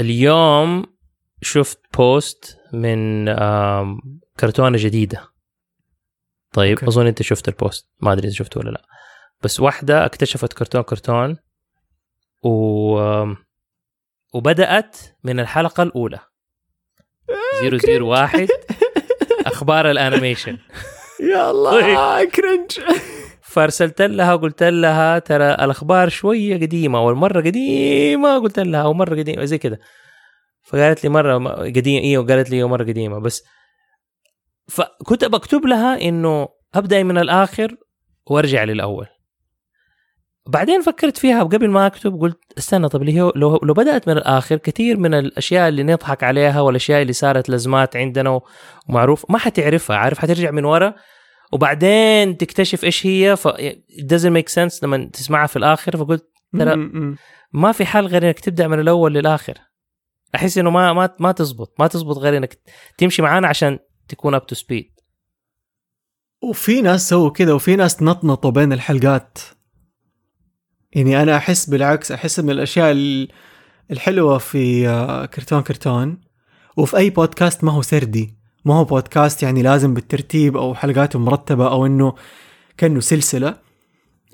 اليوم 0.00 0.86
شفت 1.42 1.80
post 1.96 2.58
من 2.72 3.26
كرتونة 4.40 4.78
جديدة. 4.78 5.28
طيب 6.52 6.78
أوكي. 6.78 6.86
أظن 6.86 7.06
أنت 7.06 7.22
شفت 7.22 7.48
ال 7.48 7.56
post 7.56 7.88
ما 8.00 8.12
أدري 8.12 8.28
إذا 8.28 8.34
شفته 8.34 8.60
ولا 8.60 8.70
لا. 8.70 8.82
بس 9.42 9.60
واحدة 9.60 10.06
اكتشفت 10.06 10.52
كرتون 10.52 10.82
كرتون 10.82 11.36
و 12.42 12.96
وبدأت 14.34 14.96
من 15.24 15.40
الحلقة 15.40 15.82
الأولى. 15.82 16.20
001 18.02 18.48
أخبار 19.46 19.90
ال 19.90 19.96
animation. 19.96 20.58
يا 21.20 21.50
الله 21.50 22.24
cringe 22.24 22.80
فارسلت 23.56 24.02
لها 24.02 24.34
وقلت 24.34 24.62
لها 24.62 25.18
ترى 25.18 25.50
الأخبار 25.50 26.08
شوية 26.08 26.56
قديمة 26.56 26.98
أول 26.98 27.14
مرة 27.14 27.40
قديمة 27.40 28.38
قلت 28.38 28.58
لها 28.58 28.82
أو 28.82 28.94
مرة 28.94 29.14
قديمة 29.14 29.44
زي 29.44 29.58
كذا 29.58 29.78
فقالت 30.62 31.04
لي 31.04 31.10
مرة 31.10 31.38
قديمة 31.62 32.04
إيوه 32.04 32.26
قالت 32.26 32.50
لي 32.50 32.64
مرة 32.64 32.84
قديمة 32.84 33.18
بس. 33.18 33.42
فكنت 34.68 35.24
بكتب 35.24 35.66
لها 35.66 36.00
إنه 36.00 36.48
أبدأ 36.74 37.02
من 37.02 37.18
الآخر 37.18 37.76
وأرجع 38.26 38.64
للأول. 38.64 39.06
بعدين 40.48 40.82
فكرت 40.82 41.16
فيها 41.16 41.42
قبل 41.42 41.70
ما 41.70 41.86
أكتب 41.86 42.20
قلت 42.20 42.38
استنى 42.58 42.88
طب 42.88 43.02
لو 43.02 43.32
لو 43.62 43.74
بدأت 43.74 44.08
من 44.08 44.16
الآخر 44.16 44.56
كثير 44.56 44.96
من 44.96 45.14
الأشياء 45.14 45.68
اللي 45.68 45.82
نضحك 45.82 46.22
عليها 46.22 46.60
والأشياء 46.60 47.02
اللي 47.02 47.12
صارت 47.12 47.48
لازمات 47.48 47.96
عندنا 47.96 48.40
ومعروف 48.88 49.30
ما 49.30 49.38
حتعرفها 49.38 49.96
عارف؟ 49.96 50.18
حترجع 50.18 50.50
من 50.50 50.64
ورا 50.64 50.94
وبعدين 51.52 52.36
تكتشف 52.36 52.84
إيش 52.84 53.06
هي 53.06 53.36
ف 53.36 53.48
it 53.48 54.02
doesn't 54.02 54.32
make 54.38 54.54
sense 54.54 54.82
لما 54.82 55.10
تسمعها 55.12 55.46
في 55.46 55.56
الآخر 55.56 55.96
فقلت 55.96 56.30
ترى. 56.58 56.76
ما 57.52 57.72
في 57.72 57.86
حل 57.86 58.06
غير 58.06 58.26
إنك 58.26 58.40
تبدأ 58.40 58.68
من 58.68 58.80
الأول 58.80 59.14
للآخر. 59.14 59.58
أحس 60.34 60.58
إنه 60.58 60.70
ما 60.70 60.92
ما 60.92 61.14
ما 61.20 61.32
تزبط 61.32 61.74
ما 61.78 61.86
تزبط 61.86 62.18
غير 62.18 62.36
إنك 62.36 62.58
تمشي 62.98 63.22
معانا 63.22 63.48
عشان 63.48 63.78
تكون 64.08 64.34
up 64.34 64.46
to 64.46 64.54
speed 64.54 64.92
وفي 66.42 66.82
ناس 66.82 67.08
سووا 67.08 67.30
كذا 67.30 67.52
وفي 67.52 67.76
ناس 67.76 68.02
نطنطوا 68.02 68.50
بين 68.50 68.72
الحلقات. 68.72 69.38
يعني 70.92 71.22
أنا 71.22 71.36
أحس 71.36 71.70
بالعكس 71.70 72.12
أحس 72.12 72.40
من 72.40 72.50
الأشياء 72.50 72.90
ال- 72.92 73.28
الحلوة 73.90 74.38
في 74.38 74.88
آه، 74.88 75.26
كرتون 75.26 75.62
كرتون 75.62 76.20
وفي 76.76 76.96
أي 76.96 77.10
بودكاست 77.10 77.64
ما 77.64 77.72
هو 77.72 77.82
سردي. 77.82 78.35
ما 78.66 78.74
هو 78.74 78.84
بودكاست 78.84 79.42
يعني 79.42 79.62
لازم 79.62 79.94
بالترتيب 79.94 80.56
أو 80.56 80.74
حلقاته 80.74 81.18
مرتبة 81.18 81.68
أو 81.68 81.86
إنه 81.86 82.14
كأنه 82.76 83.00
سلسلة. 83.00 83.54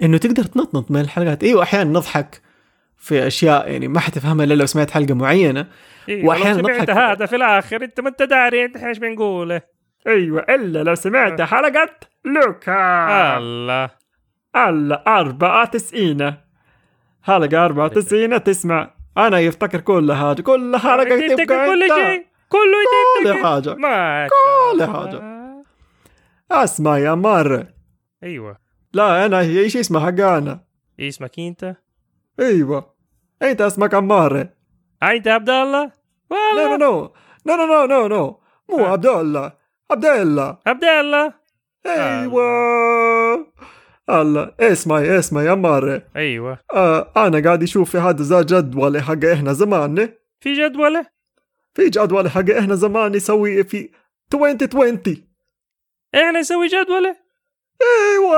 إنه 0.03 0.19
تقدر 0.19 0.43
تنطنط 0.43 0.93
بين 0.93 1.01
الحلقات. 1.01 1.45
إيوه 1.45 1.63
أحيانا 1.63 1.91
نضحك 1.91 2.43
في 2.99 3.27
أشياء 3.27 3.71
يعني 3.71 3.89
ما 3.89 4.01
حتفهمها 4.01 4.45
إلا 4.45 4.55
لو 4.55 4.67
سمعت 4.67 4.91
حلقة 4.91 5.15
معينة. 5.15 5.67
إيه 6.09 6.23
سمعت 6.53 6.57
نضحك. 6.57 6.91
هذا 6.91 7.27
في 7.27 7.37
الآخر 7.37 7.83
أنت 7.85 8.01
ما 8.01 8.09
أنت 8.09 8.23
داري 8.23 8.65
أنت 8.65 8.77
إيش 8.77 8.99
بنقوله؟ 8.99 9.61
إيوه 10.07 10.47
إلا 10.49 10.83
لو 10.83 10.95
سمعت 10.95 11.41
حلقة 11.41 11.89
لوكا. 12.25 13.39
الله. 13.39 13.91
الله 14.57 15.03
أربعة 15.07 15.65
تسعين 15.65 16.35
حلقة 17.23 17.65
أربعة 17.65 17.89
تسعين 17.89 18.43
تسمع. 18.43 18.95
أنا 19.19 19.39
يفتكر 19.39 19.81
كل 19.81 20.13
حاجة 20.13 20.43
كل 20.43 20.77
حلقة 20.77 21.21
تفتكر 21.21 21.45
تبقى 21.45 21.67
كل 21.67 21.89
شيء؟ 21.95 22.32
كله 22.53 23.33
كل 23.35 23.41
ما 23.81 24.29
كل. 24.29 24.83
الله. 24.83 25.65
أسمع 26.51 26.99
يا 26.99 27.15
مرة 27.15 27.67
أيوه. 28.23 28.57
لا 28.93 29.27
أنا 29.27 29.41
هي 29.41 29.61
إيش 29.61 29.77
اسمها؟ 29.77 30.07
حق 30.07 30.21
إيه 30.99 31.09
اسمك 31.09 31.39
أنت؟ 31.39 31.77
أيوة. 32.41 32.95
أنت 33.43 33.61
اسمك 33.61 33.95
عمارة 33.95 34.49
آه، 35.03 35.11
أنت 35.11 35.29
عبد 35.29 35.51
الله؟ 35.51 35.93
لا 36.31 36.55
لا 36.57 36.77
نو 36.77 37.13
نو 37.47 37.57
نو 37.57 37.87
نو 37.87 38.07
نو 38.09 38.41
مو 38.71 38.85
آه. 38.85 38.89
عبد 38.89 39.07
الله 39.07 39.53
عبد 39.91 40.05
الله 40.05 40.59
عبد 40.67 40.85
الله. 40.85 41.33
أيوة 41.87 43.53
الله. 44.11 44.53
اسمعي 44.61 45.19
اسمعي 45.19 45.47
يا 45.47 45.55
مرة 45.55 46.03
أيوه. 46.17 46.59
آه 46.75 47.13
أنا 47.17 47.43
قاعد 47.45 47.63
أشوف 47.63 47.91
في 47.91 47.99
هذا 47.99 48.23
ذا 48.25 48.43
جدول 48.43 49.03
حق 49.03 49.25
إحنا 49.25 49.53
زمان. 49.53 50.09
في 50.41 50.55
جدولة؟ 50.55 51.12
في 51.75 51.89
جدول 51.89 52.31
حق 52.31 52.51
إحنا 52.51 52.75
زمان 52.75 53.13
نسوي 53.13 53.65
في 53.65 53.91
2020 54.35 55.03
إحنا 56.15 56.41
نسوي 56.41 56.67
جدوله؟ 56.67 57.17
أيوه. 57.83 58.31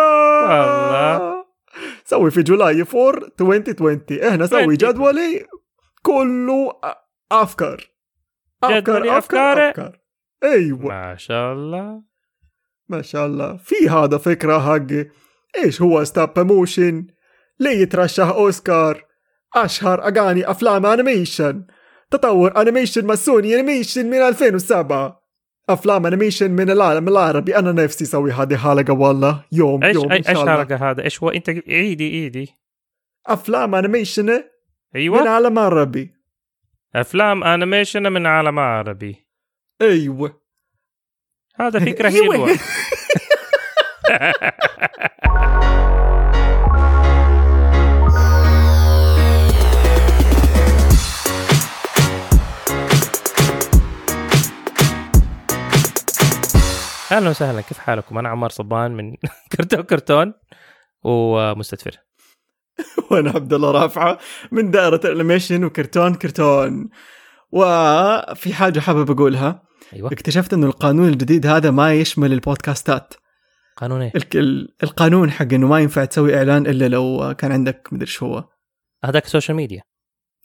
والله. 0.49 1.45
سوي 2.05 2.31
في 2.31 2.43
July 2.43 2.85
4 2.95 3.31
2020 3.41 4.05
إحنا 4.29 4.47
سوي 4.47 4.61
20. 4.61 4.75
جدولي 4.75 5.47
كله 6.03 6.81
أفكار. 7.33 7.91
أفكار 8.63 9.19
أفكار. 9.19 9.71
أفكار. 9.71 10.01
أيوه. 10.45 10.89
ما 10.89 11.17
شاء 11.17 11.53
الله. 11.53 12.03
ما 12.89 13.03
شاء 13.03 13.27
الله. 13.27 13.57
في 13.57 13.89
هذا 13.89 14.19
فكرة 14.19 14.59
حق 14.59 15.07
إيش 15.65 15.83
هو 15.83 16.05
stop 16.05 16.39
motion 16.39 17.07
ليه 17.61 17.79
يترشح 17.83 18.29
أوسكار؟ 18.29 19.05
أشهر 19.55 20.07
أغاني 20.09 20.51
أفلام 20.51 20.87
animation 20.87 21.67
تطور 22.15 22.61
animation 22.61 23.07
مع 23.07 23.15
سوني 23.15 23.55
انيميشن 23.55 24.07
من 24.07 24.23
2007 24.23 25.25
أفلام 25.69 26.07
animation 26.07 26.51
من 26.51 26.71
العالم 26.71 27.09
العربي. 27.09 27.57
أنا 27.57 27.73
نفسي 27.73 28.05
أسوي 28.05 28.33
هذه 28.33 28.57
حلقة 28.57 28.93
والله. 28.93 29.45
يوم 29.53 29.85
إيش 29.85 29.97
يوم 29.97 30.13
إيش 30.13 30.27
حلقة 30.27 30.91
هذا؟ 30.91 31.05
إيش 31.05 31.23
هو؟ 31.23 31.31
انت 31.31 31.51
عيدي 31.51 32.11
عيدي 32.11 32.55
أفلام 33.27 33.75
animation 33.75 34.27
من 34.27 34.43
أيوه 34.97 35.29
عالم 35.29 35.59
عربي. 35.59 36.15
أفلام 36.95 37.45
animation 37.45 38.13
من 38.13 38.27
عالم 38.27 38.59
عربي. 38.59 39.27
أيوه. 39.81 40.41
هذا 41.57 41.81
فكرة. 41.81 42.11
حلوة. 42.17 42.59
أهلا 57.15 57.31
وسهلا. 57.31 57.61
كيف 57.61 57.79
حالكم؟ 57.79 58.19
أنا 58.19 58.29
عمار 58.29 58.51
صبان 58.51 58.91
من 58.91 59.15
كرتون 59.57 59.83
كرتون 59.83 60.35
ومستدفر. 61.05 61.97
وأنا 63.11 63.31
عبد 63.31 63.53
الله 63.53 63.71
رافعة 63.71 64.19
من 64.53 64.71
دائرة 64.71 65.01
الأنيميشن 65.05 65.65
وكرتون 65.65 66.15
كرتون. 66.15 66.89
وفي 67.53 68.55
حاجة 68.55 68.81
حابب 68.81 69.11
أقولها. 69.11 69.63
أيوه. 69.93 70.13
اكتشفت 70.13 70.53
إنه 70.53 70.67
القانون 70.67 71.09
الجديد 71.09 71.47
هذا 71.47 71.71
ما 71.71 71.95
يشمل 71.95 72.33
البودكاستات. 72.33 73.15
قانون 73.77 74.11
ال- 74.35 74.75
القانون 74.83 75.31
حق 75.31 75.53
إنه 75.53 75.67
ما 75.69 75.81
ينفع 75.81 76.05
تسوي 76.05 76.37
إعلان 76.37 76.67
إلا 76.67 76.89
لو 76.89 77.35
كان 77.39 77.53
عندك 77.53 77.89
مدري 77.93 78.07
شو 78.07 78.27
هو. 78.27 78.45
هذاك 79.05 79.27
سوشيال 79.27 79.57
ميديا 79.57 79.83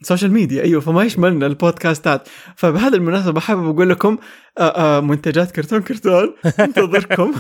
سوشيال 0.02 0.32
ميديا 0.32 0.64
أيوه 0.64 0.82
فما 0.82 1.04
يشملنا 1.04 1.46
البودكاستات. 1.46 2.28
فبهذه 2.56 2.96
المناسبة 2.96 3.40
حابب 3.40 3.70
أقول 3.70 3.90
لكم 3.90 4.18
آآ 4.58 4.98
آآ 4.98 5.00
منتجات 5.00 5.52
كرتون 5.52 5.82
كرتون 5.82 6.34
انتظركم. 6.60 7.34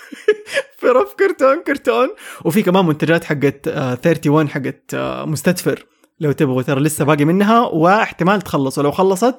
في 0.78 0.86
رف 0.86 1.14
كرتون 1.18 1.62
كرتون. 1.66 2.08
وفي 2.44 2.62
كمان 2.62 2.86
منتجات 2.86 3.24
حقت 3.24 3.68
آه، 3.68 3.90
31 3.90 4.48
حقت 4.48 4.94
آه، 4.94 5.24
مستدفر. 5.24 5.86
لو 6.20 6.32
تبغوا 6.32 6.62
ترى 6.62 6.80
لسه 6.80 7.04
باقي 7.04 7.24
منها 7.24 7.60
واحتمال 7.60 8.42
تخلص. 8.42 8.78
ولو 8.78 8.90
خلصت 8.90 9.34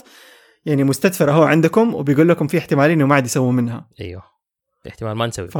يعني 0.65 0.83
مستدفر 0.83 1.29
اهو 1.29 1.43
عندكم 1.43 1.95
وبيقول 1.95 2.29
لكم 2.29 2.47
في 2.47 2.57
احتمالين 2.57 2.97
إنه 2.97 3.07
ما 3.07 3.15
عاد 3.15 3.25
يسووا 3.25 3.51
منها. 3.51 3.89
أيوه 4.01 4.23
احتمال 4.87 5.13
ما 5.13 5.27
نسوي. 5.27 5.47
ف 5.47 5.57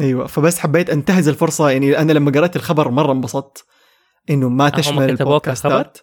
أيوه 0.00 0.26
فبس 0.26 0.58
حبيت 0.58 0.90
انتهز 0.90 1.28
الفرصة. 1.28 1.70
يعني 1.70 1.98
أنا 1.98 2.12
لما 2.12 2.30
قرأت 2.30 2.56
الخبر 2.56 2.90
مرة 2.90 3.12
انبسطت. 3.12 3.64
إنه 4.30 4.48
ما 4.48 4.68
تشمل 4.68 5.10
البودكاستات. 5.10 5.98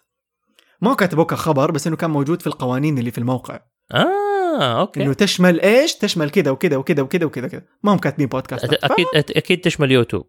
ما 0.81 0.91
هو 0.91 0.95
كتبوك 0.95 1.33
خبر 1.33 1.71
بس 1.71 1.87
إنه 1.87 1.95
كان 1.95 2.09
موجود 2.09 2.41
في 2.41 2.47
القوانين 2.47 2.97
اللي 2.97 3.11
في 3.11 3.17
الموقع. 3.17 3.59
آه 3.91 4.79
أوكي. 4.79 5.03
إنه 5.03 5.13
تشمل 5.13 5.61
إيش؟ 5.61 5.95
تشمل 5.95 6.29
كذا 6.29 6.51
وكذا 6.51 6.77
وكذا 6.77 7.01
وكذا 7.01 7.25
وكذا 7.25 7.47
كذا 7.47 7.61
ما 7.83 7.93
هم 7.93 7.97
كاتبين 7.97 8.27
بودكاست. 8.27 8.73
أكيد 8.73 9.05
أكيد 9.15 9.61
تشمل 9.61 9.91
يوتيوب. 9.91 10.27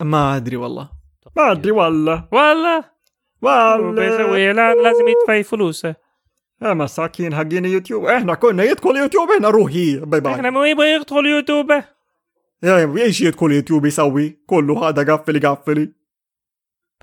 ما 0.00 0.36
أدري 0.36 0.56
والله. 0.56 0.90
ما 1.36 1.52
أدري 1.52 1.70
والله. 1.70 2.28
والله. 2.32 2.84
والله. 3.42 4.52
لازم 4.52 5.08
يدفع 5.08 5.42
فلوسه. 5.42 5.94
يا 6.62 6.74
مساكين 6.74 7.34
حقين 7.34 7.64
يوتيوب. 7.64 8.04
إحنا 8.04 8.34
كنا 8.34 8.62
يدخل 8.62 8.96
يوتيوب 8.96 9.28
هنا 9.30 9.50
روحي. 9.50 9.96
باي 9.98 10.20
باي 10.20 10.34
إحنا 10.34 10.50
ما 10.50 10.68
يبغى 10.68 10.94
يدخل 10.94 11.26
يوتيوب. 11.26 11.70
يا 12.62 12.96
إيش 12.96 13.20
يدخل 13.20 13.52
يوتيوب 13.52 13.86
يسوي؟ 13.86 14.42
كله 14.46 14.88
هذا 14.88 15.14
قفلي 15.14 15.38
قفلي. 15.38 15.92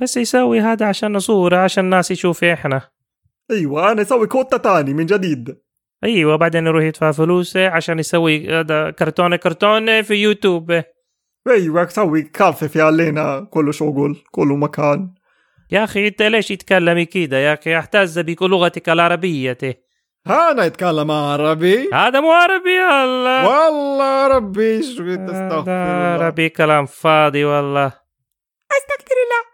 بس 0.01 0.17
يسوي 0.17 0.59
هذا 0.59 0.85
عشان 0.85 1.19
صورة 1.19 1.57
عشان 1.57 1.85
الناس 1.85 2.11
يشوف 2.11 2.43
إحنا. 2.43 2.81
أيوه 3.51 3.91
أنا 3.91 4.01
أسوي 4.01 4.27
كوتا 4.27 4.57
تاني 4.57 4.93
من 4.93 5.05
جديد. 5.05 5.57
أيوه 6.03 6.35
بعدين 6.35 6.67
يروح 6.67 6.83
يدفع 6.83 7.11
فلوسه 7.11 7.69
عشان 7.69 7.99
يسوي 7.99 8.59
هذا 8.59 8.91
كرتونة 8.91 9.35
كرتونة 9.35 10.01
في 10.01 10.13
يوتيوب. 10.13 10.83
أيوه 11.47 11.83
أسوي 11.83 12.21
كافي 12.21 12.67
في 12.67 12.81
علينا 12.81 13.47
كله 13.51 13.71
شغل 13.71 14.23
كله 14.31 14.55
مكان. 14.55 15.13
يا 15.71 15.83
أخي 15.83 16.07
أنت 16.07 16.21
ليش 16.21 16.47
تتكلمي 16.47 17.05
كده 17.05 17.37
يا 17.37 17.53
أخي 17.53 17.79
احتز 17.79 18.19
بلغتك 18.19 18.89
العربية. 18.89 19.57
أنا 20.27 20.65
يتكلم 20.65 21.11
عربي. 21.11 21.89
هذا 21.93 22.19
مو 22.19 22.31
عربي 22.31 22.79
الله 23.03 23.47
والله 23.47 24.27
ربي 24.27 24.83
شو 24.83 25.15
تستغفر 25.15 25.71
عربي 25.71 26.49
كلام 26.49 26.85
فاضي 26.85 27.45
والله. 27.45 27.87
أستغفر 28.71 29.15
الله. 29.25 29.48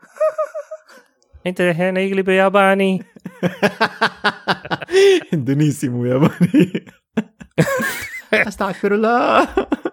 انت 1.48 1.62
الحين 1.62 1.98
يقلب 1.98 2.30
ياباني 2.30 3.04
اندونيسي 5.34 5.90
مو 5.90 6.06
ياباني 6.06 6.86
استغفر 8.34 8.96
الله 8.96 9.48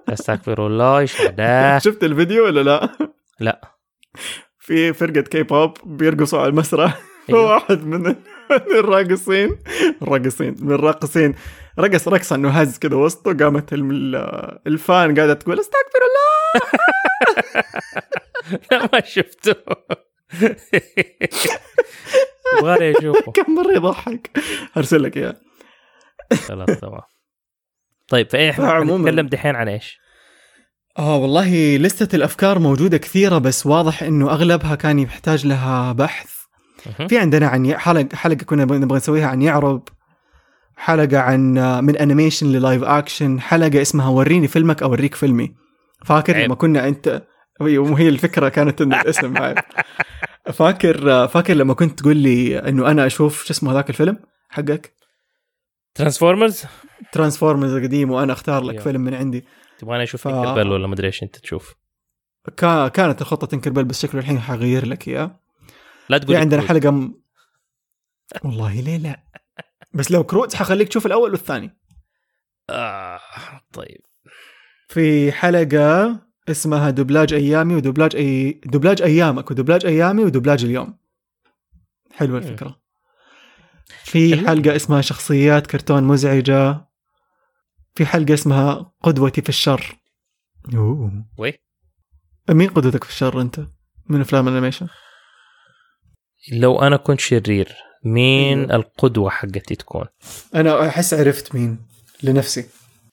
استغفر 0.09 0.67
الله 0.67 0.99
إيش 0.99 1.21
هذا 1.21 1.79
شفت 1.79 2.05
الفيديو 2.05 2.45
ولا 2.45 2.61
لا؟ 2.61 2.89
لا 3.41 3.61
في 4.59 4.93
فرقة 4.93 5.21
كي 5.21 5.43
بوب 5.43 5.79
بيرقصوا 5.85 6.39
على 6.39 6.49
المسرح 6.49 7.01
أيوه. 7.29 7.55
واحد 7.55 7.87
من 7.87 8.17
الراقصين 8.51 9.59
الراقصين 10.03 10.57
من 10.61 10.73
الراقصين 10.73 11.35
رقص 11.79 12.09
رقصة 12.09 12.37
انه 12.37 12.51
هز 12.51 12.79
كذا 12.79 12.97
وسطه 12.97 13.45
قامت 13.45 13.73
الفان 14.67 15.15
قاعدة 15.15 15.35
تقول 15.35 15.61
استغفر 15.61 16.01
الله 16.09 16.67
لا 18.71 18.89
ما 18.93 19.01
شفته 19.05 19.55
يبغالي 22.59 22.99
اشوفه 22.99 23.33
كم 23.33 23.55
مرة 23.55 23.73
يضحك؟ 23.73 24.31
أرسل 24.77 25.03
لك 25.03 25.17
إياه. 25.17 25.37
خلاص 26.49 26.81
تمام. 26.81 27.01
طيب 28.09 28.31
فاحنا 28.31 28.69
فعموماً- 28.69 28.91
نتكلم 29.01 29.27
دحين 29.27 29.57
عن 29.57 29.69
إيش؟ 29.69 29.99
آه 30.99 31.17
والله 31.17 31.77
لستة 31.77 32.17
الأفكار 32.17 32.59
موجودة 32.59 32.99
كثيرة 32.99 33.39
بس 33.39 33.67
واضح 33.67 34.03
إنه 34.03 34.31
أغلبها 34.31 34.75
كان 34.75 34.99
يحتاج 34.99 35.47
لها 35.47 35.93
بحث. 35.93 36.33
في 37.09 37.19
عندنا 37.19 37.47
عن 37.49 37.79
حلقة 37.79 38.17
حلقة 38.17 38.45
كنا 38.45 38.65
نبغى 38.65 38.97
نسويها 38.97 39.27
عن 39.27 39.43
يعرب 39.43 39.89
حلقة 40.77 41.19
عن 41.19 41.41
من 41.85 41.97
animation 41.97 42.47
لل 42.47 42.59
live 42.59 42.83
action 42.83 43.41
حلقة 43.41 43.83
اسمها 43.83 44.09
وريني 44.09 44.49
فيلمك 44.49 44.83
أوريك 44.83 45.15
فيلمي. 45.15 45.55
فاكر. 46.07 46.37
لما 46.37 46.55
كنا 46.55 46.89
أنت 46.89 47.23
هي 47.61 47.79
وهي 47.79 48.09
الفكرة 48.09 48.49
كانت 48.49 48.81
ان 48.81 48.95
الاسم 48.95 49.39
عيب. 49.39 49.59
فاكر 50.53 51.29
فاكر 51.29 51.55
لما 51.55 51.75
كنت 51.75 51.99
تقول 51.99 52.17
لي 52.17 52.59
إنه 52.59 52.91
أنا 52.91 53.07
أشوف 53.07 53.45
شو 53.45 53.51
اسمه 53.53 53.73
هذاك 53.73 53.91
الفيلم 53.91 54.19
حقك؟ 54.49 54.95
ترانسفورمرز؟ 55.95 56.63
ترانسفورمرز 57.13 57.73
القديم 57.75 58.11
وأنا 58.11 58.33
أختار 58.33 58.63
لك 58.63 58.71
أيوه. 58.73 58.85
فيلم 58.85 59.01
من 59.01 59.15
عندي. 59.15 59.45
تبغاني 59.79 60.03
أشوف 60.03 60.21
ف- 60.21 60.29
تنكر 60.29 60.55
بل 60.55 60.69
ولا 60.69 60.87
مدري 60.87 61.07
إيش 61.07 61.23
أنت 61.23 61.37
تشوف. 61.37 61.75
كا- 62.57 62.89
كانت 62.89 63.21
الخطة 63.21 63.47
تنكربل 63.47 63.85
بس 63.85 64.03
شكله 64.03 64.21
الحين 64.21 64.41
حغير 64.41 64.87
لك 64.87 65.09
إياه. 65.09 65.41
لا 66.09 66.19
تقول 66.19 66.37
عندنا 66.37 66.61
كروت. 66.61 66.69
حلقة 66.71 66.91
م... 66.91 67.15
والله 68.45 68.81
ليه 68.81 68.97
لا؟ 68.97 69.23
بس 69.95 70.11
لو 70.11 70.25
كروت 70.25 70.55
حخليك 70.55 70.89
تشوف 70.89 71.07
الأول 71.07 71.31
والثاني. 71.31 71.79
آه 72.71 73.21
طيب. 73.73 74.01
في 74.89 75.33
حلقة 75.33 76.21
اسمها 76.49 76.91
دبلاج 76.91 77.33
أيامي 77.33 77.75
ودبلاج 77.75 78.17
أي 78.17 78.61
دبلاج 78.65 79.03
أيامك 79.03 79.51
ودبلاج 79.51 79.87
أيامي 79.87 80.25
ودبلاج 80.25 80.65
اليوم 80.65 80.99
حلوة 82.13 82.41
مم. 82.41 82.47
الفكرة 82.47 82.83
في. 84.05 84.47
حلقة 84.47 84.77
اسمها 84.77 85.01
شخصيات 85.01 85.67
كرتون 85.67 86.05
مزعجة 86.05 86.89
في 87.95 88.07
حلقة 88.07 88.35
اسمها 88.35 88.93
قدوتي 89.03 89.43
في 89.43 89.49
الشر 89.49 89.97
أوه. 90.75 91.25
وي 91.39 91.55
مين 92.51 92.71
قدوتك 92.71 93.05
في 93.05 93.11
الشر 93.11 93.41
أنت؟ 93.41 93.61
من 94.09 94.21
أفلام 94.21 94.49
ال 94.49 94.52
animation؟ 94.52 94.87
لو 96.53 96.81
أنا 96.81 96.97
كنت 96.97 97.21
شرير 97.21 97.77
مين 98.05 98.59
أيوه. 98.59 98.75
القدوة 98.75 99.31
حقتي 99.31 99.75
تكون 99.75 100.05
أنا 100.55 100.89
أحس 100.89 101.15
عرفت 101.15 101.55
مين 101.55 101.79
لنفسي 102.23 102.69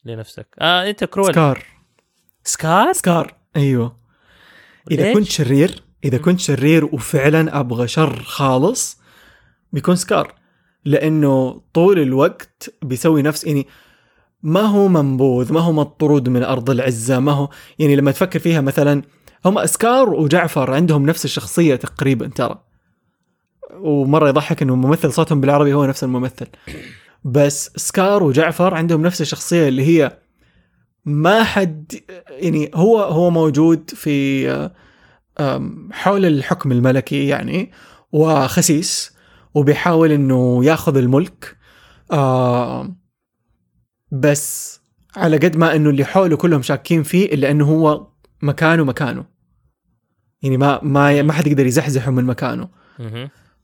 لنفسك 0.05 0.47
آه 0.59 0.89
أنت 0.89 1.03
كرول 1.03 1.31
سكار 1.33 1.65
سكار؟ 2.43 2.93
سكار. 2.93 3.33
أيوه. 3.55 3.95
إذا 4.91 5.03
ليش؟ 5.03 5.17
كنت 5.17 5.27
شرير 5.27 5.83
إذا 6.03 6.17
كنت 6.17 6.39
شرير 6.39 6.85
وفعلا 6.85 7.59
أبغى 7.59 7.87
شر 7.87 8.23
خالص 8.23 8.97
بيكون 9.73 9.95
سكار. 9.95 10.33
لأنه 10.85 11.61
طول 11.73 11.99
الوقت 11.99 12.73
بيسوي 12.81 13.21
نفس 13.21 13.43
يعني 13.43 13.67
ما 14.43 14.61
هو 14.61 14.87
منبوذ 14.87 15.53
ما 15.53 15.59
هو 15.59 15.71
مطرود 15.71 16.29
من 16.29 16.43
أرض 16.43 16.69
العزة 16.69 17.19
ما 17.19 17.31
هو 17.31 17.49
يعني 17.79 17.95
لما 17.95 18.11
تفكر 18.11 18.39
فيها 18.39 18.61
مثلا 18.61 19.01
هم 19.45 19.65
سكار 19.65 20.09
وجعفر 20.09 20.73
عندهم 20.73 21.05
نفس 21.05 21.25
الشخصية 21.25 21.75
تقريبا 21.75 22.27
ترى. 22.27 22.63
ومرة 23.71 24.29
يضحك 24.29 24.61
إنه 24.61 24.75
ممثل 24.75 25.13
صوتهم 25.13 25.41
بالعربي 25.41 25.73
هو 25.73 25.85
نفس 25.85 26.03
الممثل. 26.03 26.47
بس 27.23 27.71
سكار 27.75 28.23
وجعفر 28.23 28.73
عندهم 28.73 29.01
نفس 29.01 29.21
الشخصية 29.21 29.67
اللي 29.67 29.83
هي 29.83 30.17
ما 31.09 31.43
حد 31.43 32.01
يعني 32.29 32.71
هو 32.75 32.99
هو 32.99 33.29
موجود 33.29 33.89
في 33.89 34.69
حول 35.91 36.25
الحكم 36.25 36.71
الملكي 36.71 37.27
يعني 37.27 37.71
وخسيس 38.11 39.13
وبيحاول 39.53 40.11
إنه 40.11 40.65
ياخذ 40.65 40.97
الملك. 40.97 41.57
بس 44.11 44.79
على 45.15 45.37
قد 45.37 45.57
ما 45.57 45.75
إنه 45.75 45.89
اللي 45.89 46.05
حوله 46.05 46.37
كلهم 46.37 46.61
شاكين 46.61 47.03
فيه 47.03 47.25
إلا 47.25 47.51
إنه 47.51 47.65
هو 47.65 48.07
مكانه 48.41 48.83
مكانه. 48.83 49.25
يعني 50.41 50.57
ما 50.57 50.79
ما 50.83 51.21
ما 51.21 51.33
حد 51.33 51.47
يقدر 51.47 51.65
يزحزحه 51.65 52.11
من 52.11 52.25
مكانه. 52.25 52.69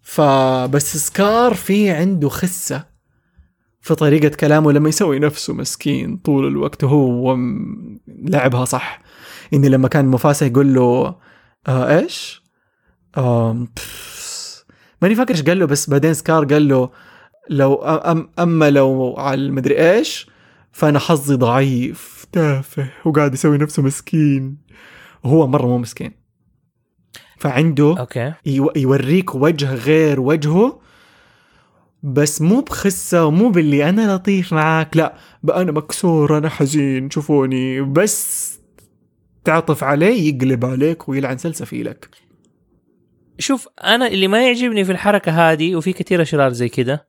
فبس 0.01 0.97
سكار 0.97 1.53
في 1.53 1.89
عنده 1.89 2.29
خسة. 2.29 2.94
في 3.85 3.95
طريقة 3.95 4.35
كلامه 4.35 4.71
لما 4.71 4.89
يسوي 4.89 5.19
نفسه 5.19 5.53
مسكين 5.53 6.17
طول 6.17 6.47
الوقت 6.47 6.83
وهو 6.83 7.35
م- 7.35 7.99
لعبها 8.07 8.65
صح. 8.65 9.01
إني 9.53 9.69
لما 9.69 9.87
كان 9.87 10.05
موفاسا 10.05 10.45
يقول 10.45 10.73
له 10.73 11.15
آه 11.67 11.99
إيش؟ 11.99 12.43
بس- 13.17 14.65
ماني 15.01 15.15
فاكر 15.15 15.31
إيش 15.33 15.43
قال 15.43 15.59
له 15.59 15.65
بس 15.65 15.89
بعدين 15.89 16.13
سكار 16.13 16.45
قال 16.45 16.67
له 16.67 16.89
لو 17.49 17.73
أم 17.83 18.29
أما 18.39 18.69
لو 18.69 19.15
على 19.17 19.41
المدري 19.41 19.91
إيش 19.93 20.27
فأنا 20.71 20.99
حظي 20.99 21.35
ضعيف. 21.35 22.25
تافه. 22.31 22.89
وقاعد 23.05 23.33
يسوي 23.33 23.57
نفسه 23.57 23.83
مسكين. 23.83 24.57
وهو 25.23 25.47
مرة 25.47 25.65
مو 25.67 25.77
مسكين. 25.77 26.11
فعنده 27.37 27.95
أوكي. 27.99 28.33
يو- 28.45 28.71
يوريك 28.75 29.35
وجه 29.35 29.73
غير 29.73 30.19
وجهه 30.19 30.79
بس 32.13 32.41
مو 32.41 32.61
بخسة 32.61 33.25
ومو 33.25 33.49
باللي 33.49 33.89
أنا 33.89 34.15
لطيف 34.15 34.53
معاك. 34.53 34.97
لا 34.97 35.15
بقى 35.43 35.61
أنا 35.61 35.71
مكسور 35.71 36.37
أنا 36.37 36.49
حزين 36.49 37.09
شوفوني. 37.09 37.81
بس 37.81 38.55
تعطف 39.43 39.83
عليه 39.83 40.33
يقلب 40.35 40.65
عليك 40.65 41.09
ويلعن 41.09 41.37
سلسفيلك 41.37 42.09
شوف 43.39 43.67
أنا 43.83 44.07
اللي 44.07 44.27
ما 44.27 44.47
يعجبني 44.47 44.85
في 44.85 44.91
الحركة 44.91 45.51
هذه 45.51 45.75
وفي 45.75 45.93
كثير 45.93 46.21
أشرار 46.21 46.51
زي 46.53 46.69
كده 46.69 47.07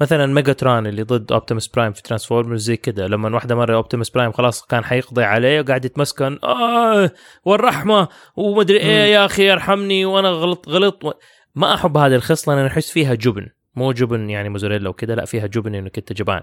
مثلا 0.00 0.26
ميجاترون 0.26 0.86
اللي 0.86 1.02
ضد 1.02 1.32
اوبتيموس 1.32 1.68
برايم 1.68 1.92
في 1.92 2.02
ترانسفورمرز 2.02 2.62
زي 2.62 2.76
كده 2.76 3.06
لما 3.06 3.34
واحدة 3.34 3.54
مرة 3.54 3.74
اوبتيموس 3.76 4.10
برايم 4.10 4.32
خلاص 4.32 4.62
كان 4.66 4.84
حيقضي 4.84 5.24
عليه 5.24 5.60
وقاعد 5.60 5.84
يتمسكن. 5.84 6.38
آه 6.44 7.10
والرحمة 7.44 8.08
ومدري 8.36 8.78
إيه 8.78 9.12
يا 9.12 9.24
أخي 9.24 9.52
ارحمني 9.52 10.04
وأنا 10.04 10.28
غلط 10.28 10.68
غلط. 10.68 11.18
ما 11.54 11.74
أحب 11.74 11.96
هذه 11.96 12.14
الخصلة 12.14 12.54
لأن 12.54 12.66
أحس 12.66 12.90
فيها 12.90 13.14
جبن. 13.14 13.46
مو 13.76 13.92
جبن 13.92 14.30
يعني 14.30 14.48
موزاريلا 14.48 14.88
وكده 14.88 15.14
لا 15.14 15.24
فيها 15.24 15.46
جبن 15.46 15.74
انك 15.74 15.98
انت 15.98 16.12
جبان. 16.12 16.42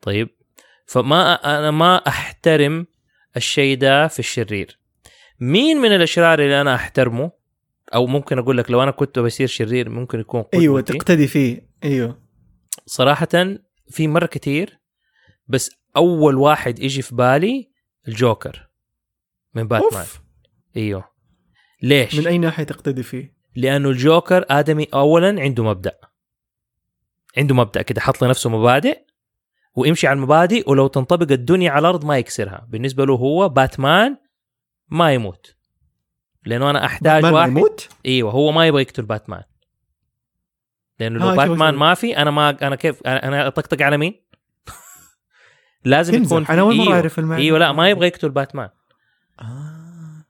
طيب 0.00 0.28
فما 0.86 1.34
أنا 1.34 1.70
ما 1.70 1.96
أحترم 1.96 2.86
الشيء 3.36 3.78
ده 3.78 4.08
في 4.08 4.18
الشرير. 4.18 4.80
مين 5.40 5.76
من 5.76 5.94
الأشرار 5.94 6.38
اللي 6.38 6.60
أنا 6.60 6.74
أحترمه؟ 6.74 7.30
أو 7.94 8.06
ممكن 8.06 8.38
أقول 8.38 8.58
لك 8.58 8.70
لو 8.70 8.82
أنا 8.82 8.90
كنت 8.90 9.18
بصير 9.18 9.46
شرير 9.46 9.88
ممكن 9.88 10.20
يكون 10.20 10.42
قدوتي. 10.42 10.92
تقتدي 10.92 11.26
فيه. 11.26 11.68
أيوة. 11.84 12.22
صراحة 12.86 13.56
في 13.90 14.08
مرة 14.08 14.26
كتير 14.26 14.78
بس 15.48 15.70
أول 15.96 16.34
واحد 16.34 16.78
يجي 16.78 17.02
في 17.02 17.14
بالي 17.14 17.70
الجوكر 18.08 18.68
من 19.54 19.68
باتمان. 19.68 19.92
أوف! 19.92 20.20
أيوه. 20.76 21.10
ليش؟ 21.82 22.14
من 22.14 22.26
أي 22.26 22.38
ناحية 22.38 22.64
تقتدي 22.64 23.02
فيه؟ 23.02 23.36
لأنه 23.56 23.90
الجوكر 23.90 24.44
آدمي 24.50 24.88
أولا 24.94 25.42
عنده 25.42 25.64
مبدأ. 25.64 25.98
عنده 27.38 27.54
مبدأ 27.54 27.82
كده 27.82 28.00
حط 28.00 28.24
لنفسه 28.24 28.50
مبادئ 28.50 28.98
ويمشي 29.74 30.06
على 30.06 30.16
المبادئ 30.16 30.70
ولو 30.70 30.86
تنطبق 30.86 31.32
الدنيا 31.32 31.70
على 31.70 31.80
الأرض 31.80 32.04
ما 32.04 32.18
يكسرها 32.18 32.66
بالنسبة 32.68 33.06
له 33.06 33.14
هو 33.14 33.48
باتمان 33.48 34.16
ما 34.88 35.14
يموت 35.14 35.56
لأنه 36.44 36.70
أنا 36.70 36.84
أحتاج 36.84 37.22
ما 37.22 37.30
واحد 37.30 37.48
يموت 37.48 37.88
إيوه 38.06 38.30
هو 38.30 38.52
ما 38.52 38.66
يبغى 38.66 38.82
يقتل 38.82 39.02
باتمان 39.02 39.42
لأنه 41.00 41.18
لو 41.18 41.28
شوف 41.28 41.36
باتمان. 41.36 41.74
ما 41.74 41.94
في 41.94 42.16
أنا 42.16 42.30
ما 42.30 42.50
أنا 42.62 42.76
كيف 42.76 43.06
أنا 43.06 43.46
أطقطق 43.46 43.82
على 43.82 43.96
مين؟ 43.96 44.24
لازم. 45.84 46.22
يكون 46.22 46.46
أنا 46.46 46.60
أول 46.60 46.76
مرة 46.76 46.84
إيوه 46.84 46.94
أعرف 46.94 47.18
المعنى 47.18 47.42
إيوه 47.42 47.58
لا 47.58 47.72
ما 47.72 47.90
يبغى 47.90 48.06
يقتل 48.06 48.30
باتمان 48.30 48.68
آه. 49.40 50.26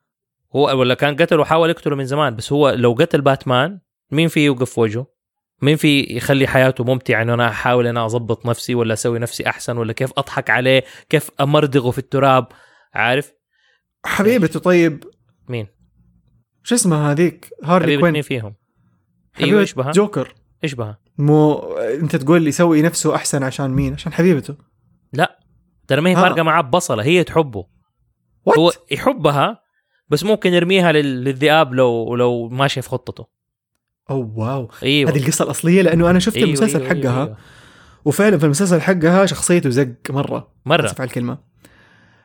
هو 0.56 0.78
ولا 0.78 0.94
كان 0.94 1.16
قتله 1.16 1.40
وحاول 1.40 1.70
يقتله 1.70 1.96
من 1.96 2.04
زمان 2.04 2.36
بس 2.36 2.52
هو 2.52 2.70
لو 2.70 2.92
قتل 2.92 3.20
باتمان 3.20 3.80
مين 4.10 4.28
في 4.28 4.44
يوقف 4.44 4.70
في 4.70 4.80
وجهه 4.80 5.15
مين 5.62 5.76
في 5.76 6.00
يخلي 6.10 6.46
حياته 6.46 6.84
ممتعة 6.84 7.22
انه 7.22 7.34
أنا 7.34 7.48
أحاول 7.48 7.86
أنا 7.86 8.04
اضبط 8.04 8.46
نفسي 8.46 8.74
ولا 8.74 8.92
أسوي 8.92 9.18
نفسي 9.18 9.48
أحسن 9.48 9.78
ولا 9.78 9.92
كيف 9.92 10.12
أضحك 10.18 10.50
عليه 10.50 10.84
كيف 11.08 11.30
امردغه 11.40 11.90
في 11.90 11.98
التراب 11.98 12.46
عارف؟ 12.94 13.32
حبيبته 14.04 14.60
طيب. 14.60 15.04
مين؟ 15.48 15.66
شو 16.62 16.74
اسمها 16.74 17.12
هذيك؟ 17.12 17.50
هارلي 17.64 17.98
كوين. 17.98 18.12
مين 18.12 18.22
فيهم؟ 18.22 18.54
حبيبة 19.34 19.66
أيوه 19.78 19.90
جوكر. 19.92 20.34
اشبهها 20.64 20.98
مو 21.18 21.54
أنت 21.78 22.16
تقول 22.16 22.46
يسوي 22.48 22.82
نفسه 22.82 23.14
أحسن 23.14 23.42
عشان 23.42 23.70
مين؟ 23.70 23.92
عشان 23.92 24.12
حبيبته. 24.12 24.56
ترى 25.88 26.00
ما 26.00 26.10
هي 26.10 26.16
آه. 26.16 26.20
فارقة 26.20 26.42
معاه 26.42 26.62
ببصلة 26.62 27.04
هي 27.04 27.24
تحبه. 27.24 27.64
What؟ 28.50 28.58
هو 28.58 28.72
يحبها 28.90 29.60
بس 30.08 30.24
ممكن 30.24 30.52
يرميها 30.54 30.92
لل- 30.92 31.24
للذئاب 31.24 31.74
لو 31.74 32.14
لو 32.16 32.48
ماشيه 32.48 32.80
في 32.80 32.88
خطته. 32.88 33.26
أوه 34.10 34.32
واو. 34.36 34.68
أيوه. 34.82 35.10
هذه 35.10 35.18
القصة 35.18 35.44
الأصلية 35.44 35.82
لأنه 35.82 36.10
أنا 36.10 36.18
شفت 36.18 36.36
أيوة، 36.36 36.48
المسلسل 36.48 36.80
أيوة، 36.82 36.88
حقها. 36.88 37.24
أيوة. 37.24 37.36
وفعلا 38.04 38.38
في 38.38 38.44
المسلسل 38.44 38.80
حقها 38.80 39.26
شخصيته 39.26 39.70
زق 39.70 39.88
مرة. 40.10 40.48
مرة. 40.66 40.86
أسف 40.86 41.00
على 41.00 41.08
الكلمة. 41.08 41.38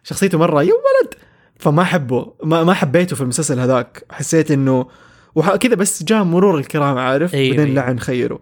شخصيته 0.03 0.38
مرة. 0.38 0.63
يا 0.63 0.73
ولد! 0.73 1.13
فما 1.59 1.81
احبه 1.81 2.33
ما, 2.43 2.63
ما 2.63 2.73
حبيته 2.73 3.15
في 3.15 3.21
المسلسل 3.21 3.59
هذاك. 3.59 4.05
حسيت 4.11 4.51
إنه 4.51 4.85
وح- 5.35 5.55
كذا 5.55 5.75
بس 5.75 6.03
جاء 6.03 6.23
مرور 6.23 6.57
الكرام 6.57 6.97
عارف؟ 6.97 7.33
أيوة، 7.33 7.50
بعدين 7.57 7.65
أيوة. 7.77 7.85
لعن 7.85 8.00
خيره. 8.00 8.39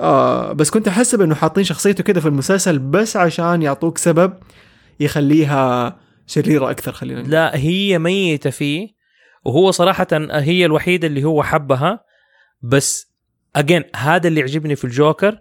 آه 0.00 0.52
بس 0.52 0.70
كنت 0.70 0.88
أحسب 0.88 1.20
إنه 1.20 1.34
حاطين 1.34 1.64
شخصيته 1.64 2.04
كذا 2.04 2.20
في 2.20 2.28
المسلسل 2.28 2.78
بس 2.78 3.16
عشان 3.16 3.62
يعطوك 3.62 3.98
سبب 3.98 4.32
يخليها 5.00 5.96
شريرة 6.26 6.70
أكثر 6.70 6.92
خلينا 6.92 7.20
نقول. 7.20 7.32
لا 7.32 7.56
هي 7.56 7.98
ميتة 7.98 8.50
فيه. 8.50 8.88
وهو 9.44 9.70
صراحة 9.70 10.06
هي 10.30 10.66
الوحيدة 10.66 11.06
اللي 11.06 11.24
هو 11.24 11.42
حبها. 11.42 12.00
بس 12.62 13.12
اجين 13.56 13.84
هذا 13.96 14.28
اللي 14.28 14.40
يعجبني 14.40 14.76
في 14.76 14.84
الجوكر 14.84 15.40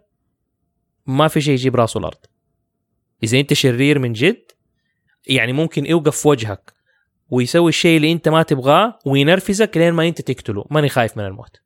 ما 1.05 1.27
في 1.27 1.41
شيء 1.41 1.53
يجيب 1.53 1.75
راسه 1.75 1.97
الأرض. 1.97 2.25
إذا 3.23 3.39
أنت 3.39 3.53
شرير 3.53 3.99
من 3.99 4.13
جد 4.13 4.51
يعني 5.27 5.53
ممكن 5.53 5.85
يوقف 5.85 6.21
في 6.21 6.27
وجهك 6.27 6.73
ويسوي 7.29 7.69
الشيء 7.69 7.97
اللي 7.97 8.11
أنت 8.11 8.29
ما 8.29 8.43
تبغاه 8.43 8.99
وينرفزك 9.05 9.77
لين 9.77 9.93
ما 9.93 10.07
أنت 10.07 10.21
تقتله. 10.21 10.65
ماني 10.71 10.89
خايف 10.89 11.17
من 11.17 11.25
الموت. 11.25 11.61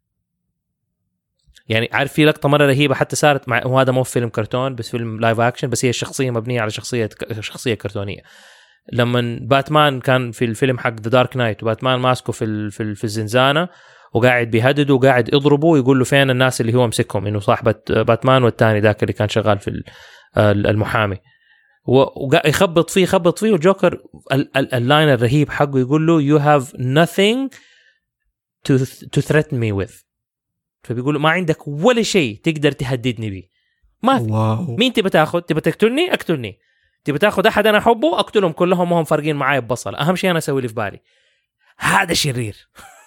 يعني 1.67 1.89
عارف 1.91 2.13
في 2.13 2.25
لقطة 2.25 2.49
مرة 2.49 2.65
رهيبة 2.65 2.95
حتى 2.95 3.15
صارت 3.15 3.49
مع 3.49 3.65
وهذا 3.65 3.91
مو 3.91 4.03
في 4.03 4.11
فيلم 4.11 4.29
كرتون 4.29 4.75
بس 4.75 4.89
فيلم 4.89 5.19
live 5.19 5.39
action 5.39 5.69
بس 5.69 5.85
هي 5.85 5.89
الشخصية 5.89 6.31
مبنية 6.31 6.61
على 6.61 6.71
شخصية 6.71 7.09
شخصية 7.39 7.73
كرتونية. 7.73 8.21
لما 8.91 9.39
باتمان 9.41 9.99
كان 9.99 10.31
في 10.31 10.45
الفيلم 10.45 10.77
حق 10.77 10.99
The 10.99 11.09
Dark 11.09 11.37
Knight 11.37 11.63
وباتمان 11.63 11.99
ماسكه 11.99 12.33
في 12.33 12.69
في, 12.71 12.95
في 12.95 13.03
الزنزانة 13.03 13.69
وقاعد 14.13 14.51
بيهدده 14.51 14.93
وقاعد 14.93 15.33
يضربه 15.33 15.67
ويقول 15.67 15.99
له 15.99 16.05
فين 16.05 16.29
الناس 16.29 16.61
اللي 16.61 16.73
هو 16.73 16.87
مسكهم 16.87 17.27
إنه 17.27 17.39
صاحبة 17.39 17.75
باتمان 17.89 18.43
والثاني 18.43 18.79
ذاك 18.79 19.03
اللي 19.03 19.13
كان 19.13 19.29
شغال 19.29 19.59
في 19.59 19.67
ال- 19.67 19.83
ال- 20.37 20.67
المحامي 20.67 21.17
ويخبط 21.85 22.89
فيه 22.89 23.03
يخبط 23.03 23.39
فيه 23.39 23.51
والجوكر 23.51 23.93
ال- 24.31 24.57
ال- 24.57 24.73
ال 24.73 24.81
line 24.81 25.09
الرهيب 25.09 25.49
حقه 25.49 25.79
يقول 25.79 26.07
له 26.07 26.19
you 26.21 26.41
have 26.41 26.67
nothing 26.77 27.49
to 28.67 28.85
to 29.17 29.21
threaten 29.21 29.55
me 29.55 29.83
with 29.83 30.03
فبيقول 30.83 31.13
له 31.13 31.19
ما 31.19 31.29
عندك 31.29 31.67
ولا 31.67 32.01
شيء 32.01 32.39
تقدر 32.43 32.71
تهددني 32.71 33.29
به 33.29 33.43
ما 34.03 34.17
في 34.19 34.31
واو 34.31 34.75
مين 34.75 34.93
تبى 34.93 35.09
تاخذ؟ 35.09 35.39
تبى 35.41 35.61
تقتلني؟ 35.61 36.13
اقتلني. 36.13 36.59
تبى 37.03 37.17
تاخذ 37.17 37.47
أحد 37.47 37.67
أنا 37.67 37.77
أحبه؟ 37.77 38.19
أقتلهم 38.19 38.51
كلهم 38.51 38.91
وهم 38.91 39.03
فارقين 39.03 39.35
معاي 39.35 39.61
ببصل، 39.61 39.95
أهم 39.95 40.15
شيء 40.15 40.29
أنا 40.29 40.37
أسوي 40.37 40.57
اللي 40.57 40.67
في 40.67 40.73
بالي. 40.73 40.99
هذا 41.77 42.13
شرير، 42.13 42.55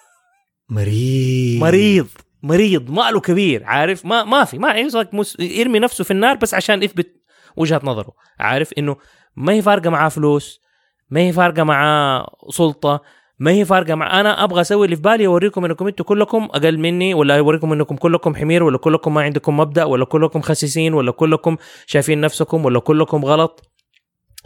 مريض 0.69 1.61
مريض، 1.61 2.07
مريض، 2.43 2.91
ماله 2.91 3.19
كبير، 3.19 3.63
عارف؟ 3.63 4.05
ما 4.05 4.23
ما 4.23 4.43
في، 4.43 4.57
ما 4.57 4.75
يصك 4.75 5.13
مس... 5.13 5.39
يرمي 5.39 5.79
نفسه 5.79 6.03
في 6.03 6.11
النار 6.11 6.35
بس 6.35 6.53
عشان 6.53 6.83
يثبت 6.83 7.07
وجهة 7.55 7.81
نظره، 7.83 8.13
عارف؟ 8.39 8.73
إنه 8.77 8.95
ما 9.35 9.53
هي 9.53 9.61
فارقة 9.61 9.89
معاه 9.89 10.09
فلوس، 10.09 10.61
ما 11.09 11.19
هي 11.19 11.33
فارقة 11.33 11.63
معاه 11.63 12.35
سلطة، 12.49 13.01
ما 13.39 13.51
هي 13.51 13.65
فارقة 13.65 13.95
مع 13.95 14.19
أنا 14.19 14.43
أبغى 14.43 14.61
أسوي 14.61 14.85
اللي 14.85 14.95
في 14.95 15.01
بالي 15.01 15.27
أوريكم 15.27 15.65
إنكم 15.65 15.87
أنتم 15.87 16.03
كلكم 16.03 16.43
أقل 16.43 16.77
مني 16.77 17.13
ولا 17.13 17.39
أوريكم 17.39 17.73
إنكم 17.73 17.95
كلكم 17.95 18.35
حمير 18.35 18.63
ولا 18.63 18.77
كلكم 18.77 19.13
ما 19.13 19.21
عندكم 19.21 19.57
مبدأ 19.57 19.83
ولا 19.83 20.05
كلكم 20.05 20.41
خسيسين 20.41 20.93
ولا 20.93 21.11
كلكم 21.11 21.57
شايفين 21.85 22.21
نفسكم 22.21 22.65
ولا 22.65 22.79
كلكم 22.79 23.25
غلط 23.25 23.71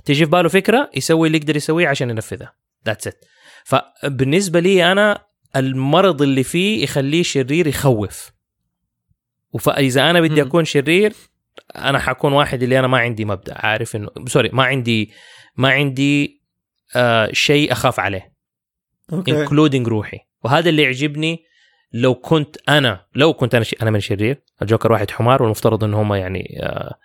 تيجي 0.06 0.26
في 0.26 0.32
باله 0.32 0.50
فكرة 0.50 0.90
يسوي 0.96 1.28
اللي 1.28 1.38
يقدر 1.38 1.56
يسويه 1.56 1.88
عشان 1.88 2.10
ينفذها 2.10 2.54
ذاتس 2.86 3.08
ات 3.08 3.26
فبالنسبة 3.66 4.60
لي 4.60 4.92
أنا 4.92 5.31
المرض 5.56 6.22
اللي 6.22 6.44
فيه 6.44 6.84
يخليه 6.84 7.24
شرير 7.24 7.68
يخوف. 7.68 8.32
فاذا 9.60 10.10
أنا 10.10 10.22
بدي. 10.22 10.42
أكون 10.42 10.66
شرير 10.66 11.14
أنا 11.76 12.00
حكون 12.00 12.34
واحد 12.34 12.64
اللي 12.64 12.80
أنا 12.80 12.88
ما 12.88 12.98
عندي 12.98 13.26
مبدأ 13.26 13.66
عارف 13.66 13.96
إنه 13.96 14.10
sorry 14.28 14.50
ما 14.54 14.64
عندي 14.64 15.12
ما 15.56 15.70
عندي 15.70 16.42
آه 16.96 17.30
شيء 17.34 17.72
أخاف 17.72 18.00
عليه. 18.00 18.34
أوكي. 19.14 19.42
including 19.42 19.88
روحي. 19.88 20.18
وهذا 20.44 20.70
اللي 20.70 20.84
يعجبني 20.84 21.44
لو 21.94 22.16
كنت 22.16 22.58
أنا 22.70 23.06
لو 23.16 23.34
كنت 23.34 23.56
أنا 23.56 23.64
ش... 23.64 23.76
أنا 23.82 23.92
من 23.92 24.00
شرير 24.00 24.44
الجوكر 24.62 24.92
واحد 24.92 25.12
حمار 25.12 25.44
والمفترض 25.44 25.84
إن 25.84 25.94
هم 25.94 26.14
يعني 26.14 26.60
آه 26.64 26.96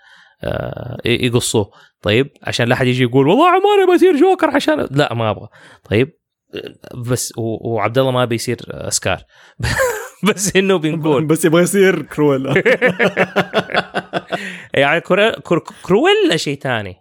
آه 0.42 0.98
يقصوه. 1.04 1.70
طيب 2.02 2.30
عشان 2.42 2.68
لا 2.68 2.74
أحد 2.74 2.86
يجي 2.86 3.02
يقول 3.02 3.28
والله 3.28 3.48
عماري 3.48 3.94
بصير 3.94 4.16
جوكر 4.16 4.50
عشان 4.50 4.88
لا 4.90 5.14
ما 5.14 5.30
أبغى. 5.30 5.48
طيب 5.90 6.15
بس. 6.94 7.32
وعبد 7.36 7.98
الله 7.98 8.10
ما 8.10 8.24
بيصير 8.24 8.56
أسكار. 8.68 9.22
بس 10.28 10.56
إنه 10.56 10.78
بنقول. 10.78 11.24
بس 11.24 11.44
يبغى 11.44 11.62
يصير 11.62 12.02
كرويلا 12.02 12.54
يعني 14.74 15.00
كرو... 15.00 15.32
كرو... 15.32 15.60
كرويلا 15.82 16.36
شيء 16.36 16.58
ثاني 16.58 16.96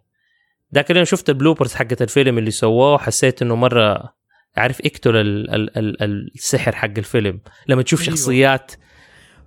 ذاك 0.75 0.91
اليوم 0.91 1.05
شفت 1.05 1.29
ال 1.29 1.34
bloopers 1.34 1.73
حقت 1.73 2.01
الفيلم 2.01 2.37
اللي 2.37 2.51
سووه 2.51 2.93
وحسيت 2.93 3.41
إنه 3.41 3.55
مرة 3.55 4.13
عارف 4.57 4.81
اقتل 4.85 5.15
ال... 5.15 5.49
ال... 5.55 6.03
ال... 6.03 6.31
السحر 6.35 6.75
حق 6.75 6.93
الفيلم. 6.97 7.39
لما 7.67 7.81
تشوف 7.81 8.01
أيوة. 8.01 8.15
شخصيات. 8.15 8.71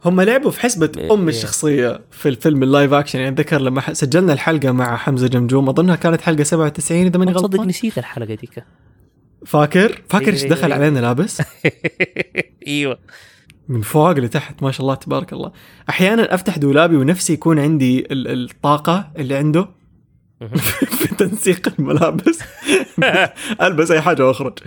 هم 0.05 0.21
لعبوا 0.21 0.51
في 0.51 0.61
حسبة 0.61 1.09
أم. 1.11 1.29
الشخصية 1.29 2.01
في 2.11 2.29
الفيلم 2.29 2.63
ال 2.63 2.69
live 2.69 2.93
action. 2.93 3.19
يعني 3.19 3.35
أتذكر 3.35 3.61
لما 3.61 3.95
سجلنا 3.95 4.33
الحلقة 4.33 4.73
مع 4.73 4.97
حمزة 4.97 5.29
جمجوم 5.29 5.69
أظنها 5.69 5.97
كانت 5.97 6.21
حلقة 6.21 6.43
97 6.43 7.07
إذا 7.07 7.19
ماني 7.19 7.33
تصدق 7.33 7.45
غلطان. 7.45 7.69
نسيت 7.69 7.99
الحلقة 7.99 8.35
ديك. 8.35 8.65
فاكر؟ 9.49 10.03
فاكر 10.11 10.33
إيش 10.33 10.43
أيوة، 10.45 10.55
دخل 10.55 10.65
أيوة. 10.73 10.75
علينا 10.85 10.99
لابس؟ 10.99 11.43
إيوه. 12.67 12.99
من 13.69 13.81
فوق 13.83 14.11
لتحت 14.19 14.63
ما 14.63 14.71
شاء 14.71 14.81
الله 14.81 14.95
تبارك 14.95 15.33
الله. 15.33 15.53
أحيانا 15.89 16.35
أفتح 16.35 16.59
دولابي 16.59 16.97
ونفسي 16.97 17.33
يكون 17.33 17.59
عندي 17.59 18.01
ال- 18.13 18.51
الطاقة 18.51 19.11
اللي 19.19 19.35
عنده 19.35 19.69
في 20.99 21.15
تنسيق 21.15 21.73
الملابس. 21.79 22.39
ألبس 23.63 23.91
أي 23.91 24.01
حاجة 24.01 24.27
وأخرج. 24.27 24.59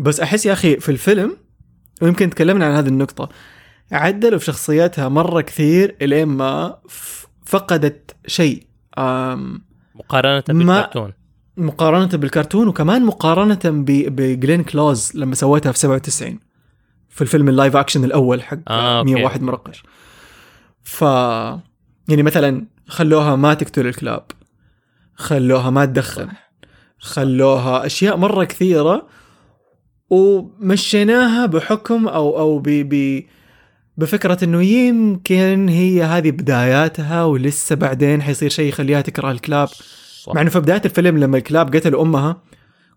بس 0.00 0.20
أحس 0.20 0.46
يا 0.46 0.52
أخي 0.52 0.76
في 0.80 0.88
الفيلم 0.88 1.36
ويمكن 2.02 2.30
تكلمنا 2.30 2.66
عن 2.66 2.72
هذه 2.72 2.88
النقطة 2.88 3.28
عدلوا 3.92 4.38
في 4.38 4.44
شخصيتها 4.44 5.08
مرة 5.08 5.40
كثير 5.40 5.96
إلين 6.02 6.28
ما 6.28 6.78
فقدت 7.44 8.16
شيء. 8.26 8.66
مقارنة 9.94 10.42
بالكرتون. 10.48 11.12
مقارنة 11.56 12.06
بالكرتون 12.06 12.68
وكمان 12.68 13.04
مقارنة 13.04 13.58
بجلين 13.64 14.62
كلوز 14.62 15.12
لما 15.14 15.34
سويتها 15.34 15.72
في 15.72 15.78
97 15.78 16.38
في 17.08 17.22
الفيلم 17.22 17.48
ال 17.48 17.54
live 17.54 17.76
action 17.76 18.04
الأول 18.04 18.42
حق 18.42 18.58
آه، 18.68 18.98
أوكي. 18.98 19.14
101 19.14 19.42
مرقش. 19.42 19.82
ف 20.82 21.02
يعني 22.08 22.22
مثلا 22.22 22.66
خلوها 22.88 23.36
ما 23.36 23.54
تقتل 23.54 23.86
الكلاب 23.86 24.24
خلوها 25.14 25.70
ما 25.70 25.84
تدخن 25.84 26.28
خلوها 26.98 27.86
أشياء 27.86 28.16
مرة 28.16 28.44
كثيرة 28.44 29.06
ومشيناها 30.10 31.46
بحكم 31.46 32.08
أو 32.08 32.38
أو 32.38 32.58
ب 32.58 32.68
ب 32.68 33.22
بفكرة 33.96 34.44
إنه 34.44 34.62
يمكن 34.62 35.68
هي 35.68 36.02
هذه 36.02 36.30
بداياتها 36.30 37.24
ولسه 37.24 37.76
بعدين 37.76 38.22
حيصير 38.22 38.50
شيء 38.50 38.68
يخليها 38.68 39.00
تكره 39.00 39.30
الكلاب. 39.30 39.68
صح. 40.24 40.34
مع 40.34 40.40
إنه 40.40 40.50
في 40.50 40.60
بداية 40.60 40.82
الفيلم 40.84 41.18
لما 41.18 41.36
الكلاب 41.36 41.76
قتلوا 41.76 42.02
أمها 42.02 42.42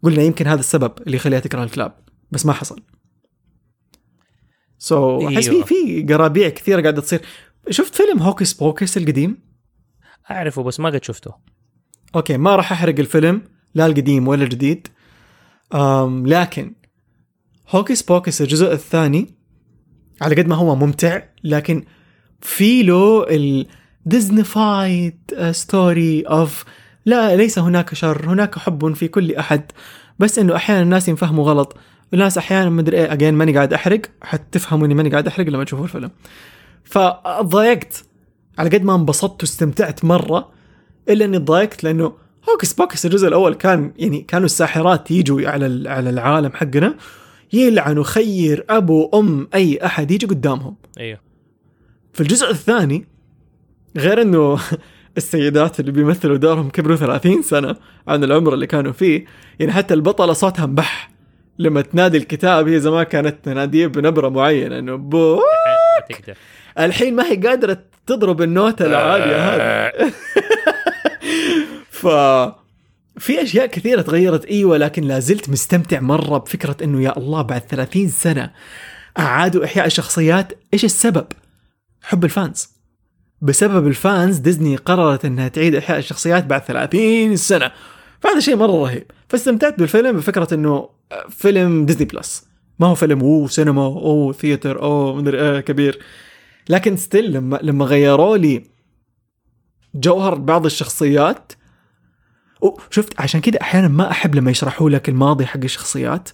قلنا 0.04 0.24
يمكن 0.24 0.48
هذا 0.48 0.60
السبب 0.60 0.92
اللي 1.08 1.18
يخليها 1.18 1.40
تكره 1.40 1.64
الكلاب 1.64 1.96
بس 2.32 2.46
ما 2.46 2.54
حصل. 2.54 2.84
so 4.78 5.20
so, 5.20 5.24
أحس 5.24 5.50
أيوة. 5.50 5.66
في 5.66 6.04
في 6.04 6.14
قرابيع 6.14 6.50
كثيرة 6.50 6.82
قاعدة 6.82 7.02
تصير. 7.02 7.22
شفت 7.70 7.96
فيلم 7.96 8.20
Hocus 8.20 8.54
Pocus 8.54 8.98
القديم؟ 8.98 9.38
أعرفه 10.32 10.64
بس 10.64 10.80
ما 10.80 10.90
قد 10.90 11.04
شفته. 11.04 11.34
أوكي 12.16 12.38
ما 12.38 12.56
راح 12.56 12.72
أحرق 12.72 13.00
الفيلم 13.00 13.42
لا 13.76 13.86
القديم 13.86 14.28
ولا 14.28 14.44
الجديد. 14.44 14.88
أم 15.74 16.28
لكن 16.28 16.76
Hocus 17.70 18.02
Pocus 18.02 18.42
الجزء 18.42 18.74
الثاني 18.74 19.36
على 20.22 20.36
قد 20.36 20.48
ما 20.48 20.56
هو 20.56 20.76
ممتع 20.76 21.24
لكن 21.44 21.86
في 22.42 22.84
له 22.84 23.24
ال 23.30 23.68
Disneyfied 24.06 25.20
story 25.52 26.22
of 26.22 26.66
لا 27.08 27.36
ليس 27.36 27.60
هناك 27.60 27.94
شر 27.94 28.30
هناك 28.30 28.60
حب 28.60 28.94
في 28.94 29.08
كل 29.08 29.36
أحد. 29.36 29.72
بس 30.20 30.40
إنه 30.40 30.56
أحيانا 30.56 30.82
الناس 30.82 31.08
ينفهموا 31.08 31.46
غلط. 31.46 31.78
الناس 32.14 32.38
أحيانا 32.38 32.70
ما 32.70 32.82
ادري 32.82 32.98
إيه 32.98 33.14
again 33.14 33.34
ماني 33.34 33.56
قاعد 33.56 33.74
أحرق. 33.74 34.02
حتفهموا 34.22 34.86
إني 34.86 34.94
ماني 34.94 35.10
قاعد 35.10 35.28
أحرق 35.28 35.48
لما 35.48 35.64
تشوفوا 35.64 35.86
الفيلم. 35.86 36.12
فضايقت. 36.84 38.04
على 38.58 38.70
قد 38.70 38.84
ما 38.84 38.96
انبسطت 38.96 39.44
واستمتعت 39.44 40.06
مرة 40.06 40.50
إلا 41.10 41.26
إني 41.26 41.40
تضايقت 41.40 41.84
لأنه 41.84 42.14
Hocus 42.50 42.74
Pocus 42.74 43.06
الجزء 43.06 43.28
الأول 43.28 43.54
كان 43.54 43.94
يعني 43.98 44.22
كانوا 44.22 44.46
الساحرات 44.46 45.12
يجوا 45.12 45.50
على 45.50 45.90
على 45.90 46.10
العالم 46.10 46.52
حقنا 46.54 46.96
يلعنوا 47.54 48.04
خير 48.04 48.66
أبو 48.70 49.10
أم 49.14 49.48
أي 49.54 49.86
أحد 49.86 50.12
يجي 50.12 50.26
قدامهم. 50.26 50.76
أيوه 51.00 51.20
في 52.14 52.22
الجزء 52.22 52.50
الثاني 52.50 53.08
غير 53.98 54.22
إنه 54.22 54.60
السيدات 55.18 55.80
اللي 55.80 55.92
بيمثلوا 55.92 56.38
دورهم 56.38 56.70
كبروا 56.70 56.96
30 56.96 57.42
سنة 57.42 57.76
عن 58.08 58.24
العمر 58.24 58.54
اللي 58.54 58.68
كانوا 58.68 58.92
فيه. 58.92 59.26
يعني 59.60 59.72
حتى 59.72 59.94
البطلة 59.94 60.34
صوتها 60.34 60.66
مبح 60.66 61.10
لما 61.60 61.82
تنادي 61.82 62.18
الكتاب 62.18 62.68
هي 62.68 62.80
زمان 62.80 63.04
كانت 63.04 63.46
تناديه 63.46 63.88
بنبرة 63.88 64.30
معينة 64.30 64.80
إنه 64.80 64.96
بو 64.96 65.36
ما 65.36 66.16
تقدر. 66.16 66.38
الحين 66.80 67.16
ما 67.16 67.26
هي 67.26 67.36
قادرة 67.36 67.78
تضرب 68.08 68.42
النوتة 68.42 68.86
العاليه 68.86 69.36
هذه. 69.36 70.12
ف 72.00 72.08
في 73.20 73.42
أشياء 73.42 73.66
كثيرة 73.66 74.02
تغيرت 74.02 74.46
إيوه 74.46 74.78
لكن 74.78 75.04
لا 75.04 75.20
زلت 75.20 75.50
مستمتع 75.50 76.00
مرة 76.00 76.38
بفكرة 76.38 76.76
إنه 76.84 77.02
يا 77.02 77.18
الله 77.18 77.42
بعد 77.42 77.62
30 77.62 78.08
سنة 78.08 78.52
أعادوا 79.20 79.66
إحياء 79.66 79.86
الشخصيات. 79.86 80.54
إيش 80.74 80.86
السبب؟ 80.86 81.28
حب 82.02 82.26
ال 82.26 82.34
fans. 82.34 82.77
بسبب 83.42 83.88
ال 83.88 83.98
fans 83.98 84.38
ديزني 84.38 84.76
قررت 84.76 85.26
إنها 85.26 85.48
تعيد 85.48 85.76
إحياء 85.76 86.00
الشخصيات 86.00 86.46
بعد 86.46 86.62
30 86.62 87.36
سنة. 87.36 87.72
فهذا 88.20 88.40
شيء 88.40 88.56
مرة 88.56 88.84
رهيب. 88.84 89.12
فاستمتعت 89.30 89.80
بالفيلم 89.80 90.18
بفكرة 90.18 90.54
إنه 90.54 90.90
فيلم 91.30 91.86
ديزني 91.86 92.06
بلس. 92.06 92.48
ما 92.80 92.88
هو 92.88 92.96
فيلم 92.96 93.20
أو 93.20 93.48
سينما 93.48 93.82
أو 93.82 94.34
theater 94.34 94.82
أو 94.82 95.16
مدري 95.16 95.42
إيه 95.42 95.60
كبير. 95.60 96.00
لكن 96.70 96.98
still 96.98 97.32
لما 97.32 97.60
لما 97.62 97.86
غيروا 97.86 98.38
لي 98.38 98.64
جوهر 99.96 100.36
بعض 100.36 100.66
الشخصيات 100.66 101.52
شفت 102.90 103.22
عشان 103.22 103.42
كده 103.42 103.60
أحيانا 103.62 103.88
ما 103.88 104.12
أحب 104.12 104.36
لما 104.36 104.52
يشرحوا 104.52 104.90
لك 104.90 105.10
الماضي 105.10 105.46
حق 105.46 105.60
الشخصيات. 105.64 106.30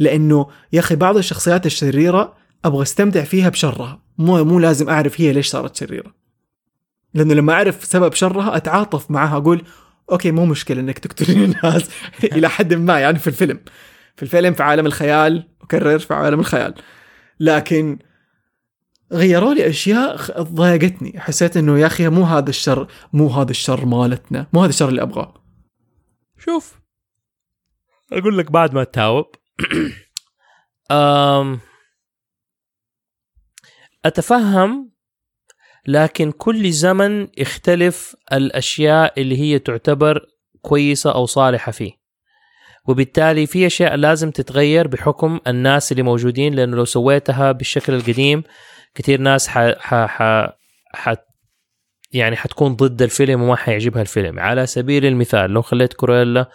لأنه 0.00 0.46
يا 0.72 0.80
أخي 0.80 0.96
بعض 0.96 1.16
الشخصيات 1.16 1.66
الشريرة 1.66 2.34
أبغى 2.64 2.82
أستمتع 2.82 3.24
فيها 3.24 3.48
بشرها. 3.48 4.02
مو 4.18 4.44
مو 4.44 4.58
لازم 4.58 4.88
أعرف 4.88 5.20
هي 5.20 5.32
ليش 5.32 5.48
صارت 5.48 5.76
شريرة. 5.76 6.17
لأنه 7.14 7.34
لما 7.34 7.52
أعرف 7.52 7.84
سبب 7.84 8.12
شرها 8.12 8.56
أتعاطف 8.56 9.10
معها 9.10 9.36
أقول 9.36 9.62
أوكي 10.12 10.30
مو 10.30 10.46
مشكلة 10.46 10.80
إنك 10.80 10.98
تقتلين 10.98 11.44
الناس. 11.52 11.90
إلى 12.24 12.48
حد 12.48 12.74
ما 12.74 13.00
يعني 13.00 13.18
في 13.18 13.26
الفيلم. 13.26 13.60
في 14.16 14.22
الفيلم 14.22 14.54
في 14.54 14.62
عالم 14.62 14.86
الخيال 14.86 15.48
أكرر 15.62 15.98
في 15.98 16.14
عالم 16.14 16.40
الخيال. 16.40 16.74
لكن 17.40 17.98
غيروا 19.12 19.54
لي 19.54 19.68
أشياء 19.68 20.42
ضايقتني. 20.42 21.20
حسيت 21.20 21.56
إنه 21.56 21.78
يا 21.78 21.86
أخي 21.86 22.08
مو 22.08 22.24
هذا 22.24 22.50
الشر 22.50 22.88
مو 23.12 23.28
هذا 23.28 23.50
الشر 23.50 23.86
مالتنا 23.86 24.46
مو 24.52 24.60
هذا 24.60 24.70
الشر 24.70 24.88
اللي 24.88 25.02
أبغاه. 25.02 25.34
شوف 26.38 26.80
أقول 28.12 28.38
لك 28.38 28.50
بعد 28.50 28.74
ما 28.74 28.84
تتاوب 28.84 29.26
أم 30.90 31.60
أتفهم 34.04 34.87
لكن 35.88 36.32
كل 36.32 36.70
زمن 36.70 37.28
يختلف 37.38 38.16
الأشياء 38.32 39.20
اللي 39.20 39.40
هي 39.40 39.58
تعتبر 39.58 40.26
كويسة 40.62 41.14
أو 41.14 41.26
صالحة 41.26 41.72
فيه. 41.72 41.92
وبالتالي 42.88 43.46
في 43.46 43.66
أشياء 43.66 43.94
لازم 43.94 44.30
تتغير 44.30 44.88
بحكم 44.88 45.40
الناس 45.46 45.92
اللي 45.92 46.02
موجودين 46.02 46.54
لأنه 46.54 46.76
لو 46.76 46.84
سويتها 46.84 47.52
بالشكل 47.52 47.94
القديم 47.94 48.42
كثير 48.94 49.20
ناس 49.20 49.48
ح... 49.48 49.58
ح... 49.58 49.94
ح... 49.94 50.48
ح... 50.94 51.14
يعني 52.12 52.36
حتكون 52.36 52.76
ضد 52.76 53.02
الفيلم 53.02 53.42
وما 53.42 53.56
حيعجبها 53.56 54.02
الفيلم. 54.02 54.38
على 54.38 54.66
سبيل 54.66 55.06
المثال 55.06 55.50
لو 55.50 55.62
خليت 55.62 55.92
كرويلا 55.92 56.48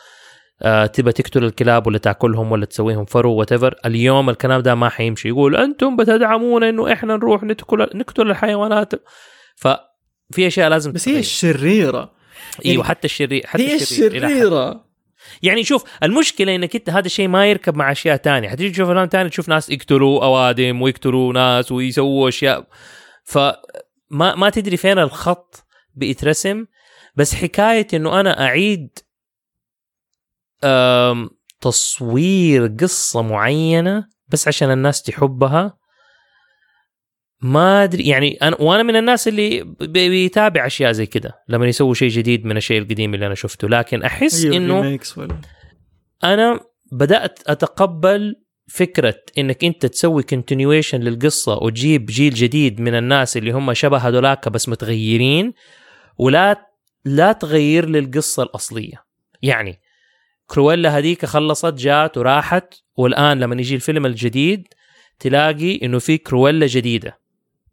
آه 0.63 0.86
تبى 0.86 1.12
تقتل 1.12 1.43
الكلاب 1.43 1.88
ولا 1.88 1.97
تأكلهم 1.97 2.52
ولا 2.52 2.65
تسويهم 2.65 3.06
فرو 3.06 3.34
وات 3.34 3.54
اليوم 3.86 4.30
الكلام 4.30 4.62
ده 4.62 4.76
ما 4.76 4.89
حيمشي. 4.89 5.28
يقول 5.28 5.56
أنتم 5.56 5.95
بتدعمون 5.95 6.63
إنه 6.63 6.93
إحنا 6.93 7.15
نروح 7.15 7.43
نقتل 7.43 7.89
نقتل 7.97 8.30
الحيوانات. 8.32 8.93
ففي 9.56 10.47
أشياء 10.47 10.69
لازم 10.69 10.91
بس 10.91 11.10
هي. 11.10 11.19
الشريرة. 11.19 12.12
إيوه 12.65 12.84
حتى 12.84 13.06
الشرير 13.06 13.47
حتى 13.47 13.67
هي. 13.67 13.76
الشريرة. 13.76 14.86
يعني 15.43 15.63
شوف 15.63 15.84
المشكلة 16.04 16.56
إنك 16.56 16.76
أنت 16.76 16.89
هذا 16.89 17.06
الشيء 17.06 17.28
ما 17.28 17.45
يركب 17.47 17.76
مع 17.76 17.91
أشياء 17.91 18.15
تانية. 18.15 18.49
حتيجي 18.49 18.69
تشوف 18.69 18.89
أفلام 18.89 19.08
تانية 19.08 19.30
تشوف 19.30 19.49
ناس 19.49 19.69
يقتلوا 19.69 20.23
أوادم 20.23 20.82
ويقتلوا 20.82 21.34
ناس 21.34 21.71
ويسووا 21.71 22.30
أشياء. 22.30 22.67
فما 23.23 24.36
ما 24.36 24.49
تدري 24.49 24.78
فين 24.78 24.99
الخط 24.99 25.65
بيترسم. 25.95 26.65
بس 27.15 27.36
حكاية 27.36 27.88
إنه 27.93 28.19
أنا 28.19 28.45
أعيد 28.45 28.99
تصوير 31.62 32.67
قصة 32.80 33.21
معينة 33.21 34.06
بس 34.28 34.47
عشان 34.47 34.71
الناس 34.71 35.02
تحبها. 35.04 35.78
ما 37.41 37.84
أدري 37.84 38.04
يعني 38.04 38.38
أنا 38.41 38.62
وأنا 38.62 38.84
من 38.84 38.95
الناس 38.95 39.28
اللي 39.28 39.63
بي- 39.63 40.10
بيتابع 40.10 40.65
أشياء 40.65 40.91
زي 40.91 41.06
كده 41.06 41.32
لما 41.47 41.67
يسووا 41.67 41.93
شيء 41.93 42.10
جديد 42.10 42.45
من 42.45 42.58
الشيء 42.58 42.82
القديم 42.82 43.13
اللي 43.13 43.26
أنا 43.26 43.36
شفته. 43.36 43.69
لكن 43.69 44.04
أحس 44.04 44.43
أيوة 44.45 44.58
إنه 44.58 44.82
أنا 46.23 46.60
بدأت 46.91 47.39
أتقبل 47.47 48.36
فكرة 48.67 49.15
إنك 49.38 49.63
أنت 49.63 49.86
تسوي 49.86 50.23
كونتينيويشن 50.23 50.99
للقصة 50.99 51.54
وتجيب 51.63 52.06
جيل 52.06 52.34
جديد 52.34 52.82
من 52.82 52.95
الناس 52.95 53.38
اللي 53.38 53.52
هم 53.52 53.73
شبه 53.73 53.97
هذولاك 53.97 54.49
بس 54.49 54.69
متغيرين 54.69 55.54
ولا 56.17 56.67
لا 57.06 57.32
تغير 57.32 57.89
للقصة 57.89 58.43
الأصلية. 58.43 59.04
يعني 59.41 59.80
كرويلا 60.54 60.98
هذيك 60.98 61.26
خلصت 61.26 61.74
جات 61.74 62.18
وراحت. 62.18 62.74
والآن 62.98 63.39
لما 63.39 63.56
يجي 63.56 63.76
الفيلم 63.76 64.06
الجديد 64.06 64.68
تلاقي 65.20 65.80
إنه 65.84 66.00
في 66.00 66.18
كرويلا 66.18 66.68
جديدة. 66.68 67.20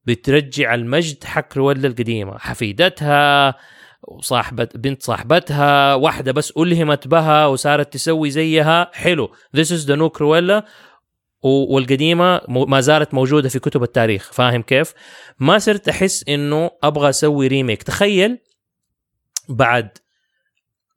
بترجع 0.05 0.75
المجد 0.75 1.25
حق 1.25 1.49
كرويلا 1.49 1.88
القديمة. 1.88 2.38
حفيدتها 2.38 3.55
وصاحبة 4.03 4.69
بنت 4.75 5.03
صاحبتها 5.03 5.95
واحدة 5.95 6.33
بس 6.33 6.53
ألهمت 6.57 7.09
بها 7.09 7.47
وصارت 7.47 7.93
تسوي 7.93 8.31
زيها. 8.31 8.90
حلو. 8.93 9.31
This 9.57 9.66
is 9.66 9.87
the 9.87 9.97
new 9.97 10.11
Cruella. 10.19 10.62
والقديمة 11.43 12.40
ما 12.49 12.81
زالت 12.81 13.14
موجودة 13.14 13.49
في 13.49 13.59
كتب 13.59 13.83
التاريخ. 13.83 14.33
فاهم 14.33 14.62
كيف؟ 14.62 14.93
ما 15.38 15.59
صرت 15.59 15.88
أحس 15.88 16.29
إنه 16.29 16.71
أبغى 16.83 17.09
أسوي 17.09 17.47
remake 17.46 17.83
تخيل 17.83 18.38
بعد 19.49 19.99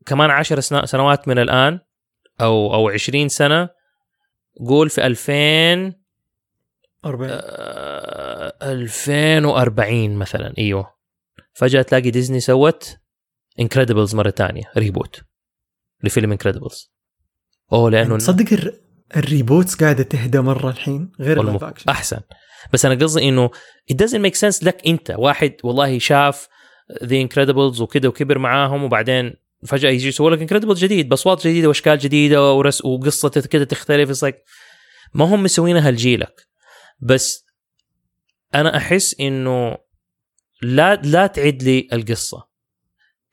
كمان 0.06 0.30
عشر 0.30 0.60
سنوات 0.86 1.28
من 1.28 1.40
الآن 1.40 1.80
أو 2.42 2.74
أو 2.74 2.90
عشرين 2.90 3.30
سنة 3.30 3.70
قول 4.68 4.90
في 4.90 5.06
2000 5.06 5.94
40 7.06 7.30
آه، 7.32 8.54
2040 8.62 10.16
مثلا 10.16 10.54
إيوه. 10.58 10.94
فجأة 11.54 11.82
تلاقي 11.82 12.12
ديزني 12.12 12.40
سوت 12.40 12.98
Incredibles 13.60 14.16
مرة 14.16 14.30
تانية 14.30 14.64
reboot 14.78 15.22
لفيلم 16.04 16.32
Incredibles 16.32 16.92
أوه 17.74 17.90
لأنه 17.92 18.18
تصدق 18.18 18.54
الر- 18.54 18.74
ال 19.16 19.23
reboots 19.23 19.76
قاعدة 19.76 20.04
تهدى 20.04 20.40
مرة 20.42 20.70
الحين 20.70 21.12
غير 21.20 21.42
ال 21.42 21.46
live 21.46 21.64
action 21.64 21.90
أحسن. 21.90 22.20
بس 22.74 22.86
أنا 22.86 22.96
قصدي 22.96 23.30
إنه 23.30 23.50
it 23.94 23.96
doesn't 23.96 24.20
make 24.26 24.40
sense 24.40 24.64
لك 24.64 24.88
أنت. 24.88 25.12
واحد 25.18 25.56
والله 25.64 26.00
شاف 26.00 26.48
The 27.04 27.16
Incredibles 27.16 27.82
وكذا 27.82 28.08
وكبر 28.10 28.38
معاهم 28.38 28.84
وبعدين 28.84 29.34
فجأة 29.68 29.90
يجي 29.90 30.08
يسوي 30.08 30.32
لك 30.32 30.42
Incredibles 30.42 30.84
جديد 30.84 31.10
بأصوات 31.10 31.48
جديدة 31.48 31.68
وأشكال 31.68 31.98
جديدة 31.98 32.54
و 32.54 32.60
race 32.60 32.86
وقصة 32.86 33.30
كذا 33.30 33.64
تختلف. 33.64 34.26
Like 34.26 34.36
ما 35.14 35.26
هم 35.26 35.44
مسوينها 35.44 35.92
لجيلك 35.92 36.48
بس 37.00 37.46
أنا 38.56 38.78
أحس 38.78 39.16
إنه 39.20 39.78
لا 40.62 40.96
لا 40.96 41.28
تعيد 41.28 41.64
لي 41.64 41.88
القصة. 41.94 42.48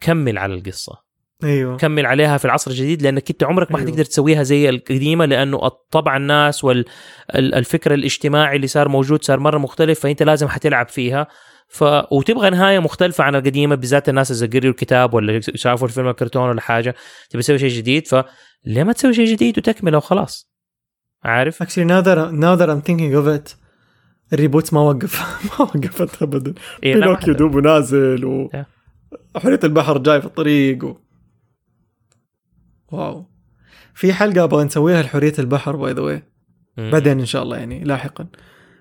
كمل 0.01 0.39
على 0.39 0.55
القصة. 0.55 1.11
أيوه. 1.45 1.77
كمل 1.77 2.07
عليها 2.07 2.39
في 2.39 2.45
العصر 2.45 2.71
الجديد 2.71 3.03
لأنك 3.03 3.31
أنت 3.31 3.45
عمرك 3.45 3.73
ما 3.73 3.79
أيوه. 3.79 3.89
حتقدر 3.89 4.05
تسويها 4.05 4.43
زي 4.43 4.69
القديمة 4.69 5.25
لأنه 5.25 5.69
طبع 5.91 6.17
الناس 6.17 6.65
والفكر 6.65 7.95
الاجتماعي 7.95 8.57
اللي 8.57 8.67
صار 8.67 8.89
موجود 8.89 9.25
صار 9.25 9.41
مرة 9.41 9.59
مختلف 9.59 10.01
فأنت 10.01 10.23
لازم 10.23 10.49
حتلعب 10.49 10.89
فيها. 10.89 11.27
ف 11.71 11.85
وتبغى 12.11 12.51
نهاية 12.51 12.79
مختلفة 12.79 13.25
عن 13.25 13.35
القديمة 13.35 13.75
بالذات 13.75 14.09
الناس 14.09 14.31
اذا 14.31 14.59
قروا 14.59 14.71
الكتاب 14.71 15.15
ولا 15.15 15.41
شافوا 15.41 15.89
الفيلم 15.89 16.09
الكرتون 16.09 16.49
ولا 16.49 16.61
حاجة 16.61 16.95
تبي 17.31 17.43
تسوي 17.43 17.59
شيء 17.59 17.69
جديد 17.69 18.07
فليه 18.07 18.85
ما 18.85 18.93
تسوي 18.93 19.15
شيء 19.15 19.27
جديد 19.27 19.59
وتكمله 19.59 19.97
وخلاص؟ 19.99 20.51
عارف؟ 21.25 21.63
actually 21.63 21.85
now 21.85 22.05
that 22.05 22.33
now 22.33 22.61
that 22.61 22.69
I'm 22.69 22.83
thinking 22.91 23.15
of 23.15 23.27
it 23.39 23.57
ال 24.33 24.39
reboot 24.39 24.75
ما 24.75 24.81
وقف 24.81 25.21
ما 25.47 25.61
وقفت 25.61 26.23
ابدا. 26.23 26.55
إيه 26.83 26.95
بينوكيو 26.95 27.35
دوبه 27.35 27.61
نازل 27.61 28.25
و 28.25 28.49
Yeah. 28.49 28.81
حورية 29.37 29.61
البحر 29.65 29.99
جاي 29.99 30.21
في 30.21 30.27
الطريق 30.27 30.85
و... 30.85 30.97
wow. 32.93 33.27
في 33.95 34.13
حلقة 34.13 34.45
أبغى 34.45 34.65
نسويها 34.65 35.03
لحورية 35.03 35.33
البحر 35.39 35.77
by 35.77 35.93
the. 35.93 36.23
بعدين 36.91 37.21
إن 37.21 37.27
شاء 37.27 37.43
الله 37.43 37.57
يعني 37.57 37.85
لاحقا. 37.85 38.27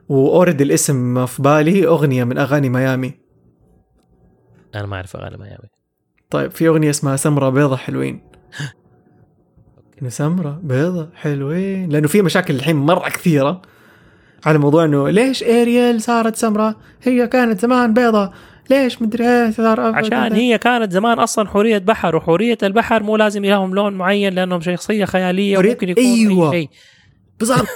و 0.09 0.16
already 0.16 0.63
الاسم 0.63 1.25
في 1.25 1.41
بالي 1.41 1.87
أغنية 1.87 2.23
من 2.23 2.37
أغاني 2.37 2.69
ميامي. 2.69 3.13
أنا 4.75 4.85
ما 4.85 4.95
أعرف 4.95 5.15
أغاني 5.15 5.37
ميامي. 5.37 5.69
طيب 6.29 6.51
في 6.51 6.67
أغنية 6.67 6.89
اسمها 6.89 7.15
سمرة 7.15 7.49
بيضة 7.49 7.75
حلوين. 7.75 8.21
سمرة 10.07 10.59
بيضة 10.63 11.09
حلوين. 11.15 11.89
لأنه 11.89 12.07
في 12.07 12.21
مشاكل 12.21 12.55
الحين 12.55 12.75
مرة 12.75 13.09
كثيرة 13.09 13.61
على 14.45 14.57
موضوع 14.57 14.85
إنه 14.85 15.09
ليش 15.09 15.43
اريال 15.43 16.01
صارت 16.01 16.35
سمراء 16.35 16.75
هي 17.03 17.27
كانت 17.27 17.61
زمان 17.61 17.93
بيضة. 17.93 18.31
ليش 18.69 19.01
مدري 19.01 19.27
إيه 19.27 19.51
صار 19.51 19.79
عشان 19.79 20.33
هي 20.33 20.57
كانت 20.57 20.91
زمان 20.91 21.19
أصلا 21.19 21.47
حورية 21.47 21.77
بحر 21.77 22.15
وحورية 22.15 22.57
البحر 22.63 23.03
مو 23.03 23.15
لازم 23.17 23.45
لهم 23.45 23.75
لون 23.75 23.93
معين 23.93 24.33
لأنهم 24.33 24.61
شخصية 24.61 25.05
خيالية 25.05 25.57
وممكن 25.57 25.89
يكون 25.89 26.03
أيوة. 26.03 26.53
اي 26.53 26.61
شيء. 26.61 26.69
بالضبط. 27.39 27.67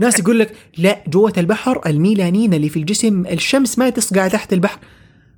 ناس 0.00 0.18
يقول 0.18 0.38
لك 0.38 0.56
لا 0.78 1.04
جوة 1.08 1.32
البحر 1.38 1.80
الميلانين 1.86 2.54
اللي 2.54 2.68
في 2.68 2.78
الجسم 2.78 3.26
الشمس 3.26 3.78
ما 3.78 3.90
تصقع 3.90 4.28
تحت 4.28 4.52
البحر. 4.52 4.78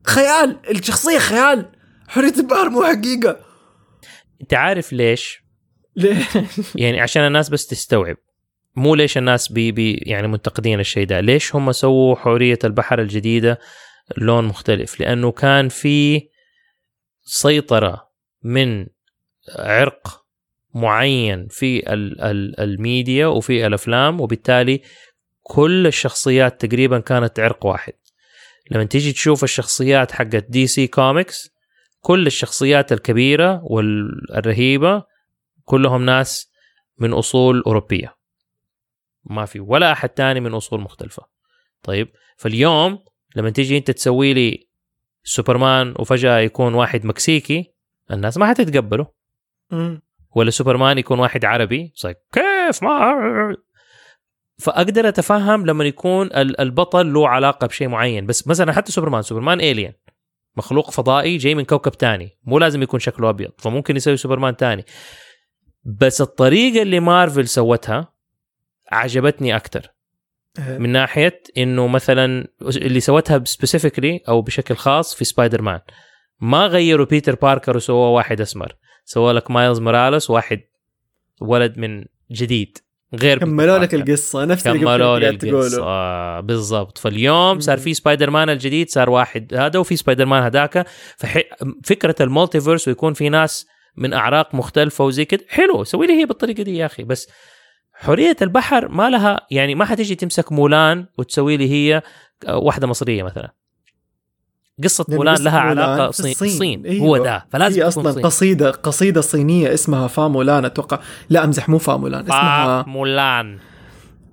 خيال 0.07 0.57
الشخصية 0.71 1.19
خيال. 1.19 1.73
حرية 2.09 2.33
البحر 2.39 2.71
مو 2.71 2.85
حقيقة. 2.85 3.41
انت 4.41 4.55
عارف 4.55 4.93
ليش؟ 4.93 5.43
ليه؟ 5.97 6.27
يعني 6.75 7.01
عشان 7.01 7.27
الناس 7.27 7.49
بس 7.49 7.67
تستوعب. 7.67 8.17
مو 8.77 8.95
ليش 8.95 9.19
الناس 9.19 9.53
بي 9.53 9.73
بي 9.73 9.93
يعني 9.93 10.29
منتقدين 10.29 10.81
الشيء 10.81 11.07
ده. 11.07 11.21
ليش 11.21 11.55
هم 11.55 11.73
سووا 11.73 12.17
حورية 12.17 12.59
البحر 12.65 13.01
الجديدة 13.01 13.59
لون 14.17 14.45
مختلف؟ 14.45 15.01
لأنه 15.01 15.33
كان 15.33 15.69
في 15.69 16.29
سيطرة 17.23 18.09
من 18.43 18.87
عرق 19.59 20.25
معين 20.75 21.49
في 21.51 21.93
ال 21.93 22.21
ال 22.21 22.61
الميديا 22.61 23.27
وفي 23.27 23.67
الأفلام 23.67 24.21
وبالتالي 24.21 24.83
كل 25.43 25.87
الشخصيات 25.87 26.67
تقريبا 26.67 26.99
كانت 26.99 27.41
عرق 27.41 27.67
واحد. 27.67 27.93
لما 28.71 28.85
تيجي 28.85 29.13
تشوف 29.13 29.45
الشخصيات 29.45 30.13
حقت 30.13 30.47
DC 30.49 30.87
Comics 30.87 31.51
كل 32.01 32.27
الشخصيات 32.27 32.93
الكبيرة 32.93 33.61
والرهيبة 33.65 35.05
كلهم 35.65 36.05
ناس 36.05 36.53
من 36.99 37.13
أصول 37.13 37.63
أوروبية. 37.67 38.17
ما 39.25 39.45
في 39.45 39.61
ولا 39.61 39.93
أحد 39.93 40.09
تاني 40.09 40.41
من 40.41 40.55
أصول 40.55 40.81
مختلفة. 40.81 41.23
طيب 41.83 42.09
فاليوم 42.37 42.99
لما 43.37 43.51
تيجي 43.51 43.79
أنت 43.79 43.91
تسوي 43.91 44.35
لي 44.35 44.69
سوبرمان 45.25 45.95
وفجأة 45.99 46.39
يكون 46.39 46.75
واحد 46.75 47.07
مكسيكي 47.07 47.73
الناس 48.11 48.39
ما 48.39 48.47
حتتقبله. 48.47 49.07
ولا 50.35 50.51
سوبرمان 50.51 50.99
يكون 50.99 51.19
واحد 51.19 51.45
عربي؟ 51.45 51.93
كيف؟ 52.33 52.83
ما 52.83 53.57
فأقدر 54.59 55.09
أتفهم 55.09 55.67
لما 55.67 55.85
يكون 55.85 56.27
ال- 56.27 56.61
البطل 56.61 57.13
له 57.13 57.29
علاقة 57.29 57.67
بشيء 57.67 57.89
معين. 57.89 58.27
بس 58.27 58.49
مثلا 58.49 58.73
حتى 58.73 58.93
سوبرمان 58.93 59.23
سوبرمان 59.23 59.61
alien 59.61 59.93
مخلوق 60.57 60.91
فضائي 60.91 61.37
جاي 61.37 61.55
من 61.55 61.65
كوكب 61.65 61.93
تاني. 61.93 62.39
مو 62.45 62.59
لازم 62.59 62.83
يكون 62.83 63.01
شكله 63.01 63.29
أبيض 63.29 63.51
فممكن 63.59 63.97
يسوي 63.97 64.17
سوبرمان 64.17 64.57
تاني. 64.57 64.85
بس 65.85 66.21
الطريقة 66.21 66.83
اللي 66.83 67.01
مارفل 67.01 67.49
سوتها 67.49 68.13
عجبتني 68.93 69.57
أكثر 69.57 69.91
آه، 70.59 70.79
من 70.79 70.91
ناحية 70.93 71.43
إنه 71.59 71.87
مثلا 71.87 72.47
اللي 72.63 73.01
سوتها 73.01 73.45
specifically 73.45 74.21
أو 74.29 74.43
بشكل 74.43 74.77
خاص 74.77 75.15
في 75.15 75.25
سبايدر 75.25 75.63
مان 75.63 75.81
ما 76.41 76.67
غيروا 76.67 77.07
بيتر 77.07 77.35
باركر 77.35 77.77
وسووا 77.77 78.09
واحد 78.09 78.41
أسمر. 78.41 78.77
سووا 79.09 79.33
لك 79.33 79.51
مايلز 79.51 79.81
موراليس 79.81 80.31
واحد 80.31 80.61
ولد 81.41 81.79
من 81.79 82.05
جديد 82.31 82.79
غير 83.15 83.39
كملوا 83.39 83.79
لك. 83.79 83.95
القصة 83.95 84.45
نفس 84.45 84.67
اللي 84.67 84.79
كملوا 84.79 85.19
القصة. 85.19 85.49
تقوله. 85.49 85.83
آه 85.83 86.41
بالضبط. 86.41 86.99
فاليوم 86.99 87.61
صار 87.61 87.79
في 87.79 87.95
سبايدر 87.95 88.31
مان 88.31 88.51
الجديد 88.51 88.91
صار 88.91 89.11
واحد 89.11 89.55
هذا 89.55 89.79
وفي 89.79 89.97
سبايدر 89.97 90.27
مان 90.27 90.43
هذاك 90.43 90.87
ففكرة 91.17 92.15
ال 92.21 92.27
multiverse 92.27 92.89
ويكون 92.89 93.13
في 93.13 93.29
ناس 93.29 93.67
من 93.97 94.13
أعراق 94.13 94.55
مختلفة 94.55 95.05
وزي 95.05 95.25
كده 95.25 95.45
حلو 95.49 95.85
سوي 95.85 96.07
لي 96.07 96.21
هي 96.21 96.25
بالطريقة 96.25 96.63
دي 96.63 96.77
يا 96.77 96.87
أخي. 96.87 97.05
بس 97.05 97.29
حرية 97.93 98.37
البحر 98.43 98.89
ما 98.89 99.11
لها 99.11 99.47
يعني 99.51 99.75
ما 99.75 99.85
حتيجي 99.85 100.15
تمسك 100.15 100.53
مولان 100.53 101.07
وتسوي 101.19 101.57
لي 101.57 101.71
هي 101.71 102.03
واحدة 102.49 102.87
مصرية 102.87 103.23
مثلا. 103.23 103.55
قصة 104.85 105.05
لأن 105.09 105.17
مولان 105.17 105.35
قصة 105.35 105.45
لها 105.45 105.61
مولان 105.65 105.79
علاقة 105.79 106.11
في 106.11 106.23
صين, 106.23 106.31
الصين. 106.33 106.49
صين. 106.59 106.87
أيوة. 106.87 107.07
هو 107.07 107.25
ده 107.25 107.47
فلازم 107.53 107.81
هي 107.83 107.89
أصلا 107.89 108.13
صين. 108.13 108.23
قصيدة 108.23 108.71
قصيدة 108.71 109.21
صينية 109.21 109.75
اسمها 109.75 110.07
فا 110.09 110.20
مولان 110.20 110.65
أتوقع 110.65 110.99
لا 111.31 111.45
أمزح 111.45 111.69
مو 111.69 111.79
فا 111.79 111.88
مولان 111.88 112.23
اسمها 112.25 112.65
آه 112.81 112.85
مولان 112.89 113.59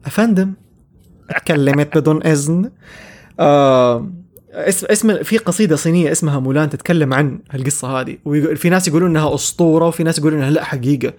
أفندم 0.06 0.54
تكلمت 1.30 1.98
بدون 1.98 2.24
إذن 2.28 2.72
آه 3.40 4.10
اسم 4.54 4.88
اسم 4.92 5.24
في 5.24 5.38
قصيدة 5.38 5.76
صينية 5.76 6.12
اسمها 6.12 6.40
مولان 6.40 6.70
تتكلم 6.70 7.14
عن 7.14 7.40
القصة 7.56 8.00
هذه 8.02 8.18
وفي 8.26 8.70
ناس 8.70 8.88
يقولون 8.88 9.10
إنها 9.10 9.36
أسطورة 9.36 9.88
وفي 9.88 10.04
ناس 10.04 10.20
يقولون 10.20 10.40
إنها 10.40 10.50
لأ 10.52 10.64
حقيقة 10.64 11.14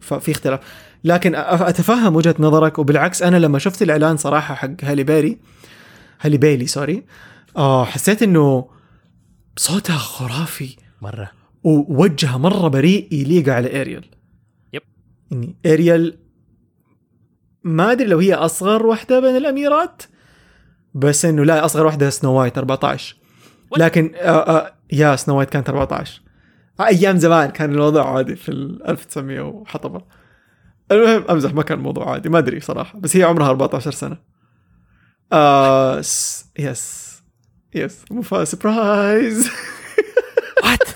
ففي 0.00 0.30
اختلاف 0.30 0.60
لكن 1.04 1.34
أتفهم 1.34 2.16
وجهة 2.16 2.34
نظرك 2.38 2.78
وبالعكس 2.78 3.22
أنا 3.22 3.36
لما 3.36 3.58
شفت 3.58 3.82
الإعلان 3.82 4.16
صراحة 4.16 4.54
حق 4.54 4.70
هالي 4.82 5.04
بيري 5.04 5.38
هالي 6.20 6.36
بيلي 6.36 6.66
sorry 6.66 6.96
آه 6.96 7.02
حسيت 7.84 8.22
إنه 8.22 8.68
صوتها 9.56 9.96
خرافي. 9.96 10.76
مرة. 11.02 11.30
ووجهها 11.64 12.36
مرة 12.38 12.68
بريء 12.68 13.08
يليق 13.12 13.48
على 13.54 13.80
اريال 13.80 14.04
yep. 14.72 14.82
يعني 15.30 15.56
اريال 15.66 16.18
ما 17.64 17.92
أدري 17.92 18.06
لو 18.06 18.18
هي 18.18 18.34
أصغر 18.34 18.86
واحدة 18.86 19.20
بين 19.20 19.36
الأميرات 19.36 20.02
بس 20.94 21.24
إنه 21.24 21.44
لا 21.44 21.64
أصغر 21.64 21.86
واحدة 21.86 22.10
سنو 22.10 22.32
وايت 22.32 22.58
14 22.58 23.16
What? 23.74 23.78
لكن 23.78 24.12
آه 24.16 24.28
آه 24.58 24.72
يا 24.92 25.16
سنو 25.16 25.38
وايت 25.38 25.50
كانت 25.50 25.68
14 25.68 26.22
آه 26.80 26.86
أيام 26.86 27.16
زمان 27.18 27.50
كان 27.50 27.72
الموضوع 27.72 28.16
عادي 28.16 28.36
في 28.36 28.48
ال 28.48 28.86
1900 28.88 29.40
وحطبة. 29.40 30.02
المهم 30.92 31.24
أمزح 31.30 31.54
ما 31.54 31.62
كان 31.62 31.78
الموضوع 31.78 32.10
عادي 32.12 32.28
ما 32.28 32.38
أدري 32.38 32.60
صراحة 32.60 32.98
بس 32.98 33.16
هي 33.16 33.22
عمرها 33.22 33.48
14 33.50 33.90
سنة. 33.90 34.16
آه 35.32 36.00
س... 36.00 36.44
yes 36.58 37.03
yes 37.74 38.04
مفا 38.10 38.44
surprise 38.44 39.50
what 40.64 40.88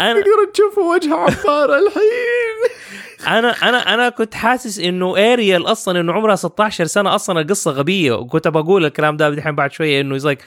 أنا 0.00 0.20
تقدروا 0.20 0.50
تشوفوا 0.52 0.94
وجه 0.94 1.14
عمار 1.14 1.78
الحين 1.78 2.84
أنا 3.26 3.50
أنا 3.68 3.94
أنا 3.94 4.08
كنت 4.08 4.34
حاسس 4.34 4.78
إنه 4.78 5.32
اريال 5.32 5.66
أصلا 5.66 6.00
إنه 6.00 6.12
عمرها 6.12 6.36
16 6.36 6.84
سنة 6.84 7.14
أصلا 7.14 7.40
القصة 7.40 7.70
غبية. 7.70 8.12
وكنت 8.12 8.48
بقول 8.48 8.84
الكلام 8.84 9.16
ده 9.16 9.28
الحين 9.28 9.54
بعد 9.54 9.72
شوية 9.72 10.00
إنه 10.00 10.16
زي 10.18 10.38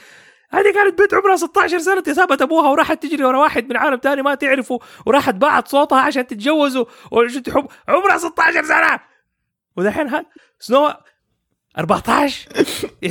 هذه 0.50 0.72
كانت 0.74 0.98
بنت 0.98 1.14
عمرها 1.14 1.36
16 1.36 1.78
سنة 1.78 2.02
سابت 2.14 2.42
أبوها 2.42 2.68
وراحت 2.70 3.02
تجري 3.02 3.24
ورا 3.24 3.38
واحد 3.38 3.68
من 3.68 3.76
عالم 3.76 3.96
تاني 3.96 4.22
ما 4.22 4.34
تعرفه. 4.34 4.78
وراحت 5.06 5.34
باعت 5.34 5.68
صوتها 5.68 6.00
عشان 6.00 6.26
تتجوزوا 6.26 6.84
وعشان 7.10 7.42
تحب 7.42 7.66
عمرها 7.88 8.18
16 8.18 8.62
سنة. 8.64 9.00
ودحين 9.76 10.10
سنو 10.58 10.92
14 11.78 12.48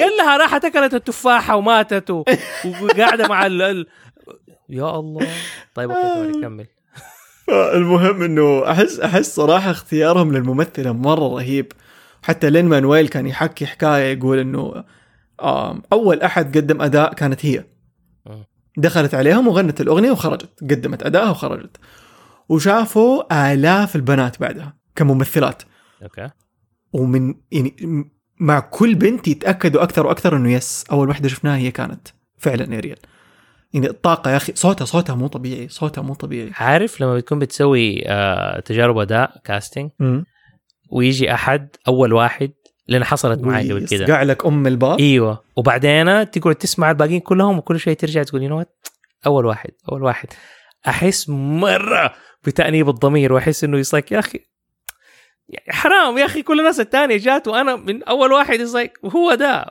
قال 0.00 0.10
لها 0.18 0.36
راحت 0.36 0.64
اكلت 0.64 0.94
التفاحة 0.94 1.56
وماتت 1.56 2.10
و- 2.10 2.24
وقاعدة 2.82 3.28
مع 3.28 3.46
ال... 3.46 3.86
يا 4.68 4.90
الله. 4.98 5.26
طيب 5.74 5.90
okay 5.90 6.14
sorry 6.14 6.42
كمل. 6.42 6.66
المهم 7.74 8.22
إنه 8.22 8.70
احس 8.70 9.00
أحس 9.00 9.34
صراحة 9.34 9.70
اختيارهم 9.70 10.32
للممثلة 10.32 10.92
مرة 10.92 11.28
رهيب. 11.36 11.72
حتى 12.22 12.50
لين 12.50 12.64
مانويل 12.64 13.08
كان 13.08 13.26
يحكي 13.26 13.66
حكاية 13.66 14.12
يقول 14.16 14.38
إنه 14.38 14.84
أول 15.92 16.20
أحد 16.22 16.56
قدم 16.56 16.82
أداء 16.82 17.14
كانت 17.14 17.46
هي. 17.46 17.64
دخلت 18.76 19.14
عليهم 19.14 19.48
وغنت 19.48 19.80
الأغنية 19.80 20.10
وخرجت. 20.10 20.60
قدمت 20.60 21.02
ادائها 21.02 21.30
وخرجت. 21.30 21.76
وشافوا 22.48 23.52
آلاف 23.52 23.96
البنات 23.96 24.40
بعدها 24.40 24.76
كممثلات. 24.96 25.62
okay. 26.02 26.28
ومن 26.92 27.34
يعني 27.52 27.74
مع 28.40 28.60
كل 28.60 28.94
بنت 28.94 29.28
يتأكدوا 29.28 29.82
أكثر 29.82 30.06
وأكثر 30.06 30.36
إنه 30.36 30.52
yes 30.52 30.84
أول 30.92 31.08
واحدة 31.08 31.28
شفناها 31.28 31.56
هي 31.56 31.70
كانت 31.70 32.08
فعلا 32.38 32.78
اريال 32.78 32.98
يعني 33.72 33.86
الطاقة 33.90 34.30
يا 34.30 34.36
أخي 34.36 34.52
صوتها 34.54 34.84
صوتها 34.84 35.14
مو 35.14 35.26
طبيعي 35.26 35.68
صوتها 35.68 36.02
مو 36.02 36.14
طبيعي. 36.14 36.50
عارف 36.54 37.00
لما 37.00 37.14
بتكون 37.14 37.38
بتسوي 37.38 38.08
آه 38.08 38.60
تجارب 38.60 38.98
أداء 38.98 39.40
casting. 39.44 39.90
ويجي 40.90 41.34
أحد 41.34 41.68
أول 41.88 42.12
واحد 42.12 42.52
لأن 42.88 43.04
حصلت 43.04 43.40
معي 43.40 43.72
قبل 43.72 43.86
كده. 43.86 44.04
يصقع 44.04 44.22
لك 44.22 44.46
أم 44.46 44.66
الباب 44.66 45.00
أيوه. 45.00 45.42
وبعدين 45.56 46.30
تقعد 46.30 46.54
تسمع 46.54 46.90
الباقيين 46.90 47.20
كلهم 47.20 47.58
وكل 47.58 47.80
شوي 47.80 47.94
ترجع 47.94 48.22
تقول 48.22 48.42
يو 48.42 48.64
أول 49.26 49.46
واحد 49.46 49.70
أول 49.92 50.02
واحد. 50.02 50.28
أحس 50.88 51.28
مرة 51.28 52.14
بتأنيب 52.44 52.88
الضمير 52.88 53.32
وأحس 53.32 53.64
إنه 53.64 53.78
يصيك 53.78 54.12
يا 54.12 54.18
أخي 54.18 54.38
يعني 55.52 55.72
حرام 55.72 56.18
يا 56.18 56.24
أخي 56.24 56.42
كل 56.42 56.60
الناس 56.60 56.80
الثانية 56.80 57.16
جات 57.16 57.48
وأنا 57.48 57.76
من 57.76 58.02
أول 58.02 58.32
واحد 58.32 58.60
هو 59.04 59.34
ده. 59.34 59.66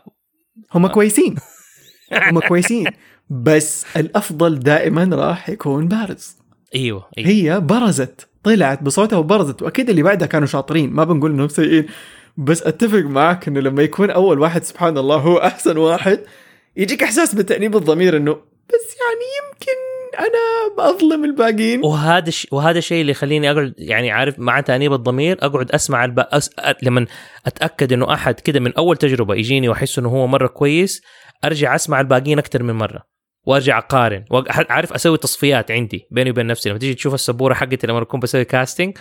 هم 0.73 0.87
كويسين. 0.87 1.35
هم 2.13 2.39
كويسين. 2.47 2.87
بس 3.29 3.85
الأفضل 3.97 4.59
دائما 4.59 5.09
راح 5.15 5.49
يكون 5.49 5.87
بارز. 5.87 6.37
إيوه 6.75 7.07
إيوه. 7.17 7.29
هي 7.29 7.59
برزت. 7.59 8.27
طلعت 8.43 8.83
بصوتها 8.83 9.17
وبرزت. 9.17 9.61
وأكيد 9.61 9.89
اللي 9.89 10.03
بعدها 10.03 10.27
كانوا 10.27 10.47
شاطرين. 10.47 10.89
ما 10.93 11.03
بنقول 11.03 11.31
إنهم 11.31 11.47
سيئين. 11.47 11.85
بس 12.37 12.63
أتفق 12.63 12.99
معك 12.99 13.47
إنه 13.47 13.59
لما 13.59 13.83
يكون 13.83 14.09
أول 14.09 14.39
واحد 14.39 14.63
سبحان 14.63 14.97
الله 14.97 15.15
هو 15.15 15.37
أحسن 15.37 15.77
واحد 15.77 16.19
يجيك 16.77 17.03
إحساس 17.03 17.35
بتانيب 17.35 17.75
الضمير 17.75 18.17
إنه 18.17 18.33
بس 18.69 18.95
يعني 19.01 19.25
يمكن 19.41 19.90
أنا 20.19 20.75
بظلم 20.77 21.25
الباقيين. 21.25 21.81
وهذا 21.85 22.27
الش... 22.27 22.47
وهذا 22.51 22.77
الشيء 22.77 23.01
اللي 23.01 23.11
يخليني 23.11 23.51
اقعد 23.51 23.73
يعني 23.77 24.11
عارف 24.11 24.39
مع 24.39 24.61
تأنيب 24.61 24.93
الضمير 24.93 25.37
أقعد 25.41 25.71
أسمع 25.71 26.05
الب... 26.05 26.19
أس... 26.19 26.49
لما 26.83 27.05
أتأكد 27.45 27.93
إنه 27.93 28.13
أحد 28.13 28.39
كده 28.39 28.59
من 28.59 28.73
أول 28.77 28.97
تجربة 28.97 29.35
يجيني 29.35 29.69
وأحس 29.69 29.99
إنه 29.99 30.09
هو 30.09 30.27
مرة 30.27 30.47
كويس 30.47 31.01
أرجع 31.45 31.75
أسمع 31.75 31.99
الباقيين 31.99 32.39
أكثر 32.39 32.63
من 32.63 32.73
مرة 32.73 33.03
وأرجع 33.43 33.77
أقارن 33.77 34.25
عارف 34.49 34.93
أسوي 34.93 35.17
تصفيات 35.17 35.71
عندي 35.71 36.07
بيني 36.11 36.29
وبين 36.29 36.47
نفسي. 36.47 36.69
لما 36.69 36.79
تيجي 36.79 36.93
تشوف 36.93 37.13
السبورة 37.13 37.53
حقتي 37.53 37.87
لما 37.87 38.01
أكون 38.01 38.19
بسوي 38.19 38.45
casting 38.45 38.97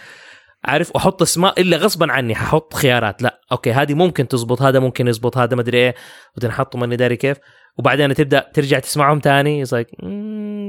عارف 0.65 0.93
أحط 0.97 1.23
اسماء 1.23 1.61
إلا 1.61 1.77
غصبا 1.77 2.13
عني 2.13 2.35
ححط 2.35 2.75
خيارات. 2.75 3.23
لا 3.23 3.41
okay 3.53 3.73
هذه 3.73 3.95
ممكن 3.95 4.29
تزبط 4.29 4.63
هذا 4.63 4.79
ممكن 4.79 5.09
يزبط 5.09 5.39
هذا 5.39 5.57
ما 5.57 5.63
أدري 5.63 5.79
إيه 5.79 5.95
وتنحطوا 6.37 6.81
ماني 6.81 6.97
داري 6.97 7.17
كيف. 7.17 7.37
وبعدين 7.79 8.15
تبدأ 8.15 8.51
ترجع 8.55 8.79
تسمعهم 8.79 9.19
تاني 9.19 9.65
like 9.73 9.87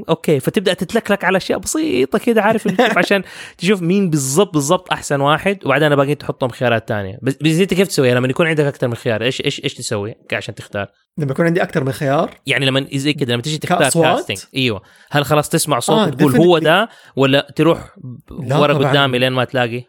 okay 0.10 0.40
فتبدأ 0.40 0.74
تتلكلك 0.74 1.24
على 1.24 1.38
أشياء 1.38 1.60
بسيطة 1.60 2.20
كده 2.20 2.42
عارف 2.42 2.68
كيف 2.68 2.98
عشان 3.04 3.24
تشوف 3.58 3.82
مين 3.82 4.10
بالضبط 4.10 4.54
بالضبط 4.54 4.92
أحسن 4.92 5.22
واحد 5.22 5.58
وبعدين 5.66 5.96
باقي 5.96 6.16
تحطهم 6.16 6.50
خيارات 6.50 6.88
تانية. 6.88 7.20
بس 7.22 7.36
بس 7.42 7.60
أنت 7.60 7.74
كيف 7.74 7.88
تسويها 7.88 8.16
لما 8.16 8.28
يكون 8.28 8.48
عندك 8.48 8.64
أكثر 8.64 8.88
من 8.88 8.96
خيار 8.96 9.22
إيش 9.22 9.42
إيش 9.42 9.64
إيش 9.64 9.74
تسوي؟ 9.74 10.16
عشان 10.34 10.56
تختار. 10.56 10.88
لما 11.18 11.32
يكون 11.32 11.46
عندي 11.46 11.64
أكثر 11.64 11.84
من 11.84 11.92
خيار؟ 11.92 12.32
يعني 12.46 12.66
لما 12.66 12.86
زي 12.94 13.14
كده 13.14 13.34
لما 13.34 13.42
تيجي 13.42 13.58
تختار؟ 13.58 13.90
كاستنج 13.90 14.38
إيوه. 14.56 14.82
هل 15.12 15.26
خلاص 15.26 15.50
تسمع 15.50 15.80
صوت 15.80 15.98
آه، 15.98 16.10
تقول 16.10 16.36
هو. 16.36 16.58
ده 16.58 16.90
ولا 17.16 17.48
تروح 17.56 17.96
ورا. 18.32 18.74
قدامي 18.74 19.20
لين 19.20 19.32
ما 19.32 19.44
تلاقي؟ 19.44 19.84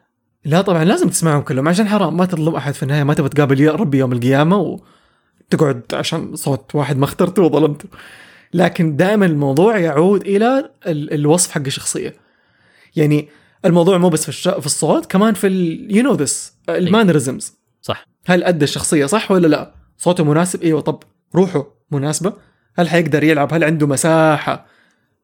لا 0.44 0.60
طبعا 0.60 0.84
لازم 0.84 1.08
تسمعهم 1.08 1.42
كلهم 1.42 1.68
عشان 1.68 1.88
حرام 1.88 2.16
ما 2.16 2.26
تظلم 2.26 2.54
أحد 2.54 2.74
في 2.74 2.82
النهاية 2.82 3.04
ما 3.04 3.14
تبغى 3.14 3.28
تقابل 3.28 3.60
يا 3.60 3.72
ربي 3.72 3.98
يوم 3.98 4.12
القيامة 4.12 4.78
وتقعد 5.50 5.82
عشان 5.92 6.36
صوت 6.36 6.74
واحد 6.74 6.96
ما 6.96 7.04
اخترته 7.04 7.42
وظلمته. 7.42 7.88
لكن 8.54 8.96
دائما 8.96 9.26
الموضوع 9.26 9.78
يعود 9.78 10.20
إلى 10.26 10.70
ال- 10.86 11.14
الوصف 11.14 11.50
حق 11.50 11.62
الشخصية. 11.66 12.14
يعني 12.96 13.28
الموضوع 13.64 13.98
مو 13.98 14.08
بس 14.08 14.22
في, 14.22 14.28
الش... 14.28 14.48
في 14.48 14.66
الصوت 14.66 15.06
كمان 15.06 15.34
في 15.34 15.46
you 15.90 16.02
know 16.02 16.12
this 16.14 16.52
ال 16.68 16.76
mannerisms 16.76 17.52
صح. 17.82 18.06
هل 18.26 18.44
أدى 18.44 18.64
الشخصية 18.64 19.06
صح 19.06 19.30
ولا 19.30 19.46
لا؟ 19.46 19.74
صوته 19.98 20.24
مناسب؟ 20.24 20.62
أيوه 20.62 20.80
طب 20.80 21.02
روحه 21.34 21.66
مناسبة. 21.90 22.32
هل 22.76 22.88
حيقدر 22.88 23.24
يلعب؟ 23.24 23.54
هل 23.54 23.64
عنده 23.64 23.86
مساحة 23.86 24.66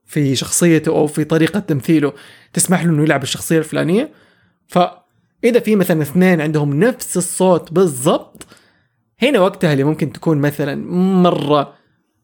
في 0.04 0.36
شخصيته 0.36 0.90
أو 0.92 1.06
في 1.06 1.24
طريقة 1.24 1.60
تمثيله 1.60 2.12
تسمح 2.52 2.84
له 2.84 2.90
إنه 2.90 3.02
يلعب 3.02 3.22
الشخصية 3.22 3.58
الفلانية؟ 3.58 4.12
فإذا 4.66 5.60
في 5.64 5.76
مثلا 5.76 6.02
اثنين 6.02 6.40
عندهم 6.40 6.80
نفس 6.80 7.16
الصوت 7.16 7.72
بالضبط 7.72 8.46
هنا 9.22 9.40
وقتها 9.40 9.72
اللي 9.72 9.84
ممكن 9.84 10.12
تكون 10.12 10.38
مثلا 10.38 10.74
مرة 11.22 11.74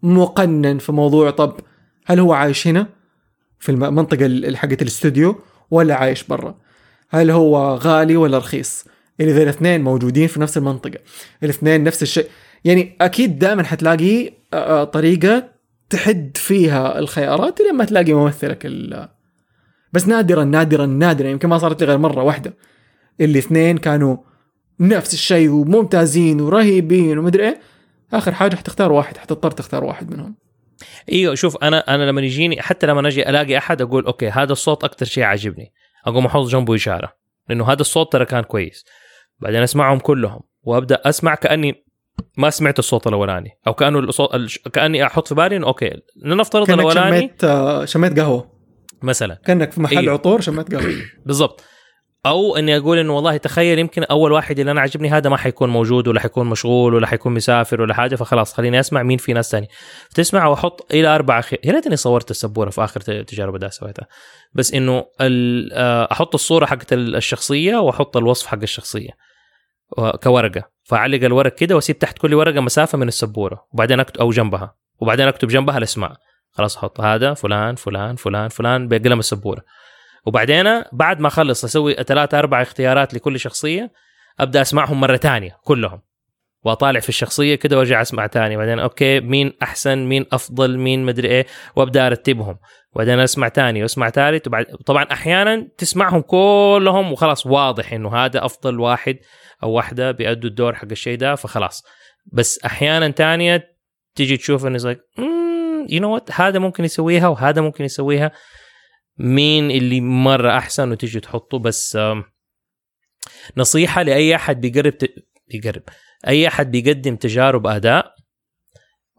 مقنن 0.04 0.78
في 0.78 0.92
موضوع 0.92 1.30
طب 1.30 1.56
هل 2.06 2.20
هو 2.20 2.32
عايش 2.32 2.66
هنا 2.66 2.86
في 3.58 3.68
المنطقة 3.72 4.26
ال- 4.26 4.56
حقت 4.56 4.82
الاستوديو 4.82 5.36
ولا 5.70 5.94
عايش 5.94 6.24
برا؟ 6.24 6.54
هل 7.10 7.30
هو 7.30 7.74
غالي 7.74 8.16
ولا 8.16 8.38
رخيص؟ 8.38 8.84
يعني 9.18 9.32
إذا 9.32 9.42
الاثنين 9.42 9.82
موجودين 9.82 10.26
في 10.28 10.40
نفس 10.40 10.56
المنطقة 10.56 10.98
الاثنين 11.42 11.84
نفس 11.84 12.02
الشيء. 12.02 12.26
يعني 12.64 12.96
أكيد 13.00 13.38
دائما 13.38 13.62
حتلاقي 13.64 14.32
طريقة 14.92 15.48
تحد 15.90 16.30
فيها 16.36 16.98
الخيارات 16.98 17.60
لما 17.60 17.84
تلاقي 17.84 18.12
ممثلك 18.12 18.66
ال- 18.66 19.08
بس 19.92 20.08
نادرا 20.08 20.44
نادرا 20.44 20.86
نادرا. 20.86 21.28
يمكن 21.28 21.48
ما 21.48 21.58
صارت 21.58 21.80
لي 21.82 21.86
غير 21.88 21.98
مرة 21.98 22.22
واحدة. 22.22 22.54
اللي 23.20 23.38
اثنين 23.38 23.78
كانوا 23.78 24.16
نفس 24.80 25.14
الشيء 25.14 25.48
وممتازين 25.50 26.40
ورهيبين 26.40 27.18
ومدري 27.18 27.48
إيه. 27.48 27.60
آخر 28.18 28.34
حاجة 28.34 28.56
حتختار 28.56 28.92
واحد 28.92 29.16
حتضطر 29.16 29.50
تختار 29.50 29.84
واحد 29.84 30.10
منهم. 30.10 30.36
إيوه 31.12 31.34
شوف 31.34 31.56
أنا 31.62 31.94
أنا 31.94 32.02
لما 32.02 32.20
يجيني 32.20 32.62
حتى 32.62 32.86
لما 32.86 33.08
أجي 33.08 33.28
ألاقي 33.28 33.58
أحد 33.58 33.82
أقول 33.82 34.06
okay 34.06 34.28
هذا 34.28 34.52
الصوت 34.52 34.84
أكثر 34.84 35.06
شيء 35.06 35.24
عاجبني. 35.24 35.72
أقوم 36.06 36.26
أحط 36.26 36.46
جنبه 36.46 36.74
إشارة 36.74 37.12
لأنه 37.48 37.72
هذا 37.72 37.80
الصوت 37.80 38.12
ترى 38.12 38.24
كان 38.24 38.42
كويس. 38.42 38.84
بعدين 39.38 39.62
أسمعهم 39.62 39.98
كلهم 39.98 40.40
وأبدأ 40.62 41.00
أسمع 41.04 41.34
كأني 41.34 41.84
ما 42.36 42.50
سمعت 42.50 42.78
الصوت 42.78 43.06
الأولاني 43.06 43.50
أو 43.66 43.74
كأنه 43.74 43.98
الصوت 43.98 44.30
كأني 44.72 45.06
أحط 45.06 45.28
في 45.28 45.34
بالي 45.34 45.56
إنه 45.56 45.66
okay 45.66 45.90
لنفترض 46.24 46.70
الأولاني 46.70 47.18
شميت 47.18 47.44
آه، 47.44 47.84
شميت 47.84 48.20
قهوة. 48.20 48.54
مثلا. 49.02 49.34
كأنك 49.34 49.72
في 49.72 49.80
محل 49.80 49.98
أيوه. 49.98 50.12
عطور 50.12 50.40
شميت 50.40 50.74
قهوة. 50.74 50.94
بالضبط. 51.26 51.64
أو 52.26 52.56
إني 52.56 52.76
أقول 52.76 52.98
إنه 52.98 53.16
والله 53.16 53.36
تخيل 53.36 53.78
يمكن 53.78 54.04
أول 54.04 54.32
واحد 54.32 54.58
اللي 54.58 54.70
أنا 54.70 54.80
عجبني 54.80 55.10
هذا 55.10 55.30
ما 55.30 55.36
حيكون 55.36 55.70
موجود 55.70 56.08
ولا 56.08 56.20
حيكون 56.20 56.46
مشغول 56.46 56.94
ولا 56.94 57.06
حيكون 57.06 57.34
مسافر 57.34 57.80
ولا 57.80 57.94
حاجة 57.94 58.16
فخلاص 58.16 58.54
خليني 58.54 58.80
أسمع 58.80 59.02
مين 59.02 59.18
في 59.18 59.32
ناس 59.32 59.50
ثاني 59.50 59.68
تسمع 60.14 60.46
وأحط 60.46 60.92
إلى 60.92 61.08
اربعه 61.08 61.40
خي... 61.40 61.56
يا 61.64 61.72
ريتني 61.72 61.96
صورت 61.96 62.30
السبورة 62.30 62.70
في 62.70 62.84
آخر 62.84 63.00
تجارب 63.00 63.56
ده 63.56 63.68
سويتها. 63.68 64.06
بس 64.54 64.74
إنه 64.74 65.04
ال... 65.20 65.70
آه، 65.72 66.08
أحط 66.12 66.34
الصورة 66.34 66.66
حقت 66.66 66.92
ال- 66.92 67.16
الشخصية 67.16 67.76
وأحط 67.76 68.16
الوصف 68.16 68.46
حق 68.46 68.62
الشخصية. 68.62 69.10
كورقة. 70.22 70.62
فأعلق 70.84 71.24
الورق 71.24 71.54
كده 71.54 71.74
وأسيب 71.74 71.98
تحت 71.98 72.18
كل 72.18 72.34
ورقة 72.34 72.60
مسافة 72.60 72.98
من 72.98 73.08
السبورة. 73.08 73.66
وبعدين 73.72 74.00
اكتب 74.00 74.20
أو 74.20 74.30
جنبها. 74.30 74.74
وبعدين 75.00 75.28
أكتب 75.28 75.48
جنبها 75.48 75.78
الأسماء. 75.78 76.12
خلاص 76.50 76.76
أحط 76.76 77.00
هذا 77.00 77.34
فلان 77.34 77.74
فلان 77.74 78.16
فلان 78.16 78.48
فلان 78.48 78.88
بقلم 78.88 79.18
السبورة. 79.18 79.62
وبعدين 80.26 80.82
بعد 80.92 81.20
ما 81.20 81.28
اخلص 81.28 81.64
أسوي 81.64 81.94
ثلاثة 81.94 82.38
أربع 82.38 82.62
اختيارات 82.62 83.14
لكل 83.14 83.40
شخصية 83.40 83.92
ابدا 84.40 84.60
اسمعهم 84.60 85.00
مرة 85.00 85.16
تانية 85.16 85.56
كلهم. 85.64 86.00
واطالع 86.64 87.00
في 87.00 87.08
الشخصية 87.08 87.54
كده 87.54 87.78
وارجع 87.78 88.02
اسمع 88.02 88.26
تاني 88.26 88.56
بعدين 88.56 88.78
okay 88.78 89.20
مين 89.20 89.52
احسن 89.62 89.98
مين 89.98 90.26
افضل 90.32 90.78
مين 90.78 91.04
مدري 91.04 91.28
إيه 91.28 91.46
وابدا 91.76 92.06
ارتبهم. 92.06 92.58
وبعدين 92.92 93.20
اسمع 93.20 93.48
تاني 93.48 93.82
واسمع 93.82 94.10
ثالث. 94.10 94.46
وبعد 94.46 94.64
طبعا 94.64 95.06
أحيانا 95.12 95.68
تسمعهم 95.78 96.20
كلهم 96.20 97.12
وخلاص 97.12 97.46
واضح 97.46 97.92
انه 97.92 98.16
هذا 98.16 98.44
افضل 98.44 98.80
واحد 98.80 99.18
أو 99.62 99.70
واحدة 99.70 100.10
بيأدوا 100.10 100.50
الدور 100.50 100.74
حق 100.74 100.88
الشيء 100.90 101.18
ده 101.18 101.34
فخلاص. 101.34 101.84
بس 102.32 102.64
أحيانا 102.64 103.08
تانية 103.08 103.74
تيجي 104.14 104.36
تشوف 104.36 104.66
إنه 104.66 104.96
you 105.88 106.00
know 106.00 106.14
what 106.14 106.30
هذا 106.32 106.58
ممكن 106.58 106.84
يسويها 106.84 107.28
وهذا 107.28 107.60
ممكن 107.60 107.84
يسويها. 107.84 108.32
مين 109.18 109.70
اللي 109.70 110.00
مرة 110.00 110.58
أحسن 110.58 110.90
وتيجي 110.90 111.20
تحطه 111.20 111.58
بس 111.58 111.98
نصيحة 113.56 114.02
لأي 114.02 114.34
أحد 114.34 114.60
بيقرب 114.60 114.98
ت... 114.98 115.14
بيقرب. 115.48 115.82
أي 116.28 116.48
أحد 116.48 116.70
بيقدم 116.70 117.16
تجارب 117.16 117.66
أداء 117.66 118.14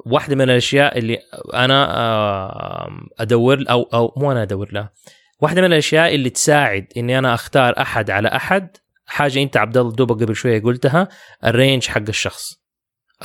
واحدة 0.05 0.35
من 0.35 0.41
الأشياء 0.41 0.97
اللي 0.97 1.19
أنا 1.53 1.89
أدور 3.19 3.63
أو 3.69 3.83
أو 3.83 4.13
مو 4.17 4.31
أنا 4.31 4.43
أدور 4.43 4.73
لها 4.73 4.93
واحدة 5.39 5.61
من 5.61 5.67
الأشياء 5.67 6.15
اللي 6.15 6.29
تساعد 6.29 6.87
إني 6.97 7.19
أنا 7.19 7.33
أختار 7.33 7.81
أحد 7.81 8.09
على 8.09 8.27
أحد 8.27 8.77
حاجة 9.05 9.41
أنت 9.41 9.57
عبد 9.57 9.77
الله 9.77 9.91
دوبك 9.91 10.23
قبل 10.23 10.35
شوية 10.35 10.61
قلتها 10.61 11.07
الرينج 11.45 11.87
حق 11.87 12.03
الشخص 12.09 12.53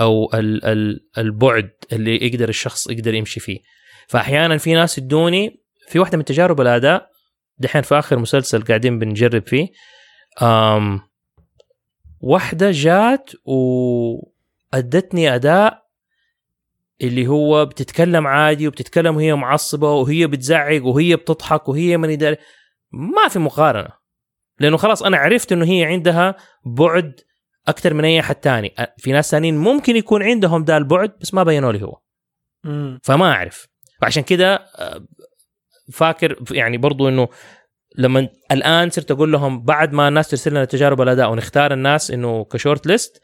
أو 0.00 0.30
ال 0.34 0.64
ال 0.64 1.08
البعد 1.18 1.70
اللي 1.92 2.26
يقدر 2.26 2.48
الشخص 2.48 2.90
يقدر 2.90 3.14
يمشي 3.14 3.40
فيه. 3.40 3.58
فأحيانا 4.08 4.58
في 4.58 4.74
ناس 4.74 4.98
يدوني 4.98 5.62
في 5.90 5.98
واحدة 5.98 6.18
من 6.18 6.24
تجارب 6.24 6.60
الأداء 6.60 7.10
دحين 7.58 7.82
في 7.82 7.98
آخر 7.98 8.18
مسلسل 8.18 8.62
قاعدين 8.62 8.98
بنجرب 8.98 9.46
فيه 9.46 9.68
أم 10.42 11.00
واحدة 12.20 12.70
جات 12.70 13.30
وأدتني 13.44 15.34
أداء 15.34 15.86
اللي 17.02 17.26
هو 17.26 17.66
بتتكلم 17.66 18.26
عادي 18.26 18.68
وبتتكلم 18.68 19.16
وهي 19.16 19.34
معصبة 19.34 19.92
وهي 19.92 20.26
بتزعق 20.26 20.84
وهي 20.84 21.16
بتضحك 21.16 21.68
وهي 21.68 21.96
من 21.96 22.18
داري 22.18 22.36
ما 22.92 23.28
في 23.28 23.38
مقارنة 23.38 23.90
لأنه 24.58 24.76
خلاص 24.76 25.02
أنا 25.02 25.16
عرفت 25.16 25.52
إنه 25.52 25.64
هي 25.64 25.84
عندها 25.84 26.36
بعد 26.64 27.20
أكثر 27.68 27.94
من 27.94 28.04
أي 28.04 28.20
أحد 28.20 28.34
تاني. 28.34 28.74
في 28.98 29.12
ناس 29.12 29.30
ثانيين 29.30 29.58
ممكن 29.58 29.96
يكون 29.96 30.22
عندهم 30.22 30.64
ذا 30.64 30.76
البعد 30.76 31.12
بس 31.20 31.34
ما 31.34 31.42
بينوا 31.42 31.72
لي 31.72 31.82
هو. 31.82 32.00
فما 33.02 33.32
أعرف. 33.32 33.66
وعشان 34.02 34.22
كده 34.22 34.54
آه، 34.54 35.06
فاكر 35.92 36.36
يعني 36.50 36.78
برضو 36.78 37.08
إنه 37.08 37.28
لما 37.98 38.28
الآن 38.52 38.90
صرت 38.90 39.10
أقول 39.10 39.32
لهم 39.32 39.62
بعد 39.62 39.92
ما 39.92 40.08
الناس 40.08 40.28
ترسل 40.28 40.50
لنا 40.50 40.64
تجارب 40.64 41.00
الأداء 41.00 41.30
ونختار 41.30 41.72
الناس 41.72 42.10
إنه 42.10 42.44
ك 42.44 42.51
short 42.51 42.86
list 42.86 43.20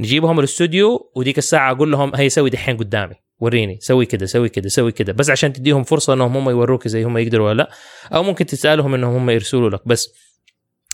نجيبهم 0.00 0.38
الاستوديو 0.38 1.12
وديك 1.16 1.38
الساعة 1.38 1.72
أقول 1.72 1.92
لهم 1.92 2.14
هي 2.14 2.28
سوي 2.28 2.50
دحين 2.50 2.76
قدامي 2.76 3.14
وريني 3.40 3.78
سوي 3.80 4.06
كده 4.06 4.26
سوي 4.26 4.48
كده 4.48 4.68
سوي 4.68 4.92
كده 4.92 5.12
بس 5.12 5.30
عشان 5.30 5.52
تديهم 5.52 5.82
فرصة 5.82 6.12
إنهم 6.12 6.36
هم 6.36 6.50
يوروك 6.50 6.88
زي 6.88 7.04
هم 7.04 7.18
يقدروا 7.18 7.48
ولا 7.48 7.62
لأ 7.62 7.70
أو 8.16 8.22
ممكن 8.22 8.46
تسألهم 8.46 8.94
إنهم 8.94 9.14
هم 9.14 9.30
يرسلوا 9.30 9.70
لك. 9.70 9.88
بس 9.88 10.08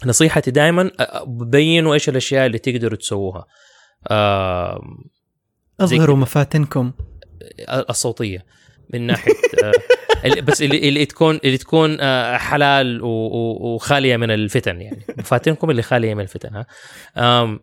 نصيحتي 0.07 0.51
دائما 0.51 0.91
بينوا 1.27 1.95
إيش 1.95 2.09
الأشياء 2.09 2.47
اللي 2.47 2.59
تقدروا 2.59 2.99
تسووها. 2.99 3.47
آه 4.11 4.81
أظهروا 5.81 6.17
مفاتنكم. 6.17 6.93
الصوتية. 7.91 8.45
من 8.95 9.07
ناحية 9.07 9.33
آه 9.65 10.41
بس 10.41 10.63
اللي, 10.63 10.89
اللي 10.89 11.07
تكون 11.07 11.41
اللي 11.45 11.59
تكون 11.59 11.97
آه 12.01 12.37
حلال 12.37 13.01
وخالية 13.03 14.17
من 14.17 14.31
الفتن 14.31 14.81
يعني. 14.81 15.07
فاتنكم 15.25 15.71
اللي 15.71 15.83
خالية 15.83 16.15
من 16.15 16.21
الفتن 16.21 16.65
ها؟ 17.17 17.59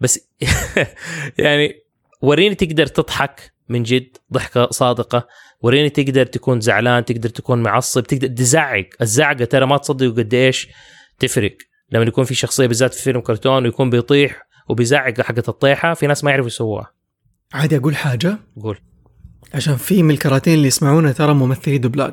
بس 0.00 0.28
يعني 1.38 1.84
وريني 2.22 2.54
تقدر 2.54 2.86
تضحك 2.86 3.52
من 3.68 3.82
جد 3.82 4.16
ضحكة 4.32 4.70
صادقة. 4.70 5.28
وريني 5.60 5.90
تقدر 5.90 6.26
تكون 6.26 6.60
زعلان 6.60 7.04
تقدر 7.04 7.28
تكون 7.28 7.62
معصب 7.62 8.02
تقدر 8.02 8.28
تزعق. 8.28 8.86
الزعقه 9.00 9.44
ترى 9.44 9.66
ما 9.66 9.76
تصدقوا 9.76 10.12
قد 10.12 10.34
إيش 10.34 10.68
تفرق. 11.18 11.56
لما 11.90 12.04
يكون 12.04 12.24
في 12.24 12.34
شخصية 12.34 12.66
بالذات 12.66 12.94
في 12.94 13.02
فيلم 13.02 13.20
كرتون 13.20 13.64
ويكون 13.64 13.90
بيطيح 13.90 14.46
وبيزعق 14.68 15.20
حقت 15.20 15.48
الطيحة 15.48 15.94
في 15.94 16.06
ناس 16.06 16.24
ما 16.24 16.30
يعرفوا 16.30 16.46
يسووها. 16.46 16.92
عادي 17.54 17.76
أقول 17.76 17.96
حاجة؟ 17.96 18.38
قول. 18.62 18.78
عشان 19.54 19.76
في 19.76 20.02
من 20.02 20.10
الكراتين 20.10 20.54
اللي 20.54 20.66
يسمعونا 20.68 21.12
ترى 21.12 21.34
ممثلي 21.34 21.78
دبلاج 21.78 22.12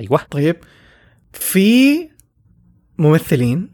أيوه 0.00 0.20
طيب 0.30 0.56
في 1.32 2.08
ممثلين 2.98 3.70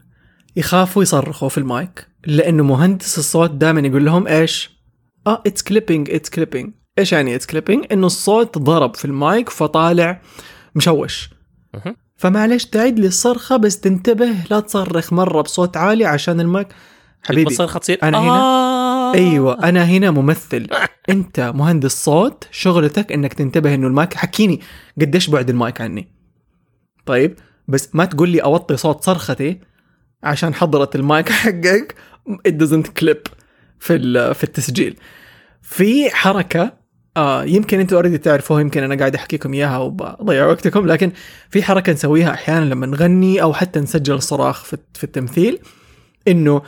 يخافوا 0.55 1.03
يصرخوا 1.03 1.49
في 1.49 1.57
المايك 1.57 2.07
لأنه 2.25 2.63
مهندس 2.63 3.17
الصوت 3.17 3.51
دائما 3.51 3.79
يقول 3.87 4.05
لهم 4.05 4.27
إيش؟ 4.27 4.69
آه 5.27 5.43
it's 5.47 5.63
clipping 5.63 6.09
it's 6.11 6.29
clipping 6.29 6.73
إيش 6.99 7.11
يعني 7.13 7.35
it's 7.35 7.45
clipping؟ 7.45 7.85
إنه 7.91 8.07
الصوت 8.07 8.57
ضرب 8.57 8.95
في 8.95 9.05
المايك 9.05 9.49
فطالع 9.49 10.21
مشوش 10.75 11.29
مهم. 11.73 11.95
فمعليش 12.17 12.65
تعيد 12.65 12.99
لي 12.99 13.07
الصرخه 13.07 13.57
بس 13.57 13.79
تنتبه 13.79 14.35
لا 14.51 14.59
تصرخ 14.59 15.13
مرة 15.13 15.41
بصوت 15.41 15.77
عالي 15.77 16.05
عشان 16.05 16.39
المايك 16.39 16.67
حبيبي 17.23 17.49
الصرخة 17.51 17.79
تصير 17.79 17.99
أنا 18.03 18.17
هنا- 18.19 18.29
آه. 18.29 19.13
أيوه 19.13 19.63
أنا 19.69 19.83
هنا 19.85 20.11
ممثل 20.11 20.67
انت 21.09 21.39
مهندس 21.39 22.03
صوت 22.03 22.47
شغلتك 22.51 23.11
انك 23.11 23.33
تنتبه 23.33 23.73
انه 23.73 23.87
المايك 23.87 24.13
حكيني 24.13 24.61
قديش 25.01 25.29
بعد 25.29 25.49
المايك 25.49 25.81
عني. 25.81 26.07
طيب 27.05 27.35
بس 27.67 27.89
ما 27.95 28.05
تقول 28.05 28.29
لي 28.29 28.39
اوطي 28.39 28.77
صوت 28.77 29.03
صرختي 29.03 29.59
عشان 30.23 30.53
حضرت 30.53 30.95
المايك 30.95 31.29
حقك. 31.41 31.95
It 32.47 32.51
doesn't 32.51 32.87
clip 33.01 33.31
في 33.79 34.33
في 34.33 34.43
التسجيل. 34.43 34.97
في 35.61 36.09
حركة 36.09 36.85
آه 37.17 37.43
يمكن 37.43 37.79
أنتوا 37.79 37.97
already 37.97 38.17
تعرفوها 38.17 38.61
يمكن 38.61 38.83
أنا 38.83 38.95
قاعد 38.95 39.15
احكيكم 39.15 39.53
إياها 39.53 39.77
وبضيع 39.77 40.45
وقتكم 40.45 40.85
لكن 40.85 41.11
في 41.49 41.63
حركة 41.63 41.93
نسويها 41.93 42.33
أحيانا 42.33 42.65
لما 42.65 42.85
نغني 42.85 43.41
أو 43.41 43.53
حتى 43.53 43.79
نسجل 43.79 44.21
صراخ 44.21 44.63
في, 44.63 44.77
في 44.93 45.03
التمثيل 45.03 45.59
إنه 46.27 46.61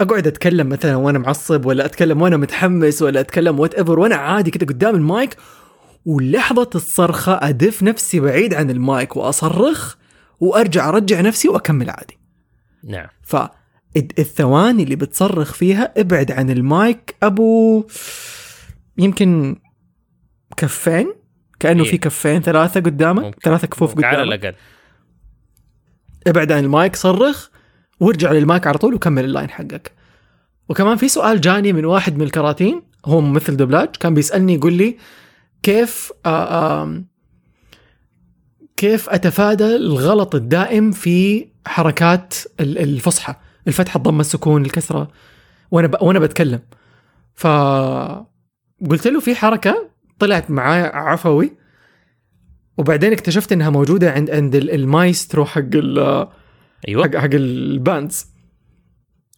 أقعد 0.00 0.26
أتكلم 0.26 0.68
مثلا 0.68 0.96
وأنا 0.96 1.18
معصب 1.18 1.66
ولا 1.66 1.84
أتكلم 1.84 2.22
وأنا 2.22 2.36
متحمس 2.36 3.02
ولا 3.02 3.20
أتكلم 3.20 3.60
whatever 3.60 3.98
وأنا 3.98 4.16
عادي 4.16 4.50
كده 4.50 4.66
قدام 4.66 4.94
المايك 4.94 5.36
ولحظة 6.06 6.70
الصرخة 6.74 7.38
أدف 7.42 7.82
نفسي 7.82 8.20
بعيد 8.20 8.54
عن 8.54 8.70
المايك 8.70 9.16
وأصرخ 9.16 9.96
وأرجع 10.40 10.88
أرجع 10.88 11.20
نفسي 11.20 11.48
وأكمل 11.48 11.90
عادي. 11.90 12.18
نعم. 12.84 13.06
ف 13.22 13.36
الثواني 13.96 14.82
اللي 14.82 14.96
بتصرخ 14.96 15.52
فيها 15.52 15.94
ابعد 15.96 16.32
عن 16.32 16.50
المايك 16.50 17.14
أبو 17.22 17.86
يمكن 18.98 19.56
كفين 20.56 21.14
كأنه 21.60 21.84
إيه. 21.84 21.90
في 21.90 21.98
كفين 21.98 22.42
ثلاثة 22.42 22.80
قدامك 22.80 23.24
ممكن. 23.24 23.40
ثلاثة 23.40 23.66
كفوف 23.66 24.04
على 24.04 24.16
قدامك. 24.16 24.44
الأقل. 24.44 24.56
ابعد 26.26 26.52
عن 26.52 26.64
المايك 26.64 26.96
صرخ. 26.96 27.48
وارجع 28.00 28.32
للمايك 28.32 28.66
على 28.66 28.78
طول 28.78 28.94
وكمل 28.94 29.24
ال 29.24 29.29
line 29.29 29.50
حقك. 29.50 29.92
وكمان 30.68 30.96
في 30.96 31.08
سؤال 31.08 31.40
جاني 31.40 31.72
من 31.72 31.84
واحد 31.84 32.16
من 32.16 32.22
الكراتين 32.22 32.82
هو 33.06 33.20
ممثل 33.20 33.56
دبلاج 33.56 33.88
كان 34.00 34.14
بيسألني 34.14 34.54
يقول 34.54 34.72
لي 34.72 34.96
كيف 35.62 36.12
آه 36.26 37.02
كيف 38.76 39.08
أتفادى 39.08 39.76
الغلط 39.76 40.34
الدائم 40.34 40.90
في 40.92 41.46
حركات 41.66 42.34
ال- 42.60 42.78
الفصحى؟ 42.78 43.34
الفتحة 43.68 43.96
الضمه 43.98 44.20
السكون 44.20 44.64
الكسرة. 44.64 45.08
وأنا 45.70 45.86
ب... 45.86 45.96
وأنا 46.02 46.18
بتكلم. 46.18 46.60
ف 47.34 47.46
قلت 48.90 49.06
له 49.06 49.20
في 49.20 49.34
حركة 49.34 49.88
طلعت 50.18 50.50
معايا 50.50 50.96
عفوي 50.96 51.52
وبعدين 52.78 53.12
اكتشفت 53.12 53.52
إنها 53.52 53.70
موجودة 53.70 54.10
عند 54.12 54.30
عند 54.30 54.54
ال- 54.54 54.70
المايسترو 54.70 55.44
حق. 55.44 55.62
أيوه. 56.88 57.02
حق 57.04 57.16
حق 57.16 57.30
ال 57.34 57.47
bands. 57.47 58.26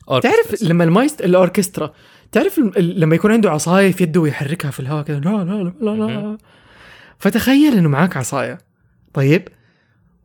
تعرف 0.09 0.63
لما 0.63 0.85
المايست 0.85 1.21
الأوركسترا 1.21 1.93
تعرف 2.33 2.59
لما 2.79 3.15
يكون 3.15 3.33
عنده 3.33 3.51
عصاية 3.51 3.93
في 3.93 4.03
يده 4.05 4.21
ويحركها 4.21 4.71
في 4.71 4.81
الهواء 4.81 5.05
كذا 5.05 5.19
لا 5.21 5.31
لا 5.45 5.73
لا 5.81 5.91
لا, 5.91 6.07
لا. 6.07 6.39
فتخيل 7.19 7.77
إنه 7.79 7.89
معاك 7.89 8.17
عصاية. 8.17 8.59
طيب 9.15 9.49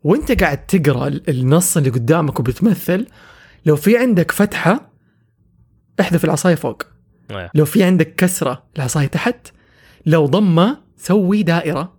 وأنت 0.04 0.41
قاعد 0.43 0.65
تقرأ 0.65 1.08
ال- 1.08 1.30
النص 1.30 1.78
اللي 1.78 1.89
قدامك 1.89 2.39
وبتمثل 2.39 3.08
لو 3.65 3.75
في 3.75 3.97
عندك 3.97 4.32
فتحة 4.32 4.91
احذف 5.99 6.25
العصاية 6.25 6.56
فوق. 6.56 6.84
آه. 7.32 7.49
لو 7.56 7.65
في 7.65 7.84
عندك 7.84 8.15
كسرة 8.15 8.63
العصاية 8.75 9.08
تحت. 9.08 9.47
لو 10.06 10.25
ضمة 10.25 10.78
سوي 10.97 11.43
دائرة. 11.43 11.93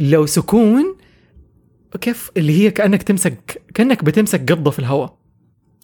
لو 0.00 0.26
سكون 0.26 0.96
كيف 1.98 2.30
اللي 2.36 2.60
هي 2.60 2.70
كأنك 2.70 3.02
تمسك 3.02 3.62
كأنك 3.74 4.04
بتمسك 4.04 4.52
قبضة 4.52 4.70
في 4.70 4.78
الهواء. 4.78 5.18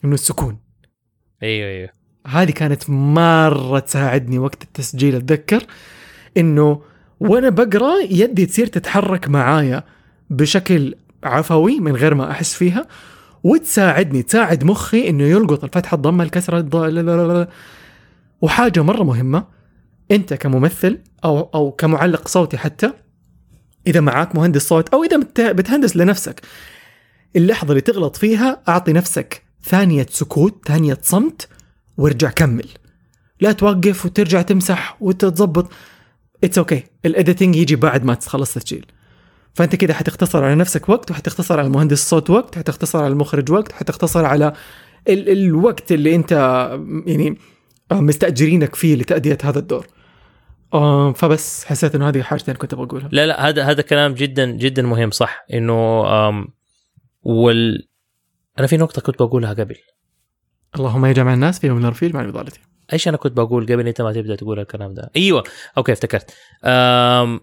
إنه 0.04 0.14
السكون. 0.14 0.58
أيوه 1.42 1.68
أيوه. 1.68 1.88
هذه 2.26 2.50
كانت 2.50 2.90
مرة 2.90 3.78
تساعدني 3.78 4.38
وقت 4.38 4.62
التسجيل 4.62 5.14
أتذكر. 5.14 5.62
إنه 6.36 6.82
وأنا 7.20 7.48
بقرأ 7.48 7.94
يدي 8.10 8.46
تصير 8.46 8.66
تتحرك 8.66 9.28
معايا 9.28 9.84
بشكل 10.30 10.94
عفوي 11.24 11.80
من 11.80 11.96
غير 11.96 12.14
ما 12.14 12.30
أحس 12.30 12.54
فيها 12.54 12.86
وتساعدني 13.44 14.22
تساعد 14.22 14.64
مخي 14.64 15.08
إنه 15.08 15.24
يلقط 15.24 15.64
الفتحة 15.64 15.94
الضمة 15.94 16.24
الكسرة 16.24 16.58
الض... 16.58 17.48
وحاجة 18.42 18.82
مرة 18.82 19.02
مهمة 19.02 19.44
أنت 20.10 20.34
كممثل 20.34 20.98
أو 21.24 21.40
أو 21.40 21.70
كمعلق 21.70 22.28
صوتي 22.28 22.58
حتى 22.58 22.92
إذا 23.88 24.00
معاك 24.00 24.34
مهندس 24.36 24.68
صوت 24.68 24.88
أو 24.88 25.04
إذا 25.04 25.16
بت- 25.16 25.40
بتهندس 25.40 25.96
لنفسك. 25.96 26.40
اللحظة 27.36 27.70
اللي 27.70 27.80
تغلط 27.80 28.16
فيها 28.16 28.62
أعطي 28.68 28.92
نفسك 28.92 29.42
ثانية 29.64 30.06
سكوت 30.10 30.68
ثانية 30.68 30.98
صمت 31.02 31.48
وارجع 31.96 32.30
كمل. 32.30 32.66
لا 33.40 33.52
توقف 33.52 34.06
وترجع 34.06 34.42
تمسح 34.42 34.96
وتتظبط. 35.00 35.70
it's 36.44 36.58
okay 36.58 36.82
ال 37.06 37.12
editing 37.12 37.56
يجي 37.56 37.76
بعد 37.76 38.04
ما 38.04 38.14
تخلص 38.14 38.54
تسجيل 38.54 38.86
فأنت 39.54 39.74
كده 39.76 39.94
حتختصر 39.94 40.44
على 40.44 40.54
نفسك 40.54 40.88
وقت 40.88 41.10
وحتختصر 41.10 41.58
على 41.60 41.68
مهندس 41.68 42.00
الصوت 42.02 42.30
وقت 42.30 42.58
حتختصر 42.58 42.98
على 42.98 43.12
المخرج 43.12 43.52
وقت 43.52 43.72
حتختصر 43.72 44.24
على 44.24 44.52
ال- 45.08 45.28
الوقت 45.28 45.92
اللي 45.92 46.14
أنت 46.14 46.32
يعني 47.06 47.38
مستأجرينك 47.92 48.74
فيه 48.74 48.96
لتأدية 48.96 49.38
هذا 49.42 49.58
الدور. 49.58 49.86
آه 50.74 51.12
فبس 51.12 51.64
حسيت 51.64 51.94
إنه 51.94 52.08
هذه 52.08 52.22
حاجتين 52.22 52.54
كنت 52.54 52.74
بقولها 52.74 53.08
لا 53.12 53.26
لا 53.26 53.48
هذا 53.48 53.64
هذا 53.64 53.82
كلام 53.82 54.14
جدا 54.14 54.46
جدا 54.50 54.82
مهم 54.82 55.10
صح. 55.10 55.44
إنه 55.52 56.00
وال 57.22 57.88
أنا 58.58 58.66
في 58.66 58.76
نقطة 58.76 59.02
كنت 59.02 59.22
بقولها 59.22 59.52
قبل. 59.52 59.76
اللهم 60.76 61.06
يجمع 61.06 61.34
الناس 61.34 61.58
فيهم 61.58 61.84
الرفيق 61.84 62.14
مع 62.14 62.22
بضالتي 62.22 62.60
إيش 62.92 63.08
أنا 63.08 63.16
كنت 63.16 63.32
بقول 63.32 63.64
قبل؟ 63.64 63.88
أنت 63.88 64.00
ما 64.00 64.12
تبدأ 64.12 64.36
تقول 64.36 64.60
الكلام 64.60 64.94
ده. 64.94 65.10
أيوه. 65.16 65.44
okay 65.78 65.92
افتكرت. 65.92 66.34
أم 66.64 67.40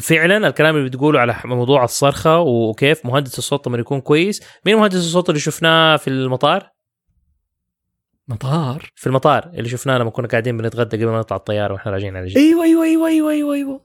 فعلا 0.00 0.48
الكلام 0.48 0.76
اللي 0.76 0.88
بتقوله 0.88 1.20
على 1.20 1.36
موضوع 1.44 1.84
الصرخة 1.84 2.38
وكيف 2.38 3.06
مهندس 3.06 3.38
الصوت 3.38 3.68
لما 3.68 3.78
يكون 3.78 4.00
كويس. 4.00 4.42
مين 4.66 4.76
مهندس 4.76 4.96
الصوت 4.96 5.28
اللي 5.28 5.40
شفناه 5.40 5.96
في 5.96 6.10
المطار؟ 6.10 6.70
مطار. 8.32 8.90
في 8.94 9.06
المطار 9.06 9.50
اللي 9.54 9.68
شفناه 9.68 9.98
لما 9.98 10.10
كنا 10.10 10.28
قاعدين 10.28 10.56
بنتغدى 10.56 10.96
قبل 10.96 11.06
ما 11.06 11.18
نطلع 11.18 11.36
الطيارة 11.36 11.72
وإحنا 11.72 11.92
راجعين 11.92 12.16
على 12.16 12.26
جده 12.26 12.40
أيوه 12.40 12.64
أيوه 12.64 12.84
أيوه 12.84 13.08
أيوه 13.08 13.30
أيوه 13.32 13.54
أيوه. 13.54 13.80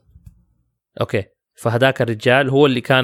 okay. 1.01 1.23
فهذاك 1.55 2.01
الرجال 2.01 2.49
هو 2.49 2.65
اللي 2.65 2.81
كان 2.81 3.03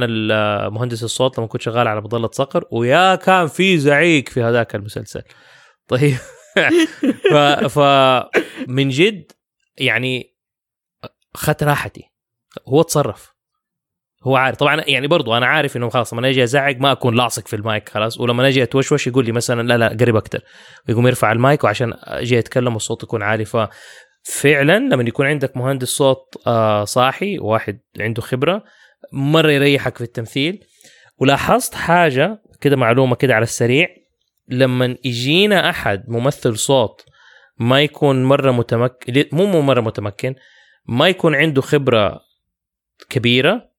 مهندس 0.74 1.04
الصوت 1.04 1.38
لما 1.38 1.48
كنت 1.48 1.62
شغال 1.62 1.88
على 1.88 2.02
مظله 2.02 2.30
صقر 2.32 2.66
ويا 2.72 3.16
كان 3.16 3.48
في 3.48 3.78
زعيق 3.78 4.30
في 4.30 4.44
هذاك 4.44 4.76
المسلسل. 4.76 5.22
طيب. 5.88 6.16
ف, 7.32 7.36
ف 7.80 7.80
من 8.68 8.90
جد 8.90 9.32
يعني 9.78 10.36
اخذت 11.36 11.64
راحتي. 11.64 12.04
هو 12.68 12.82
تصرف 12.82 13.33
هو 14.24 14.36
عارف. 14.36 14.58
طبعا 14.58 14.82
يعني 14.88 15.08
برضو 15.08 15.38
أنا 15.38 15.46
عارف 15.46 15.78
إنه 15.78 15.90
خلاص 15.90 16.14
لما 16.14 16.30
أجي 16.30 16.44
أزعق 16.44 16.76
ما 16.80 16.92
أكون 16.92 17.16
لاصق 17.16 17.48
في 17.48 17.56
المايك 17.56 17.90
خلاص. 17.90 18.20
ولما 18.20 18.48
أجي 18.48 18.64
اتوشوش 18.64 19.08
يقول 19.08 19.26
لي 19.26 19.32
مثلا 19.32 19.68
لا 19.68 19.78
لا 19.78 19.98
قرب 20.00 20.16
أكثر 20.16 20.40
ويقوم 20.90 21.08
يرفع 21.08 21.32
المايك 21.32 21.64
وعشان 21.64 21.94
أجي 22.04 22.40
أتكلم 22.40 22.74
والصوت 22.74 23.04
يكون 23.04 23.24
عالي. 23.24 23.46
ففعلا 23.46 24.80
لما 24.80 25.04
يكون 25.04 25.26
عندك 25.26 25.58
مهندس 25.58 25.88
صوت 25.88 26.36
آه 26.48 26.84
صاحي 26.84 27.40
واحد 27.40 27.80
عنده 28.00 28.22
خبرة 28.22 28.64
مرة 29.14 29.52
يريحك 29.52 29.98
في 29.98 30.04
التمثيل. 30.04 30.66
ولاحظت 31.18 31.76
حاجة 31.76 32.42
كده 32.62 32.76
معلومة 32.76 33.16
كده 33.16 33.36
على 33.36 33.44
السريع. 33.44 33.88
لما 34.48 34.98
يجينا 35.06 35.70
أحد 35.70 36.04
ممثل 36.08 36.58
صوت 36.58 37.06
ما 37.60 37.82
يكون 37.82 38.24
مرة 38.24 38.52
متمكن 38.52 39.26
مو 39.32 39.46
مو 39.46 39.62
مرة 39.62 39.82
متمكن 39.82 40.36
ما 40.86 41.08
يكون 41.08 41.36
عنده 41.36 41.62
خبرة 41.62 42.20
كبيرة 43.10 43.70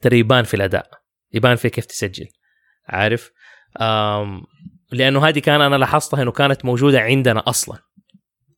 ترى 0.00 0.18
يبان 0.18 0.44
في 0.44 0.54
الأداء 0.54 0.90
يبان 1.32 1.56
في 1.56 1.70
كيف 1.70 1.84
تسجل 1.86 2.26
عارف؟ 2.88 3.30
لأنه 4.92 5.28
هذه 5.28 5.38
كان 5.38 5.60
أنا 5.60 5.76
لاحظتها 5.76 6.22
إنه 6.22 6.32
كانت 6.32 6.64
موجودة 6.64 7.00
عندنا 7.00 7.42
أصلا. 7.46 7.78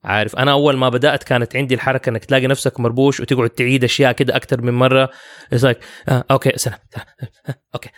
عارف. 0.04 0.36
أنا 0.36 0.52
أول 0.52 0.76
ما 0.76 0.88
بدأت 0.88 1.22
كانت 1.22 1.56
عندي 1.56 1.74
الحركة 1.74 2.10
إنك 2.10 2.24
تلاقي 2.24 2.46
نفسك 2.46 2.80
مربوش 2.80 3.20
وتقعد 3.20 3.50
تعيد 3.50 3.84
أشياء 3.84 4.12
كده 4.12 4.36
أكثر 4.36 4.62
من 4.62 4.72
مرة. 4.72 5.10
Like, 5.54 5.76
آه 6.08 6.24
okay 6.30 6.52
سلام 6.56 6.78
آه 6.96 7.54
okay 7.74 7.88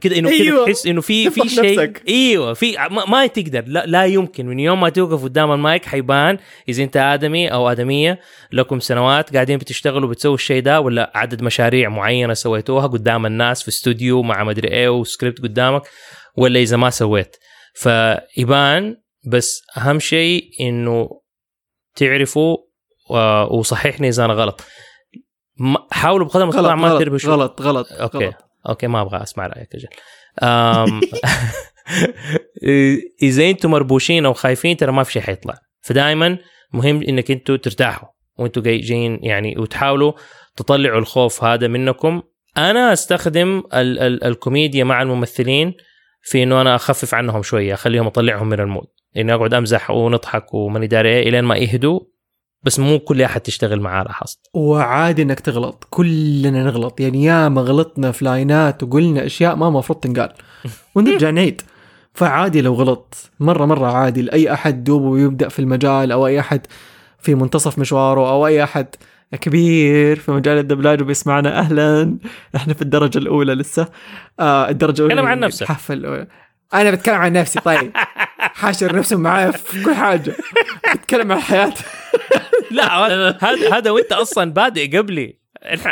كده 0.00 0.18
إنه 0.18 0.28
أيوة. 0.28 0.56
كده 0.56 0.66
تحس 0.66 0.86
إنه 0.86 1.00
في 1.00 1.30
في 1.30 1.48
شيء. 1.48 1.92
أيوه 2.08 2.54
في 2.54 2.76
ما, 2.90 3.04
ما 3.04 3.26
تقدر 3.26 3.64
لا, 3.66 3.86
لا 3.86 4.04
يمكن. 4.06 4.46
من 4.46 4.60
يوم 4.60 4.80
ما 4.80 4.88
توقف 4.88 5.24
قدام 5.24 5.52
المايك 5.52 5.84
حيبان 5.84 6.38
إذا 6.68 6.82
أنت 6.82 6.96
آدمي 6.96 7.52
أو 7.52 7.70
آدمية 7.70 8.20
لكم 8.52 8.80
سنوات 8.80 9.34
قاعدين 9.34 9.58
بتشتغلوا 9.58 10.08
بتسووا 10.08 10.34
الشيء 10.34 10.62
ده 10.62 10.80
ولا 10.80 11.12
عدد 11.14 11.42
مشاريع 11.42 11.88
معينة 11.88 12.34
سويتوها 12.34 12.86
قدام 12.86 13.26
الناس 13.26 13.62
في 13.62 13.68
استوديو 13.68 14.22
مع 14.22 14.44
مدري 14.44 14.68
إيه 14.68 14.88
وسكريبت 14.88 15.42
قدامك 15.42 15.82
ولا 16.36 16.60
إذا 16.60 16.76
ما 16.76 16.90
سويت. 16.90 17.36
فيبان 17.74 18.96
بس 19.26 19.62
أهم 19.76 19.98
شيء 19.98 20.50
إنه 20.60 21.08
تعرفوا 21.96 22.56
و- 23.10 23.58
وصححني 23.58 24.08
اذا 24.08 24.24
أنا 24.24 24.32
غلط 24.34 24.60
حاولوا 25.90 26.26
بقدر 26.26 26.42
المستطاع 26.42 26.74
ما 26.74 26.88
غلط 26.88 27.00
تربشوا 27.00 27.32
غلط 27.32 27.62
غلط 27.62 27.92
okay 27.92 28.18
غلط. 28.26 28.34
okay 28.68 28.86
ما 28.86 29.00
أبغى 29.02 29.22
أسمع 29.22 29.46
رأيك 29.46 29.68
أجل. 29.74 29.88
إذا 33.22 33.50
أنتم 33.50 33.70
مربوشين 33.70 34.26
أو 34.26 34.32
خايفين 34.32 34.76
ترى 34.76 34.92
ما 34.92 35.02
في 35.02 35.12
شيء 35.12 35.22
حيطلع. 35.22 35.54
فدائما 35.80 36.38
مهم 36.72 37.02
إنك 37.02 37.30
أنتم 37.30 37.56
ترتاحوا. 37.56 38.08
وأنتم 38.38 38.62
جاي 38.62 38.78
جايين 38.78 39.18
يعني 39.22 39.58
وتحاولوا 39.58 40.12
تطلعوا 40.56 40.98
الخوف 40.98 41.44
هذا 41.44 41.68
منكم. 41.68 42.22
أنا 42.56 42.92
أستخدم 42.92 43.58
ال- 43.74 43.98
ال- 43.98 44.24
الكوميديا 44.24 44.84
مع 44.84 45.02
الممثلين 45.02 45.74
في 46.22 46.42
إنه 46.42 46.60
أنا 46.60 46.74
أخفف 46.74 47.14
عنهم 47.14 47.42
شوية 47.42 47.74
أخليهم 47.74 48.06
اطلعهم 48.06 48.48
من 48.48 48.60
ال 48.60 48.64
mood. 48.64 48.86
اني 49.18 49.34
اقعد 49.34 49.54
أمزح 49.54 49.90
ونضحك 49.90 50.54
وماني 50.54 50.86
داري 50.86 51.08
إيه 51.08 51.28
إلين 51.28 51.44
ما 51.44 51.56
يهدوا 51.56 52.00
بس 52.62 52.78
مو 52.78 52.98
كل 52.98 53.22
أحد 53.22 53.40
تشتغل 53.40 53.80
معاه 53.80 54.02
لاحظت 54.04 54.38
وعادي 54.54 55.22
إنك 55.22 55.40
تغلط. 55.40 55.86
كلنا 55.90 56.64
نغلط. 56.64 57.00
يعني 57.00 57.24
يا 57.24 57.48
ما 57.48 57.60
غلطنا 57.60 58.12
في 58.12 58.24
لاينات 58.24 58.82
وقلنا 58.82 59.26
أشياء 59.26 59.56
ما 59.56 59.68
المفروض 59.68 59.98
تنقال. 60.00 60.32
ونرجع 60.94 61.30
نعيد. 61.30 61.62
فعادي 62.14 62.60
لو 62.60 62.74
غلط 62.74 63.30
مرة 63.40 63.64
مرة 63.66 63.86
عادي. 63.86 64.22
لأي 64.22 64.52
أحد 64.52 64.84
دوبه 64.84 65.18
يبدا 65.18 65.48
في 65.48 65.58
المجال 65.58 66.12
أو 66.12 66.26
أي 66.26 66.40
أحد 66.40 66.66
في 67.20 67.34
منتصف 67.34 67.78
مشواره 67.78 68.30
أو 68.30 68.46
أي 68.46 68.64
أحد 68.64 68.86
كبير 69.40 70.16
في 70.16 70.30
مجال 70.32 70.58
الدبلاج 70.58 71.02
وبيسمعنا 71.02 71.58
أهلا. 71.58 72.18
إحنا 72.56 72.74
في 72.74 72.82
الدرجة 72.82 73.18
الأولى 73.18 73.54
لسه. 73.54 73.88
آه 74.40 74.68
الدرجة 74.68 74.96
الأولى 74.96 75.14
تكلم 75.14 75.26
عن 75.26 75.40
نفسك. 75.40 75.90
الاولى 75.90 76.26
أنا 76.74 76.90
بتكلم 76.90 77.14
عن 77.14 77.32
نفسي 77.32 77.60
طيب. 77.60 77.92
حاشر 78.58 78.96
نفسه 78.96 79.16
معايا 79.16 79.50
في 79.50 79.84
كل 79.84 79.94
حاجة. 79.94 80.34
بتكلم 80.94 81.32
عن 81.32 81.40
حياتي 81.40 81.84
لا 82.70 82.92
هذا 83.44 83.72
هذا 83.72 83.90
وانت 83.90 84.12
أصلا 84.12 84.52
بادئ 84.52 84.98
قبلي. 84.98 85.38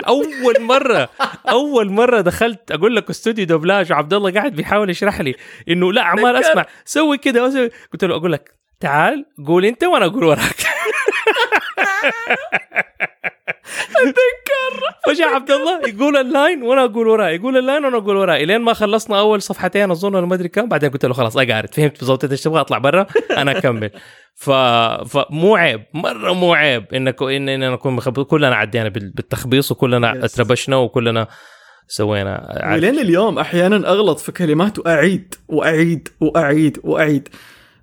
أول 0.09 0.61
مره 0.61 1.09
أول 1.49 1.91
مرة 1.91 2.21
دخلت 2.21 2.71
أقول 2.73 2.97
لك 2.97 3.11
استوديو 3.11 3.47
دوبلاج 3.47 3.93
وعبد 3.93 4.15
الله 4.15 4.33
قاعد 4.33 4.53
بيحاول 4.53 4.91
يشرح 4.91 5.21
لي 5.21 5.35
إنه 5.69 5.93
لا 5.93 6.03
عمال 6.03 6.37
أسمع. 6.37 6.67
سوي 6.85 7.19
كذا 7.19 7.43
وسوي 7.43 7.71
قلت 7.93 8.05
له 8.05 8.17
أقول 8.17 8.33
لك 8.33 8.55
تعال 8.81 9.25
قول 9.47 9.65
أنت 9.65 9.85
وأنا 9.85 10.07
أقول 10.07 10.25
وراك. 10.25 10.57
أتذكر. 13.49 14.97
فجاء 15.07 15.29
عبد 15.35 15.51
الله 15.51 15.89
يقول 15.89 16.17
ال 16.17 16.26
line 16.26 16.63
وأنا 16.63 16.85
أقول 16.85 17.09
وراه 17.09 17.29
يقول 17.29 17.57
ال 17.57 17.62
line 17.62 17.85
وأنا 17.85 17.97
أقول 17.97 18.17
وراه 18.17 18.37
إلين 18.37 18.61
ما 18.61 18.73
خلصنا 18.73 19.19
أول 19.21 19.43
صفحتين 19.43 19.91
أظن 19.91 20.15
ولا 20.15 20.27
ما 20.27 20.35
أدري 20.35 20.49
كم 20.49 20.69
بعدين 20.69 20.91
قلت 20.91 21.05
له 21.07 21.15
خلاص 21.15 21.37
I 21.37 21.43
got 21.43 21.62
it 21.62 21.75
فهمت 21.75 21.99
بالضبط 21.99 22.25
انت 22.25 22.33
إيش 22.33 22.43
تبغى 22.43 22.61
أطلع 22.61 22.79
برا 22.79 23.07
أنا 23.37 23.59
أكمل. 23.59 23.91
ف... 24.35 24.51
فمو 24.51 25.57
عيب 25.57 25.83
مرة 25.95 26.33
مو 26.33 26.55
عيب 26.55 26.85
انك 26.95 27.23
ان 27.23 27.49
اننا 27.49 27.71
نكون 27.71 27.93
مخب... 27.93 28.23
كلنا 28.23 28.57
عدينا 28.57 28.89
بال- 28.89 29.13
بالتخبيص 29.15 29.73
وكلنا 29.73 30.13
Yes. 30.13 30.25
اتربشنا 30.25 30.77
وكلنا 30.77 31.27
سوينا. 31.89 32.63
ولين 32.73 32.99
اليوم 32.99 33.39
أحيانا 33.39 33.77
أغلط 33.77 34.19
في 34.19 34.33
كلمات 34.33 34.79
وأعيد 34.79 35.35
وأعيد 35.49 36.09
وأعيد 36.21 36.79
وأعيد. 36.85 37.29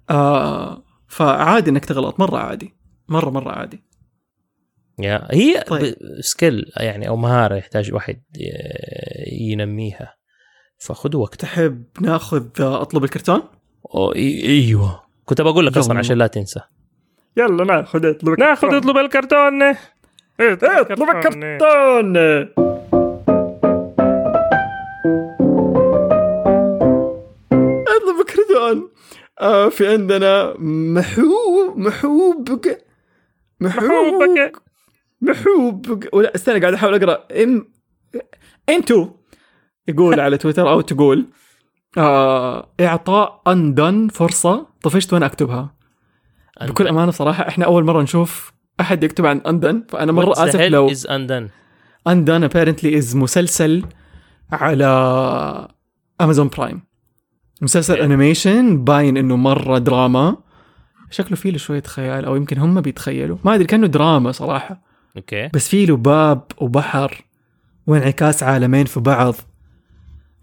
آه 0.09 0.83
فعادي 1.07 1.69
إنك 1.69 1.85
تغلط 1.85 2.19
مرة 2.19 2.37
عادي 2.37 2.73
مرة 3.09 3.29
مرة 3.29 3.51
عادي. 3.51 3.83
يا 4.99 5.27
هي 5.31 5.61
طيب. 5.61 5.95
سكيل 6.19 6.71
يعني 6.77 7.07
أو 7.07 7.15
مهارة 7.15 7.55
يحتاج 7.55 7.93
واحد 7.93 8.21
ي- 8.37 9.51
ينميها. 9.51 10.13
فخذوا 10.77 11.21
وقت 11.21 11.35
تحب 11.41 11.83
ناخذ 12.01 12.45
آه، 12.59 12.81
أطلب 12.81 13.03
الكرتون؟ 13.03 13.41
إيوه. 14.15 15.03
كنت 15.25 15.41
بقول 15.41 15.65
لك 15.65 15.77
أصلا. 15.77 15.99
عشان 15.99 16.17
لا 16.17 16.27
تنسى. 16.27 16.59
يلا 17.37 17.63
ناخذ 17.63 18.05
أطلب 18.05 18.39
ناخذ 18.39 18.75
أطلب 18.75 18.97
الكرتون. 18.97 19.63
أطلب 20.39 21.09
الكرتون. 21.09 22.47
أطلب 27.87 28.19
الكرتون. 28.21 28.89
آه 29.41 29.69
في 29.69 29.87
عندنا 29.87 30.53
محوب 30.59 31.77
محوب 31.77 32.49
محوب 33.59 34.23
محوب 35.23 36.03
ولا 36.13 36.35
استنى 36.35 36.59
قاعد 36.59 36.73
أحاول 36.73 36.93
أقرأ. 36.93 37.27
إم 37.43 37.67
إنتو. 38.69 39.09
يقول 39.87 40.19
على 40.19 40.37
تويتر 40.37 40.69
أو 40.69 40.81
تقول 40.81 41.25
آه 41.97 42.69
إعطاء 42.79 43.41
Undone 43.47 44.07
فرصة 44.07 44.67
طفشت 44.81 45.13
وأنا 45.13 45.25
أكتبها. 45.25 45.75
بكل 46.61 46.87
أمانة 46.87 47.11
صراحة 47.11 47.47
إحنا 47.47 47.65
أول 47.65 47.83
مرة 47.83 48.01
نشوف 48.01 48.53
أحد 48.79 49.03
يكتب 49.03 49.25
عن 49.25 49.37
Undone 49.37 49.83
فأنا 49.89 50.11
مرة 50.11 50.31
آسف 50.31 50.61
what 50.61 50.91
is 50.91 51.07
Undone؟ 51.07 51.49
Undone 52.07 52.43
apparently 52.43 52.97
is 52.97 53.15
مسلسل 53.15 53.83
على 54.51 54.85
Amazon 56.21 56.47
Prime 56.47 56.81
مسلسل. 57.61 58.01
animation 58.01 58.83
باين 58.83 59.17
إنه 59.17 59.35
مرة 59.35 59.77
دراما 59.77 60.37
شكله 61.11 61.35
فيه 61.35 61.51
له 61.51 61.57
شوية 61.57 61.83
خيال 61.83 62.25
أو 62.25 62.35
يمكن 62.35 62.57
هم 62.57 62.81
بيتخيلوا. 62.81 63.37
ما 63.45 63.55
أدري 63.55 63.65
كأنه 63.65 63.87
دراما 63.87 64.31
صراحة. 64.31 64.92
okay. 65.17 65.47
بس 65.53 65.69
فيه 65.69 65.85
له 65.85 65.97
باب 65.97 66.43
وبحر 66.57 67.25
وانعكاس 67.87 68.43
عالمين 68.43 68.85
في 68.85 68.99
بعض. 68.99 69.35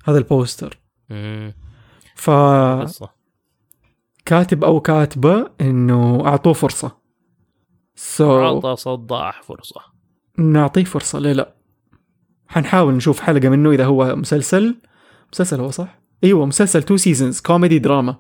هذا 0.05 0.19
البوستر. 0.19 0.79
مم. 1.11 1.55
فكاتب 2.15 2.81
قصة. 2.81 4.67
أو 4.67 4.81
كاتبة 4.81 5.51
إنه 5.61 6.27
أعطوه 6.27 6.53
فرصة. 6.53 6.97
so 7.95 8.41
أعطى 8.41 8.77
صداح 8.77 9.43
فرصة. 9.43 9.81
نعطيه 10.39 10.85
فرصة 10.85 11.19
ليه 11.19 11.33
لا؟ 11.33 11.55
حنحاول 12.49 12.95
نشوف 12.95 13.21
حلقة 13.21 13.49
منه 13.49 13.71
إذا 13.71 13.85
هو 13.85 14.17
مسلسل. 14.17 14.77
مسلسل 15.33 15.61
هو 15.61 15.71
صح؟ 15.71 16.01
أيوة 16.25 16.47
مسلسل 16.47 16.83
two 16.83 16.97
seasons 16.97 17.41
كوميدي 17.41 17.79
دراما 17.79 18.17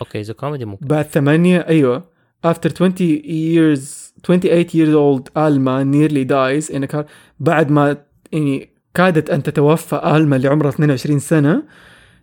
okay 0.00 0.20
إذا 0.20 0.32
كوميدي 0.32 0.64
ممكن. 0.64 0.86
بعد 0.86 1.04
ثمانية 1.04 1.58
أيوة. 1.58 2.10
After 2.46 2.68
20 2.72 2.94
years 3.22 4.05
28 4.26 4.74
years 4.74 4.94
old 4.94 5.30
Alma 5.34 5.84
nearly 5.84 6.24
dies 6.24 6.70
in 6.76 6.82
a 6.82 6.94
car. 6.94 7.04
بعد 7.40 7.70
ما 7.70 7.96
يعني 8.32 8.70
كادت 8.94 9.30
أن 9.30 9.42
تتوفى 9.42 10.00
آلما 10.16 10.36
اللي 10.36 10.48
عمرها 10.48 10.68
22 10.68 11.18
سنة 11.18 11.62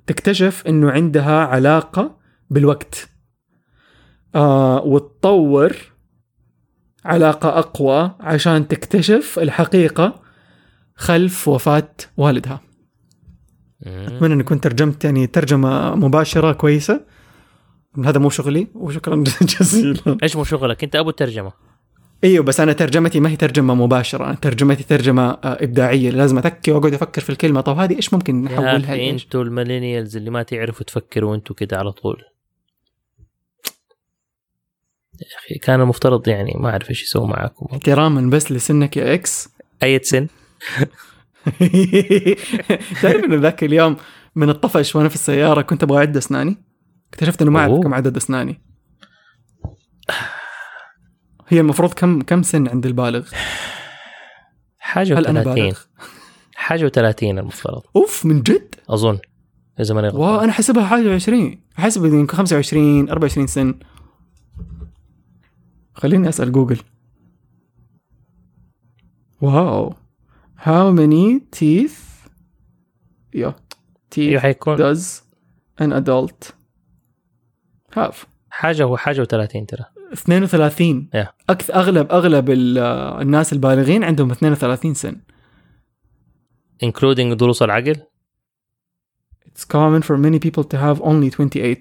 تكتشف 0.07 0.63
إنه 0.67 0.91
عندها 0.91 1.45
علاقة 1.45 2.17
بالوقت. 2.49 3.09
آه 4.35 4.83
وتطور 4.83 5.75
علاقة 7.05 7.59
أقوى 7.59 8.15
عشان 8.19 8.67
تكتشف 8.67 9.39
الحقيقة 9.39 10.21
خلف 10.95 11.47
وفاة 11.47 11.89
والدها. 12.17 12.61
مم. 13.85 14.05
أتمنى 14.05 14.33
أن 14.33 14.39
يكون 14.39 14.61
ترجمت 14.61 15.05
يعني 15.05 15.27
ترجمة 15.27 15.95
مباشرة 15.95 16.51
كويسة. 16.51 17.05
هذا 18.05 18.19
مو 18.19 18.29
شغلي 18.29 18.67
وشكرا 18.75 19.23
جزيلا. 19.59 20.17
إيش 20.23 20.35
مو 20.35 20.43
شغلك؟ 20.43 20.83
أنت 20.83 20.95
أبو 20.95 21.09
الترجمة. 21.09 21.51
إيوه 22.23 22.43
بس 22.43 22.59
أنا 22.59 22.73
ترجمتي 22.73 23.19
ما 23.19 23.29
هي 23.29 23.35
ترجمة 23.35 23.75
مباشرة 23.75 24.25
أنا 24.25 24.33
ترجمتي 24.33 24.83
ترجمة 24.83 25.31
آه، 25.31 25.37
إبداعية. 25.63 26.09
لازم 26.09 26.37
اتكي 26.37 26.71
وأقعد 26.71 26.93
أفكر 26.93 27.21
في 27.21 27.29
الكلمة. 27.29 27.61
طب 27.61 27.77
هذه 27.77 27.95
إيش 27.95 28.13
ممكن 28.13 28.47
يا 28.47 28.51
نحولها 28.51 28.95
لإيش؟ 28.95 29.23
أنتوا 29.23 29.43
ال 29.43 29.50
millennials 29.50 30.17
اللي 30.17 30.29
ما 30.29 30.43
تعرفوا 30.43 30.85
تفكروا 30.85 31.35
أنتوا 31.35 31.55
كده 31.55 31.77
على 31.77 31.91
طول. 31.91 32.23
يا 35.21 35.37
أخي 35.37 35.55
كان 35.55 35.81
المفترض 35.81 36.27
يعني 36.27 36.53
ما 36.59 36.69
أعرف 36.69 36.89
إيش 36.89 37.03
يسوي 37.03 37.27
معاكم. 37.27 37.67
احتراما 37.71 38.29
بس 38.29 38.51
لسنك 38.51 38.97
يا 38.97 39.13
إكس. 39.13 39.49
اي 39.83 39.99
سن. 40.03 40.27
تعرف 43.01 43.23
انه 43.23 43.35
ذاك 43.35 43.63
اليوم 43.63 43.97
من 44.35 44.49
الطفش 44.49 44.95
وأنا 44.95 45.09
في 45.09 45.15
السيارة 45.15 45.61
كنت 45.61 45.83
أبغى 45.83 45.97
اعد 45.97 46.17
أسناني؟ 46.17 46.57
اكتشفت 47.13 47.41
إنه 47.41 47.51
ما 47.51 47.59
اعرف. 47.59 47.83
كم 47.83 47.93
عدد 47.93 48.17
أسناني. 48.17 48.72
هي 51.53 51.59
المفروض 51.59 51.93
كم 51.93 52.21
كم 52.21 52.43
سن 52.43 52.67
عند 52.67 52.85
البالغ؟ 52.85 53.29
حاجة 54.77 55.19
هل 55.19 55.27
أنا 55.27 55.43
و30 55.43 55.47
بالغ؟ 55.47 55.79
حاجة 56.55 56.87
و30 56.89 57.23
المفترض. 57.23 57.81
أوف 57.95 58.25
من 58.25 58.41
جد؟ 58.41 58.75
أظن 58.89 59.19
إذا 59.79 59.93
ماني 59.93 60.07
واو 60.07 60.23
غلطان 60.23 60.43
أنا 60.43 60.51
حسبها 60.51 60.85
حاجة 60.85 61.15
20 61.15 61.61
حسب 61.75 62.05
يمكن 62.05 62.37
25 62.37 63.09
24 63.09 63.47
سنه 63.47 63.75
خليني 65.93 66.29
أسأل 66.29 66.51
جوجل. 66.51 66.79
واو. 69.41 69.93
How 70.57 70.91
many 70.95 71.41
teeth 71.59 72.29
yeah 73.35 73.37
أيوه 73.37 73.55
teeth 74.15 74.41
حيكون. 74.41 74.77
does 74.77 75.01
an 75.81 75.91
adult 75.91 76.51
have 77.95 78.15
حاجة 78.49 78.83
هو 78.83 78.97
حاجة 78.97 79.23
و30 79.23 79.65
ترى. 79.67 79.85
32 80.13 81.09
Yeah. 81.15 81.27
أكثر 81.49 81.73
أغلب 81.75 82.11
أغلب 82.11 82.49
ال- 82.49 82.77
الناس 83.21 83.53
البالغين 83.53 84.03
عندهم 84.03 84.31
32 84.31 84.93
سنه 84.93 85.17
including 86.85 87.33
دروس 87.33 87.61
العقل؟ 87.61 87.95
It's 89.45 89.65
common 89.65 90.01
for 90.01 90.17
many 90.17 90.39
people 90.39 90.63
to 90.63 90.77
have 90.77 91.01
only 91.01 91.29
28 91.29 91.77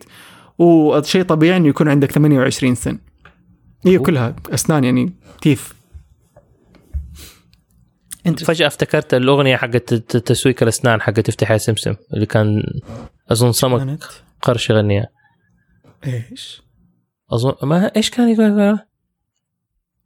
وشيء 0.58 1.22
طبيعي 1.22 1.56
إنه 1.56 1.68
يكون 1.68 1.88
عندك 1.88 2.12
28 2.12 2.74
سنه 2.74 2.98
هي. 3.86 3.98
كلها 3.98 4.36
أسنان 4.54 4.84
يعني 4.84 5.12
تيث 5.42 5.72
أنت 8.26 8.44
فجأة 8.44 8.66
افتكرت 8.66 9.14
الأغنية 9.14 9.56
حقت 9.56 9.94
تسويق 9.94 10.62
الأسنان 10.62 11.00
حقت 11.00 11.28
افتح 11.28 11.50
يا 11.50 11.58
سمسم 11.58 11.94
اللي 12.14 12.26
كان 12.26 12.62
أظن 13.30 13.52
سمك 13.52 13.98
قرش 14.42 14.70
يغنيها. 14.70 15.08
إيش؟ 16.06 16.62
اظن 17.32 17.52
ما 17.62 17.90
إيش 17.96 18.10
كان 18.10 18.28
يقول؟ 18.28 18.78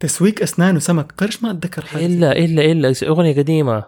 تسويق 0.00 0.42
أسنان 0.42 0.76
وسمك. 0.76 1.12
قرش 1.18 1.42
ما 1.42 1.50
أتذكر 1.50 1.82
حاجة 1.82 2.06
الا 2.06 2.32
الا 2.32 2.62
إلا 2.72 2.94
أغنية 3.08 3.36
قديمة. 3.36 3.84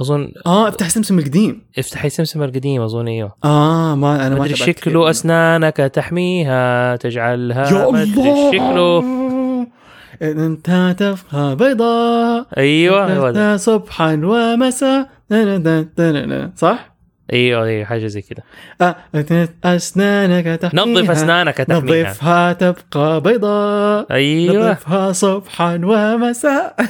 اظن 0.00 0.32
آه 0.46 0.68
افتح 0.68 0.88
سمسم 0.88 1.18
القديم. 1.18 1.66
افتح 1.78 2.08
سمسم 2.08 2.42
القديم 2.42 2.82
أظن 2.82 3.08
إيوه. 3.08 3.36
آه 3.44 3.94
ما 3.94 4.26
أنا 4.26 4.34
ما 4.34 4.48
شكله 4.48 4.72
كثير. 4.72 5.10
أسنانك 5.10 5.76
تحميها 5.76 6.96
تجعلها 6.96 7.70
يا 7.70 7.88
الله! 7.88 8.50
شكله 8.52 9.04
أنت 10.22 10.94
تفقى 10.98 11.56
بيضاء. 11.56 12.46
أيوه 12.56 13.18
هو 13.18 13.30
ده. 13.30 13.56
صبحا 13.56 14.20
ومساء. 14.24 15.08
صح؟ 16.56 16.95
أيوه 17.32 17.64
أيوه 17.64 17.84
حاجة 17.84 18.06
زي 18.06 18.22
كده. 18.22 18.42
آه، 18.80 18.96
أسنانك 19.64 20.44
تحميها. 20.60 20.84
نظف 20.86 21.10
أسنانك 21.10 21.54
تحميها. 21.56 22.10
نظفها 22.10 22.52
تبقى 22.52 23.20
بيضاء. 23.20 24.12
أيوه. 24.12 24.70
نظفها 24.70 25.12
صبحا 25.12 25.80
ومساء. 25.84 26.76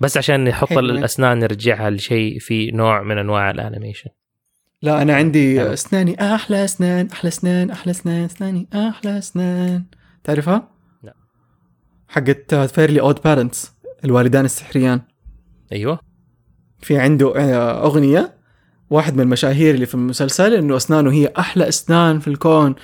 بس 0.00 0.16
عشان 0.16 0.44
نحط. 0.44 0.72
الأسنان 0.72 1.38
نرجعها 1.38 1.90
لشيء 1.90 2.38
في 2.38 2.70
نوع 2.70 3.02
من 3.02 3.18
أنواع 3.18 3.50
الأنيميشن. 3.50 4.10
لا 4.82 5.02
أنا 5.02 5.16
عندي. 5.16 5.62
أسناني 5.72 6.34
أحلى 6.34 6.64
أسنان 6.64 7.08
أحلى 7.12 7.28
أسنان 7.28 7.70
أحلى 7.70 7.90
أسنان 7.90 8.24
أسناني 8.24 8.68
أحلى 8.74 9.18
أسنان. 9.18 9.84
تعرفها؟ 10.24 10.68
لا. 11.02 11.14
حقت 12.08 12.54
Fairly 12.54 13.00
OddParents 13.00 13.72
الوالدان 14.04 14.44
السحريان. 14.44 15.00
أيوه. 15.72 16.13
في 16.84 16.98
عنده 16.98 17.32
آه، 17.36 17.86
أغنية 17.86 18.34
واحد 18.90 19.14
من 19.14 19.20
المشاهير 19.20 19.74
اللي 19.74 19.86
في 19.86 19.94
المسلسل 19.94 20.54
إنه 20.54 20.76
أسنانه 20.76 21.12
هي 21.12 21.32
أحلى 21.38 21.68
أسنان 21.68 22.18
في 22.18 22.28
الكون. 22.28 22.74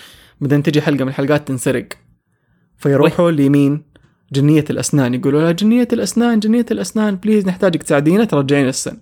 بعدين 0.40 0.62
تجي 0.62 0.82
حلقة 0.82 1.04
من 1.04 1.08
الحلقات 1.08 1.48
تنسرق. 1.48 1.88
فيروحوا 2.76 3.30
ليمين 3.30 3.82
جنية 4.32 4.64
الأسنان. 4.70 5.14
يقولوا 5.14 5.42
لها 5.42 5.52
جنية 5.52 5.88
الأسنان 5.92 6.40
جنية 6.40 6.66
الأسنان 6.70 7.16
please 7.16 7.46
نحتاجك 7.46 7.82
تساعدينا 7.82 8.24
ترجعين 8.24 8.68
السن. 8.68 8.96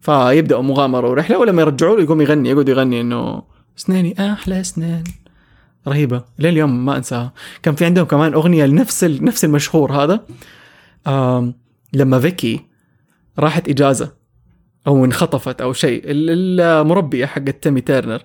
فيبداوا 0.00 0.62
مغامرة 0.62 1.10
ورحلة 1.10 1.38
ولما 1.38 1.62
يرجعوا 1.62 1.96
له 1.96 2.02
يقوم 2.02 2.20
يغني 2.20 2.50
يقعد 2.50 2.68
يغني 2.68 3.00
إنه 3.00 3.42
أسناني 3.78 4.32
أحلى 4.32 4.60
أسنان. 4.60 5.04
رهيبة. 5.88 6.24
لليوم 6.38 6.84
ما 6.84 6.96
أنساها. 6.96 7.32
كان 7.62 7.74
في 7.74 7.84
عندهم 7.84 8.06
كمان 8.06 8.34
أغنية 8.34 8.66
لنفس 8.66 9.04
نفس 9.04 9.44
المشهور 9.44 9.92
هذا. 9.92 10.26
لما 11.92 12.20
فيكي 12.20 12.71
راحت 13.38 13.68
إجازة 13.68 14.12
أو 14.86 15.04
انخطفت 15.04 15.60
أو 15.60 15.72
شيء. 15.72 16.02
ال- 16.04 16.60
المربيه 16.60 17.26
حقت 17.26 17.62
تيمي 17.62 17.80
تيرنر. 17.80 18.22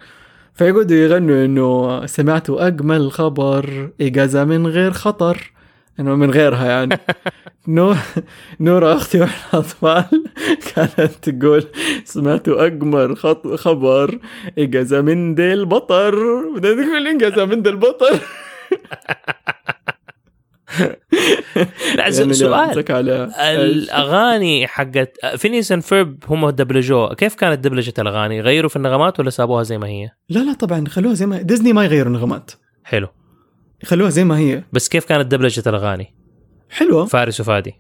فيقعدوا 0.54 0.98
يغنوا 0.98 1.46
إنه 1.46 2.06
سمعتوا 2.06 2.68
أجمل 2.68 3.12
خبر 3.12 3.90
إجازة 4.02 4.44
من 4.44 4.68
غير 4.68 4.92
خطر. 4.92 5.52
إنه 6.00 6.16
من 6.16 6.32
غيرها 6.32 6.66
يعني. 6.66 7.00
نور 7.68 7.96
نورة 8.60 8.94
أختي 8.96 9.20
وإحنا 9.22 9.60
أطفال 9.60 10.24
كانت 10.76 11.30
تقول 11.30 11.64
سمعتوا 12.06 12.66
أجمل 12.66 13.18
خط 13.18 13.48
خبر 13.48 14.20
إجازة 14.58 15.02
من 15.02 15.36
دي 15.36 15.54
البطر 15.54 16.16
بدها 16.56 16.74
تقول 16.74 17.08
اجازه 17.08 17.46
من 17.46 17.62
دي 17.62 17.70
البطر 17.70 18.20
لا 20.80 20.98
يعني 22.18 22.34
سؤال. 22.34 22.86
على 22.92 23.66
الأغاني 23.66 24.68
حقت 24.68 25.18
Phineas 25.38 25.72
and 25.72 25.84
Ferb 25.84 26.24
هم 26.28 26.50
دبلجوها 26.50 27.14
كيف 27.14 27.36
كانت 27.36 27.64
دبلجة 27.64 27.94
الأغاني؟ 28.00 28.42
غيروا 28.42 28.70
في 28.70 28.76
النغمات 28.76 29.20
ولا 29.20 29.30
سابوها 29.30 29.64
زي 29.64 29.78
ما 29.78 29.88
هي؟ 29.88 30.10
لا 30.30 30.40
لا 30.40 30.54
طبعا 30.54 30.84
خلوها 30.88 31.14
زي 31.14 31.26
ما 31.26 31.42
ديزني 31.42 31.74
ما 31.74 31.86
يغيروا 31.86 32.14
نغمات 32.14 32.52
حلو. 32.84 33.08
خلوها 33.86 34.10
زي 34.10 34.24
ما 34.24 34.38
هي. 34.38 34.64
بس 34.74 34.90
كيف 34.90 35.06
كانت 35.06 35.32
دبلجة 35.32 35.64
الأغاني؟ 35.68 36.16
حلوة. 36.70 37.06
فارس 37.06 37.40
وفادي. 37.42 37.74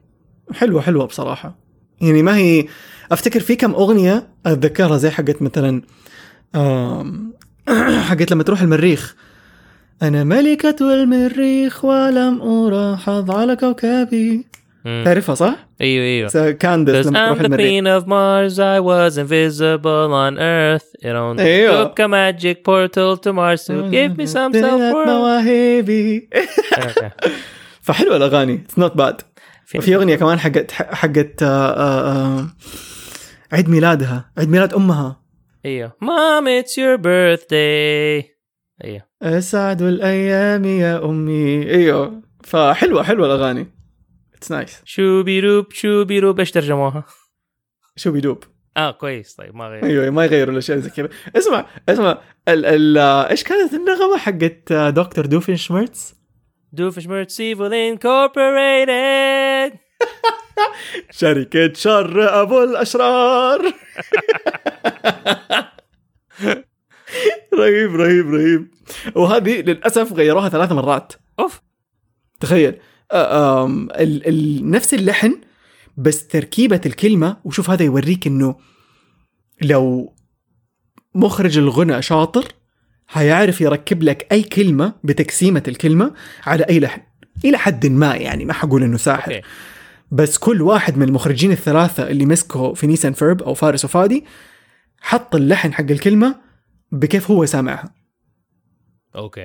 حلوة 0.53 0.81
حلوة 0.81 1.05
بصراحة. 1.05 1.59
يعني 2.01 2.23
ما 2.23 2.37
هي 2.37 2.65
أفتكر 3.11 3.39
في 3.39 3.55
كم 3.55 3.73
أغنية 3.73 4.27
أتذكرها 4.45 4.97
زي 4.97 5.09
حقت 5.09 5.41
مثلا 5.41 5.81
حقت 8.09 8.31
لما 8.31 8.43
تروح 8.43 8.61
المريخ. 8.61 9.15
أنا 10.01 10.23
ملكة 10.23 10.75
المريخ 10.93 11.85
ولم 11.85 12.41
الاحظ 12.67 13.31
على 13.31 13.55
كوكبي. 13.55 14.45
تعرفها 15.05 15.35
صح؟ 15.35 15.67
أيوه 15.81 16.05
أيوه 16.35 16.51
كاندس 16.51 17.07
لما 17.07 17.25
I'm 17.25 17.27
تروح 17.27 17.39
the 17.41 17.45
المريخ 17.45 17.83
queen 17.83 18.01
of 18.01 18.05
Mars, 18.07 18.59
I 18.59 18.79
was 18.79 19.17
invisible 19.17 20.11
on 20.13 20.37
Earth. 20.39 20.87
It 21.03 21.15
only 21.15 21.39
أيوة. 21.39 21.83
took 21.83 21.99
a 21.99 22.07
magic 22.07 22.63
portal 22.63 23.17
to 23.17 23.33
Mars 23.33 23.65
to 23.65 23.91
give 23.91 24.17
me 24.17 24.25
some 24.25 24.51
طلعت 24.53 24.63
self-worth. 24.63 25.07
مواهبي. 25.09 26.29
فحلوة 27.81 28.17
الأغاني 28.17 28.53
it's 28.65 28.79
not 28.79 28.97
bad 28.97 29.21
في- 29.65 29.77
وفي 29.77 29.95
أغنية 29.95 30.15
كمان 30.15 30.39
حقت 30.39 30.71
حقت 30.71 31.43
آه، 31.43 31.47
آه، 31.47 32.11
آه، 32.39 32.47
عيد 33.51 33.69
ميلادها 33.69 34.31
عيد 34.37 34.49
ميلاد 34.49 34.73
أمها 34.73 35.21
أيوه 35.65 35.89
Mom, 36.03 36.43
it's 36.63 36.71
your 36.71 36.97
birthday. 36.97 38.25
أيوه 38.83 39.06
أسعد 39.21 39.81
الأيام 39.81 40.65
يا 40.65 41.05
أمي. 41.05 41.71
إيوه 41.71 42.21
فحلوة 42.43 43.03
حلوة 43.03 43.25
الأغاني. 43.27 43.67
it's 44.35 44.51
nice 44.51 44.81
شوبي 44.85 45.39
روب 45.39 45.71
شوبي 45.71 46.19
روب 46.19 46.39
إيش 46.39 46.51
ترجموها؟ 46.51 47.03
شو 47.95 48.11
بيدوب 48.11 48.43
آه 48.77 48.91
كويس. 48.91 49.35
طيب 49.35 49.55
ما 49.55 49.67
غير. 49.67 49.85
أيوه 49.85 50.09
ما 50.09 50.25
يغيروا 50.25 50.53
الأشياء 50.53 50.77
زي 50.77 50.89
كذا. 50.89 51.09
اسمع 51.35 51.65
اسمع 51.89 52.17
ال 52.47 52.65
ال 52.65 52.97
إيش 53.29 53.43
كانت 53.43 53.73
النغمة 53.73 54.17
حقت 54.17 54.71
آه، 54.71 54.89
دكتور 54.89 55.25
Doofenshmirtz 55.25 56.15
Doofenshmirtz 56.73 57.41
Evil 57.41 57.73
Incorporated 57.73 59.73
شركة 61.11 61.73
شر 61.73 62.41
أبو 62.41 62.63
الأشرار. 62.63 63.61
رهيب 67.53 67.95
رهيب 67.95 68.33
رهيب. 68.33 68.67
وهذه 69.15 69.61
للأسف 69.61 70.13
غيروها 70.13 70.49
ثلاث 70.49 70.71
مرات. 70.71 71.13
أوف. 71.39 71.61
تخيل. 72.39 72.75
آه، 73.11 73.67
ال 73.67 74.27
ال 74.27 74.71
نفس 74.71 74.93
اللحن 74.93 75.37
بس 75.97 76.27
تركيبة 76.27 76.81
الكلمة 76.85 77.37
وشوف 77.43 77.69
هذا 77.69 77.83
يوريك 77.85 78.27
إنه 78.27 78.55
لو 79.61 80.13
مخرج 81.15 81.57
الغنى 81.57 82.01
شاطر 82.01 82.45
هيعرف 83.09 83.61
يركب 83.61 84.03
لك 84.03 84.27
أي 84.31 84.43
كلمة 84.43 84.93
بتقسيمة 85.03 85.63
الكلمة 85.67 86.13
على 86.45 86.63
أي 86.63 86.79
لحن. 86.79 87.01
إلى 87.45 87.57
حد 87.57 87.87
ما 87.87 88.15
يعني 88.15 88.45
ما 88.45 88.53
حقول 88.53 88.83
إنه 88.83 88.97
ساحر. 88.97 89.41
بس 90.11 90.37
كل 90.37 90.61
واحد 90.61 90.97
من 90.97 91.03
المخرجين 91.03 91.51
الثلاثة 91.51 92.07
اللي 92.09 92.25
مسكوا 92.25 92.73
في 92.73 92.87
Phineas 92.87 93.05
and 93.05 93.13
Ferb 93.13 93.43
أو 93.43 93.53
فارس 93.53 93.85
وفادي 93.85 94.25
حط 95.01 95.35
اللحن 95.35 95.73
حق 95.73 95.91
الكلمة 95.91 96.46
بكيف 96.91 97.31
هو 97.31 97.45
سامعها. 97.45 97.93
okay. 99.15 99.41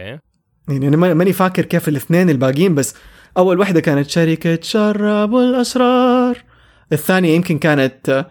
يعني 0.68 0.88
أنا 0.88 0.96
ما- 0.96 1.14
ماني 1.14 1.32
فاكر 1.32 1.64
كيف 1.64 1.88
الاثنين 1.88 2.30
الباقيين 2.30 2.74
بس 2.74 2.94
أول 3.38 3.58
واحدة 3.58 3.80
كانت 3.80 4.10
شركة 4.10 4.58
شر 4.62 4.99
أبو 4.99 5.36
الأشرار 5.36 6.38
الثانية 6.92 7.34
يمكن 7.36 7.58
كانت 7.58 8.26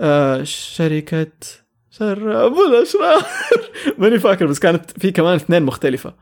آه، 0.00 0.42
شركة 0.42 1.26
شر 1.90 2.21
أبو 2.21 2.52
الأشرار 2.52 3.22
ماني 3.98 4.18
فاكر 4.18 4.46
بس 4.46 4.58
كانت 4.58 4.90
في 5.00 5.10
كمان 5.10 5.34
اثنين 5.34 5.62
مختلفة. 5.62 6.14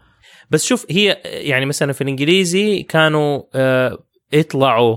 بس 0.50 0.64
شوف 0.64 0.86
هي 0.90 1.20
يعني 1.24 1.66
مثلا 1.66 1.92
في 1.92 2.00
الإنجليزي 2.00 2.82
كانوا 2.82 3.42
آه 3.54 3.98
يطلعوا 4.32 4.96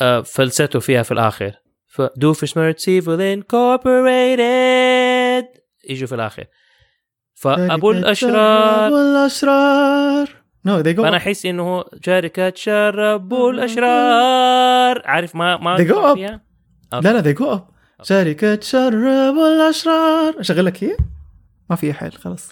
آه 0.00 0.20
falsetto 0.20 0.78
فيها 0.80 1.02
في 1.02 1.12
الآخر. 1.12 1.52
ف 1.88 2.56
Doofenshmirtz 2.56 2.88
Evil 2.88 3.20
Incorporated 3.20 4.40
يجوا 5.90 6.08
في 6.08 6.14
الآخر. 6.14 6.44
فأبو 7.34 7.90
الأشرار 7.90 8.86
ابو 8.86 8.96
الاشرار 8.96 10.28
no 10.66 10.78
they 10.78 10.92
go 10.92 11.02
فأنا 11.02 11.16
أحس 11.16 11.46
إنه 11.46 11.84
شركه 12.06 12.52
شر 12.56 13.14
أبو 13.14 13.50
الأشرار. 13.50 15.02
عارف 15.04 15.36
ما 15.36 15.56
ما 15.56 15.76
They 15.76 15.88
go 15.88 15.94
up. 15.94 16.14
فيها؟ 16.14 16.40
لا 16.92 17.12
لا 17.12 17.20
they 17.20 17.32
go 17.32 17.52
up 17.52 17.66
شركة 18.02 18.60
شر 18.60 19.28
ابو 19.28 19.46
الاشرار 19.46 20.40
أشغل 20.40 20.64
لك 20.64 20.84
هي؟ 20.84 20.96
ما 21.70 21.76
في 21.76 21.92
حل 21.92 22.12
خلاص. 22.12 22.50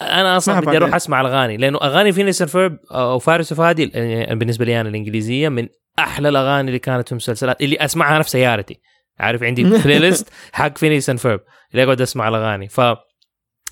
أنا 0.00 0.36
أصلا 0.36 0.60
بدي 0.60 0.76
أروح. 0.76 0.94
أسمع 0.94 1.20
الأغاني 1.20 1.56
لأنه 1.56 1.78
أغاني 1.82 2.12
Phineas 2.12 2.42
Ferb 2.42 2.78
أو 2.90 3.18
فارس 3.18 3.52
وفادي 3.52 3.90
يعني 3.94 4.36
بالنسبة 4.38 4.64
لي 4.64 4.80
أنا 4.80 4.88
الإنجليزية 4.88 5.48
من 5.48 5.68
أحلى 5.98 6.28
الأغاني 6.28 6.68
اللي 6.68 6.78
كانت 6.78 7.08
في 7.08 7.12
المسلسلات 7.12 7.62
اللي 7.62 7.76
أسمعها 7.76 8.14
أنا 8.16 8.22
في 8.22 8.30
سيارتي. 8.30 8.80
عارف 9.20 9.42
عندي 9.42 9.62
playlist 9.84 10.28
حق 10.52 10.78
Phineas 10.78 11.10
Ferb 11.10 11.40
اللي 11.72 11.84
أقعد 11.84 12.00
أسمع 12.00 12.28
الأغاني. 12.28 12.68
ف 12.68 12.80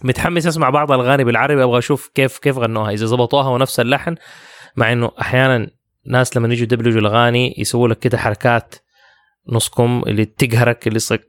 متحمس 0.02 0.46
أسمع 0.46 0.70
بعض 0.70 0.92
الأغاني 0.92 1.24
بالعربي 1.24 1.64
أبغى 1.64 1.78
أشوف 1.78 2.10
كيف 2.14 2.38
كيف 2.38 2.58
غنوها. 2.58 2.90
إذا 2.90 3.06
زبطوها 3.06 3.48
ونفس 3.48 3.80
اللحن 3.80 4.14
مع 4.76 4.92
إنه 4.92 5.10
أحيانا 5.20 5.70
ناس 6.06 6.36
لما 6.36 6.48
يجوا 6.48 6.62
يدبلجوا 6.62 7.00
الأغاني 7.00 7.54
يسووا 7.58 7.88
لك 7.88 7.98
كده 7.98 8.18
حركات 8.18 8.74
نص 9.48 9.68
كم 9.68 10.02
اللي 10.06 10.24
تقهرك 10.24 10.86
اللي 10.86 10.96
يصير 10.96 11.28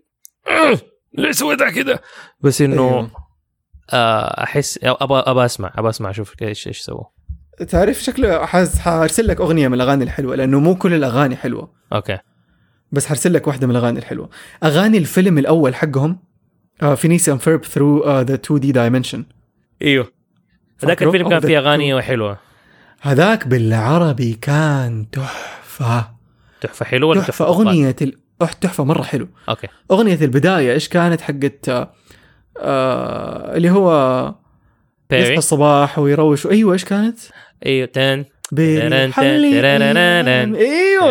ليه 1.18 1.32
سويتها 1.32 1.70
كده؟ 1.70 2.02
بس 2.42 2.62
إنه 2.62 2.90
أيوه. 2.90 3.12
آه، 3.94 4.44
أحس 4.44 4.80
أبغى 4.84 5.24
أبغى 5.26 5.46
أسمع 5.46 5.74
أبغى 5.78 5.90
أسمع 5.90 6.10
أشوف 6.10 6.34
إيش 6.42 6.68
إيش 6.68 6.80
سووا 6.80 7.04
تعرف 7.70 7.98
شكله 7.98 8.46
حارسل 8.46 9.28
لك 9.28 9.42
أغنية 9.42 9.68
من 9.68 9.74
الأغاني 9.74 10.04
الحلوة 10.04 10.36
لأنه 10.36 10.60
مو 10.60 10.76
كل 10.76 10.94
الأغاني 10.94 11.36
حلوة. 11.36 11.74
أوكي. 11.94 12.18
بس 12.92 13.06
حرسل 13.06 13.34
لك 13.34 13.48
واحدة 13.48 13.68
من 13.68 13.76
الأغاني 13.76 14.00
الحلوة. 14.00 14.30
أغاني 14.64 14.98
الفيلم 14.98 15.38
الأول 15.38 15.76
حقهم 15.76 16.20
آه 16.82 16.96
Phineas 16.96 17.25
and 17.25 17.38
Ferb 17.38 17.66
through 17.66 18.20
the 18.22 18.34
2nd 18.34 18.72
dimension 18.72 19.26
إيوه. 19.82 20.04
ذاك 20.82 20.90
فاكره؟ 20.90 21.08
الفيلم 21.08 21.30
كان 21.30 21.34
أو 21.34 21.42
فيه 21.42 21.60
أغاني 21.60 22.02
حلوة. 22.02 22.38
هذاك 23.02 23.48
بالعربي 23.48 24.34
كان 24.34 25.10
تحفة. 25.12 26.12
تحفة 26.62 26.86
حلوة 26.86 27.10
ولا 27.10 27.22
تحفة؟ 27.22 27.46
أغنية 27.46 27.96
ال... 28.02 28.18
تحفة 28.62 28.84
مرة 28.84 29.04
حلو. 29.04 29.28
okay. 29.50 29.68
أغنية 29.92 30.20
البداية 30.22 30.74
إيش 30.74 30.90
كانت 30.90 31.22
حقت 31.22 31.70
آه 31.70 31.94
آه 32.58 33.58
اللي 33.58 33.70
هو 33.70 34.36
يصحى 35.12 35.38
الصباح 35.38 36.00
ويروش. 36.00 36.48
أيوه 36.48 36.74
إيش 36.74 36.86
كانت؟ 36.86 37.20
أيوه 37.66 37.88
تن 37.88 38.26
أيوه 40.56 41.10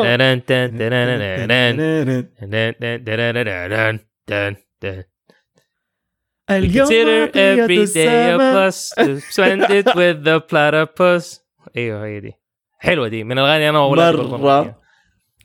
أيوه 11.77 12.07
هي 12.07 12.21
دي 12.21 12.33
حلوة 12.79 13.09
دي 13.09 13.25
من 13.25 13.39
الاغاني 13.39 13.69
أنا 13.69 13.79
فيها. 14.63 14.79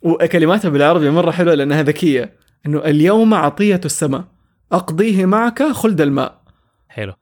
وكلماتها 0.02 0.68
بالعربي 0.68 1.10
مره 1.10 1.30
حلوة 1.30 1.54
لانها 1.54 1.82
ذكيه 1.82 2.32
انه 2.66 2.78
اليوم 2.78 3.34
عطيه 3.34 3.80
السماء 3.84 4.24
اقضيه 4.72 5.26
معك 5.26 5.62
خلد 5.62 6.00
الماء 6.00 6.42
حلو 6.88 7.12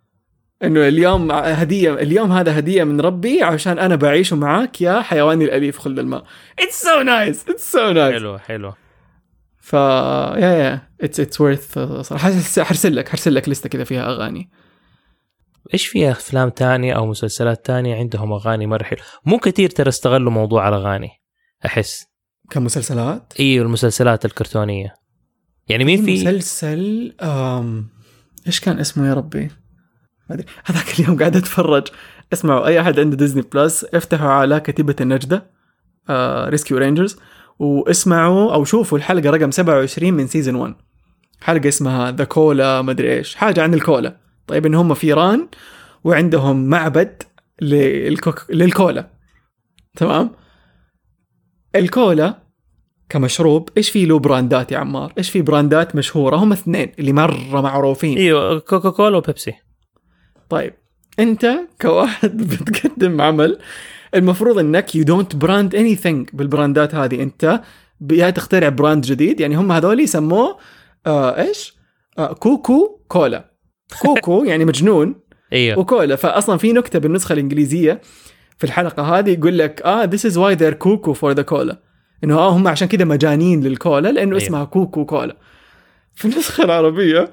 إنه 0.65 0.89
اليوم 0.89 1.33
هدية 1.33 1.95
اليوم 1.95 2.33
هذا 2.33 2.59
هدية 2.59 2.85
من 2.85 3.01
ربي 3.01 3.43
عشان 3.43 3.79
أنا 3.79 3.97
بعيشه 3.97 4.37
معاك 4.37 4.81
يا 4.81 5.03
حيواني 5.03 5.45
الأليف 5.45 5.79
خلد 5.79 5.99
الماء. 5.99 6.25
it's 6.59 6.83
so 6.83 7.03
nice 7.03 7.49
it's 7.49 7.73
so 7.73 7.91
nice 7.91 8.15
حلو 8.15 8.39
حلو. 8.39 8.73
ف 9.61 9.73
yeah 9.73 10.39
yeah 10.39 10.89
it's 11.01 11.21
it's 11.21 11.41
worth 11.41 11.79
صراحة 11.79 12.29
حرس- 12.31 12.59
حرسل 12.59 12.97
لك 12.97 13.09
حرسل 13.09 13.35
لك 13.35 13.49
لستة 13.49 13.69
كذا 13.69 13.85
فيها 13.85 14.07
أغاني. 14.07 14.51
إيش 15.75 15.87
في 15.87 16.11
أفلام 16.11 16.49
تانية 16.49 16.95
أو 16.95 17.07
مسلسلات 17.07 17.67
تانية 17.67 17.97
عندهم 17.97 18.33
أغاني 18.33 18.67
مرة 18.67 18.83
حلوة؟ 18.83 19.03
مو 19.27 19.39
كثير 19.39 19.71
ترى 19.71 19.89
استغلوا 19.89 20.33
موضوع 20.33 20.69
الأغاني 20.69 21.09
أحس. 21.67 22.07
كمسلسلات؟ 22.51 23.33
إيوه 23.41 23.67
المسلسلات 23.67 24.25
الكرتونية. 24.25 24.95
يعني 25.69 25.85
مين 25.85 26.05
في 26.05 26.13
مسلسل 26.13 27.15
أم... 27.23 27.89
إيش 28.47 28.61
كان 28.61 28.79
اسمه 28.79 29.09
يا 29.09 29.15
ربي؟ 29.15 29.51
هذاك 30.65 31.01
اليوم 31.01 31.19
قاعد 31.19 31.37
أتفرج. 31.37 31.89
اسمعوا 32.33 32.67
أي 32.67 32.81
أحد 32.81 33.01
عنده 33.01 33.17
Disney 33.17 33.43
Plus 33.43 33.85
افتحوا 33.85 34.29
على 34.29 34.61
كتيبة 34.61 34.97
النجدة 35.01 35.51
آه 36.09 36.49
Rescue 36.49 36.79
Rangers 36.79 37.17
واسمعوا 37.59 38.55
أو 38.55 38.65
شوفوا 38.65 38.99
الحلقة 38.99 39.31
رقم 39.31 39.51
27 39.51 40.13
من 40.13 40.27
season 40.27 40.55
1 40.55 40.75
حلقة 41.41 41.69
اسمها 41.69 42.11
the 42.11 42.25
cola 42.25 42.83
مدري 42.83 43.13
إيش. 43.13 43.35
حاجة 43.35 43.63
عن 43.63 43.75
الكولا. 43.75 44.17
طيب 44.47 44.67
إن 44.67 44.75
هم 44.75 44.95
في 44.95 45.07
إيران 45.07 45.49
وعندهم 46.05 46.69
معبد 46.69 47.23
للكوك... 47.63 48.47
للكولا. 48.51 49.11
تمام؟ 49.97 50.31
الكولا 51.77 52.43
كمشروب 53.09 53.69
إيش 53.77 53.91
في 53.91 54.07
له 54.07 54.19
براندات 54.19 54.73
يا 54.73 54.79
عمار؟ 54.79 55.13
إيش 55.19 55.31
في 55.31 55.43
براندات 55.43 55.97
مشهورة؟ 55.97 56.37
هم 56.37 56.53
اثنين 56.53 56.93
اللي 56.99 57.13
مرة 57.13 57.61
معروفين. 57.61 58.19
إيوه 58.19 58.59
كوكا 58.59 58.91
كولا 58.91 59.17
وبيبسي. 59.17 59.55
طيب 60.53 60.75
أنت 61.19 61.59
كواحد 61.81 62.37
بتقدم 62.51 63.21
عمل 63.21 63.59
المفروض 64.15 64.59
إنك 64.59 64.95
you 64.95 65.05
don't 65.05 65.37
brand 65.37 65.75
anything 65.75 66.29
بالبراندات 66.33 66.95
هذه. 66.95 67.23
أنت 67.23 67.61
يا 68.13 68.31
تخترع 68.31 68.69
brand 68.69 69.05
جديد 69.05 69.41
يعني 69.41 69.57
هم 69.57 69.73
هذول 69.73 70.01
يسموه 70.01 70.59
آه 71.07 71.41
إيش؟ 71.43 71.75
آه 72.19 72.33
Coo 72.33 73.01
Coo 73.09 73.24
Cola. 73.24 73.51
cuckoo 74.03 74.45
يعني 74.51 74.65
مجنون. 74.65 75.15
إيوه. 75.53 75.79
وكولا. 75.79 76.17
فأصلا 76.17 76.57
في 76.57 76.73
نكتة 76.73 76.99
بالنسخة 76.99 77.33
الإنجليزية 77.33 78.01
في 78.59 78.65
الحلقة 78.65 79.19
هذه 79.19 79.31
يقول 79.31 79.59
لك 79.59 79.83
آه 79.83 80.07
this 80.07 80.31
is 80.31 80.35
why 80.35 80.59
they're 80.59 80.75
cuckoo 80.75 81.15
for 81.15 81.37
the 81.37 81.45
cola. 81.45 81.75
إنه 82.25 82.39
آه 82.39 82.51
هم 82.51 82.69
عشان 82.69 82.89
كذا 82.89 83.05
مجانين 83.05 83.61
للكولا 83.61 84.09
لأنه 84.13 84.31
أيوة. 84.31 84.37
اسمها 84.37 84.65
Coo 84.65 85.07
Coo 85.07 85.18
Cola. 85.18 85.37
في 86.15 86.25
النسخة 86.25 86.65
العربية 86.65 87.33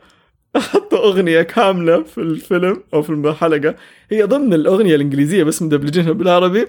حطوا 0.55 0.99
أغنية 0.99 1.41
كاملة 1.41 2.03
في 2.03 2.17
الفيلم 2.17 2.83
أو 2.93 3.01
في 3.01 3.09
الحلقة. 3.09 3.75
هي 4.11 4.23
ضمن 4.23 4.53
الأغنية 4.53 4.95
الإنجليزية 4.95 5.43
بس 5.43 5.61
مدبلجينها 5.61 6.11
بالعربي. 6.11 6.67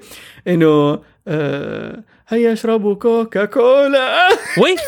إنه 0.49 1.03
آه 1.29 2.05
هيا 2.29 2.53
اشربوا 2.53 2.95
كوكا 2.95 3.45
كولا 3.45 4.29
wait 4.59 4.81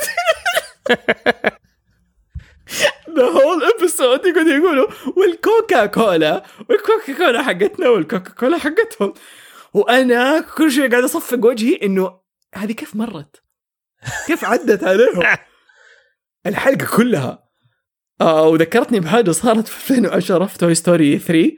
the 3.16 3.22
whole 3.22 3.64
episode 3.64 4.26
يقعدوا 4.26 4.52
يقولوا 4.52 4.86
والكوكا 5.16 5.86
كولا 5.86 6.44
والكوكا 6.68 7.12
كولا 7.18 7.42
حقتنا 7.42 7.88
والكوكا 7.88 8.30
كولا 8.30 8.58
حقتهم. 8.58 9.14
وأنا 9.74 10.40
كل 10.40 10.72
شوي 10.72 10.88
قاعد 10.88 11.04
أصفق 11.04 11.44
وجهي 11.44 11.78
إنه 11.82 12.20
هذه 12.54 12.72
كيف 12.72 12.96
مرت؟ 12.96 13.42
كيف 14.26 14.44
عدت 14.44 14.84
عليهم؟ 14.84 15.36
الحلقة 16.46 16.96
كلها. 16.96 17.51
آه 18.20 18.48
وذكرتني 18.48 19.00
بحاجه 19.00 19.30
صارت 19.30 19.68
في 19.68 19.90
2010 19.94 20.44
في 20.46 20.58
Toy 20.58 20.74
Story 20.74 21.18
3 21.18 21.50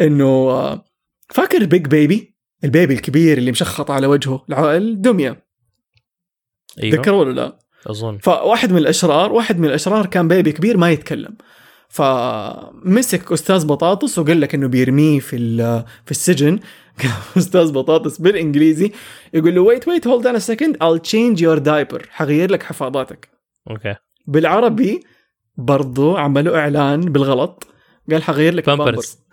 إنه 0.00 0.24
آه 0.50 0.84
فاكر 1.28 1.64
Big 1.64 1.86
Baby؟ 1.86 2.36
ال 2.64 2.70
baby 2.70 2.94
الكبير 2.94 3.38
اللي 3.38 3.50
مشخط 3.50 3.90
على 3.90 4.06
وجهه 4.06 4.44
الع- 4.48 4.76
الدمية. 4.76 5.46
أيوه. 6.82 6.96
تذكروا 6.96 7.20
ولا 7.20 7.32
لا؟ 7.32 7.58
أظن. 7.86 8.18
فواحد 8.18 8.72
من 8.72 8.78
الأشرار 8.78 9.32
واحد 9.32 9.58
من 9.58 9.64
الأشرار 9.68 10.06
كان 10.06 10.28
baby 10.28 10.52
كبير 10.52 10.76
ما 10.76 10.90
يتكلم. 10.90 11.36
فمسك 11.88 13.32
أستاذ 13.32 13.66
بطاطس 13.66 14.18
وقال 14.18 14.40
لك 14.40 14.54
إنه 14.54 14.66
بيرميه 14.68 15.20
في 15.20 15.36
في 16.04 16.10
السجن. 16.10 16.58
أستاذ 17.38 17.72
بطاطس 17.72 18.18
بالإنجليزي 18.18 18.92
يقول 19.34 19.54
له 19.54 19.60
wait 19.60 19.88
wait 19.88 20.06
hold 20.06 20.26
on 20.26 20.38
second 20.38 20.76
I'll 20.76 21.00
change 21.08 21.40
your 21.40 21.60
diaper. 21.64 22.08
حغير 22.10 22.50
لك 22.50 22.62
حفاضاتك. 22.62 23.28
okay. 23.70 23.94
بالعربي 24.26 25.00
برضو 25.56 26.16
عملوا 26.16 26.58
إعلان 26.58 27.00
بالغلط. 27.00 27.66
قال 28.10 28.22
حغير 28.22 28.54
لك 28.54 28.66
بامبرز 28.66 29.18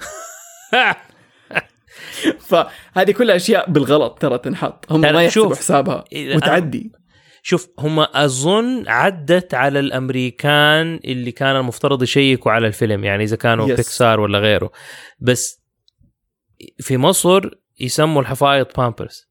فهذه 2.40 3.12
كلها 3.12 3.36
أشياء 3.36 3.70
بالغلط 3.72 4.20
ترى 4.22 4.38
تنحط. 4.38 4.92
هم 4.92 5.02
ما 5.02 5.24
يحسبوا 5.24 5.56
حسابها. 5.56 6.04
وتعدي 6.36 6.92
شوف 7.46 7.68
هم 7.80 8.00
أظن 8.00 8.88
عدت 8.88 9.54
على 9.54 9.80
الأمريكان 9.80 11.00
اللي 11.06 11.32
كان 11.32 11.56
المفترض 11.56 12.04
يشيكوا 12.04 12.52
على 12.52 12.68
الفيلم 12.68 13.04
يعني 13.04 13.24
إذا 13.24 13.36
كانوا 13.36 13.66
Yes. 13.68 13.70
بيكسار 13.70 14.20
ولا 14.20 14.40
غيره. 14.40 14.72
بس 15.20 15.64
في 16.80 16.98
مصر 16.98 17.50
يسموا 17.80 18.22
الحفايض 18.22 18.66
بامبرز 18.78 19.30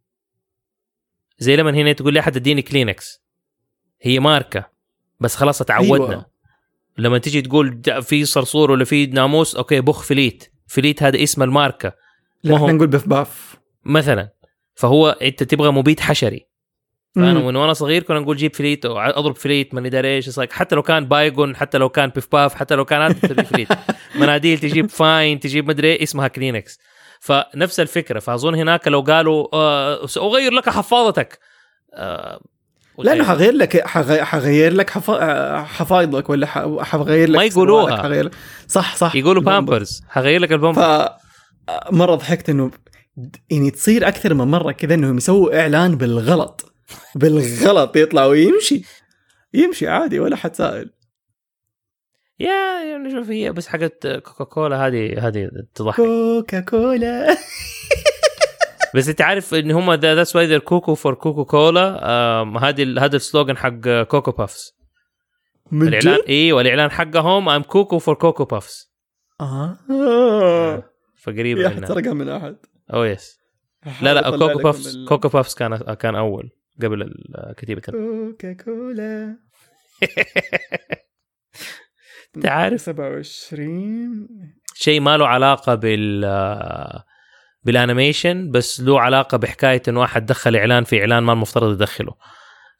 زي 1.38 1.56
لما 1.56 1.70
هنا 1.70 1.92
تقول 1.92 2.14
لي 2.14 2.20
أحد 2.20 2.36
اديني 2.36 2.62
كلينكس 2.62 3.22
هي 4.02 4.18
ماركة. 4.20 4.70
بس 5.20 5.36
خلاص 5.36 5.58
تعودنا. 5.58 6.10
أيوة. 6.10 6.31
لما 6.98 7.18
تيجي 7.18 7.42
تقول 7.42 7.82
في 8.02 8.24
صرصور 8.24 8.70
ولا 8.70 8.84
في 8.84 9.06
ناموس 9.06 9.56
okay 9.56 9.80
بخ 9.80 10.02
فليت. 10.02 10.52
فليت 10.66 11.02
هذا 11.02 11.22
اسم 11.22 11.42
الماركة. 11.42 11.92
لا 12.42 12.56
إحنا 12.56 12.72
نقول 12.72 12.86
بيف 12.86 13.08
باف. 13.08 13.56
مثلا. 13.84 14.28
فهو 14.74 15.08
أنت 15.08 15.42
تبغى 15.42 15.70
مبيد 15.70 16.00
حشري. 16.00 16.46
فأنا. 17.14 17.32
من 17.32 17.56
وأنا 17.56 17.72
صغير 17.72 18.02
كنا 18.02 18.20
نقول 18.20 18.36
جيب 18.36 18.54
فليت 18.54 18.86
أضرب 18.86 19.36
فليت 19.36 19.74
ماني 19.74 19.88
داري 19.88 20.16
إيش 20.16 20.40
حتى 20.50 20.74
لو 20.74 20.82
كان 20.82 21.04
بايجون 21.04 21.56
حتى 21.56 21.78
لو 21.78 21.88
كان 21.88 22.10
بيف 22.10 22.28
باف 22.32 22.54
حتى 22.54 22.74
لو 22.74 22.84
كان 22.84 23.12
فليت. 23.12 23.68
مناديل 24.20 24.58
تجيب 24.58 24.90
فاين 24.90 25.40
تجيب 25.40 25.68
مدري 25.68 25.92
إيه، 25.92 26.02
اسمها 26.02 26.28
كلينكس. 26.28 26.78
فنفس 27.20 27.80
الفكرة. 27.80 28.18
فأظن 28.18 28.54
هناك 28.54 28.88
لو 28.88 29.00
قالوا 29.00 29.48
آه 29.52 30.06
سأغير 30.06 30.52
لك 30.52 30.68
حفاضتك 30.68 31.38
آه 31.94 32.40
لأنه 32.98 33.24
حغير 33.24 33.52
لك 33.52 33.86
حغ- 33.86 34.22
حغير 34.22 34.72
لك 34.72 34.90
حفا... 34.90 35.62
حفايضك 35.62 36.30
ولا. 36.30 36.46
حغير 36.84 37.28
لك 37.30 37.36
ما 37.36 37.44
يقولوها. 37.44 37.96
حغير 38.02 38.30
صح 38.68 38.96
صح. 38.96 39.14
يقولوا. 39.16 39.42
بامبرز. 39.42 40.02
حغير 40.08 40.40
لك 40.40 40.52
البامبرز 40.52 41.08
مرة 41.90 42.14
ضحكت 42.14 42.50
إنه 42.50 42.70
يعني 43.50 43.70
تصير 43.70 44.08
أكثر 44.08 44.34
من 44.34 44.44
مرة 44.44 44.72
كذا 44.72 44.94
إنهم 44.94 45.16
يسووا 45.16 45.60
إعلان 45.60 45.96
بالغلط. 45.96 46.72
بالغلط. 47.14 47.96
يطلع 47.96 48.24
ويمشي. 48.26 48.82
يمشي 49.54 49.88
عادي 49.88 50.20
ولا 50.20 50.36
حد 50.36 50.56
سائل. 50.56 50.90
يا 52.40 52.82
يعني 52.90 53.10
شوف 53.10 53.30
هي 53.30 53.52
بس 53.52 53.66
حقت 53.68 54.06
كوكا 54.06 54.44
كولا 54.44 54.86
هذه 54.86 55.28
هذه 55.28 55.48
تضحك. 55.74 55.96
كوكا 55.96 56.60
كولا 56.60 57.26
بس 58.94 59.08
انت 59.08 59.20
عارف 59.20 59.54
ان 59.54 59.70
هم 59.70 59.92
that's 59.92 60.36
why 60.36 60.60
cuckoo 60.60 60.94
for 60.94 61.14
كوكو 61.14 61.44
كولا 61.44 61.84
هذه 62.62 63.04
هذا 63.04 63.16
ال 63.16 63.22
slogan 63.22 63.56
حق 63.56 64.02
كوكو 64.02 64.30
بافس 64.30 64.72
من 65.72 65.88
الاعلان؟ 65.88 66.18
إيوه 66.28 66.60
الإعلان 66.60 66.90
حقهم 66.90 67.48
I'm 67.48 67.62
cuckoo 67.62 67.98
for 67.98 68.14
كوكو 68.14 68.44
بافس 68.44 68.92
آه. 69.40 69.78
فقريب 71.22 71.58
يا 71.58 71.86
سرقها 71.86 72.12
من 72.12 72.28
أحد؟ 72.28 72.56
أو 72.94 73.04
yes 73.04 73.38
لا 74.02 74.14
لا 74.14 74.30
كوكو 74.30 74.58
بافس 74.58 74.96
كوكو 75.08 75.28
بافس 75.28 75.54
كان 75.54 75.76
كان 75.76 76.14
أول 76.14 76.50
قبل 76.82 77.14
كتيبة 77.56 77.80
كوكا 77.80 78.52
كولا 78.52 79.36
انت 82.36 82.46
عارف 82.46 82.80
27 82.80 84.28
شيء 84.74 85.00
ما 85.00 85.16
له 85.16 85.26
علاقة 85.26 85.74
بال 85.74 86.24
بالانيميشن 87.64 88.50
بس 88.50 88.80
له 88.80 89.00
علاقة 89.00 89.38
بحكاية 89.38 89.82
إنه 89.88 90.00
واحد 90.00 90.26
دخل 90.26 90.56
إعلان 90.56 90.84
في 90.84 91.00
إعلان 91.00 91.22
ما 91.22 91.32
المفترض 91.32 91.72
يدخله. 91.72 92.14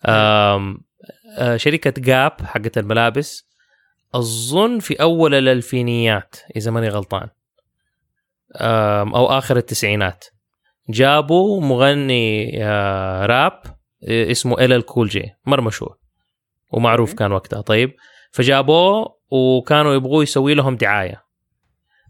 آه، 0.04 0.76
شركة 1.56 2.02
جاب 2.02 2.32
حقت 2.44 2.78
الملابس 2.78 3.48
اظن 4.14 4.78
في 4.78 4.94
أول 4.94 5.34
الألفينيات 5.34 6.36
إذا 6.56 6.70
ماني 6.70 6.88
غلطان. 6.88 7.28
أو 9.14 9.26
آخر 9.26 9.56
التسعينات. 9.56 10.24
جابوا 10.88 11.60
مغني 11.60 12.52
آه، 12.64 13.26
راب 13.26 13.62
آه، 14.08 14.30
اسمه 14.30 14.64
إل 14.64 14.72
إل 14.72 14.82
كول 14.82 15.08
جي 15.08 15.30
مره 15.46 15.60
مشهور. 15.60 15.96
ومعروف. 16.70 17.14
كان 17.14 17.32
وقتها. 17.32 17.60
طيب 17.60 17.94
فجابوه 18.32 19.18
وكانوا 19.30 19.94
يبغوا 19.94 20.22
يسوي 20.22 20.54
لهم 20.54 20.76
دعاية. 20.76 21.22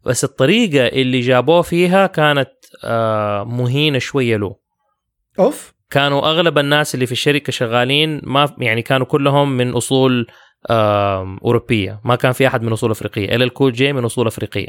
بس 0.07 0.25
الطريقة 0.25 0.87
اللي 0.87 1.21
جابوه 1.21 1.63
فيها 1.63 2.07
كانت 2.07 2.51
آه، 2.85 3.45
مهينة 3.45 3.99
شوية 3.99 4.37
له. 4.37 4.57
أوف. 5.39 5.73
كانوا 5.91 6.21
أغلب 6.21 6.59
الناس 6.59 6.95
اللي 6.95 7.07
في 7.07 7.13
الشركة 7.13 7.51
شغالين 7.51 8.21
ما 8.25 8.55
يعني 8.59 8.83
كانوا 8.83 9.07
كلهم 9.07 9.57
من 9.57 9.73
أصول 9.73 10.27
أوروبية. 10.71 12.01
ما 12.05 12.17
كان 12.17 12.33
في 12.33 12.47
أحد 12.47 12.63
من 12.63 12.73
أصول 12.73 12.91
أفريقية. 12.91 13.37
الا 13.37 13.45
الكول 13.45 13.73
جي 13.73 13.93
من 13.93 14.05
أصول 14.05 14.27
أفريقية. 14.27 14.69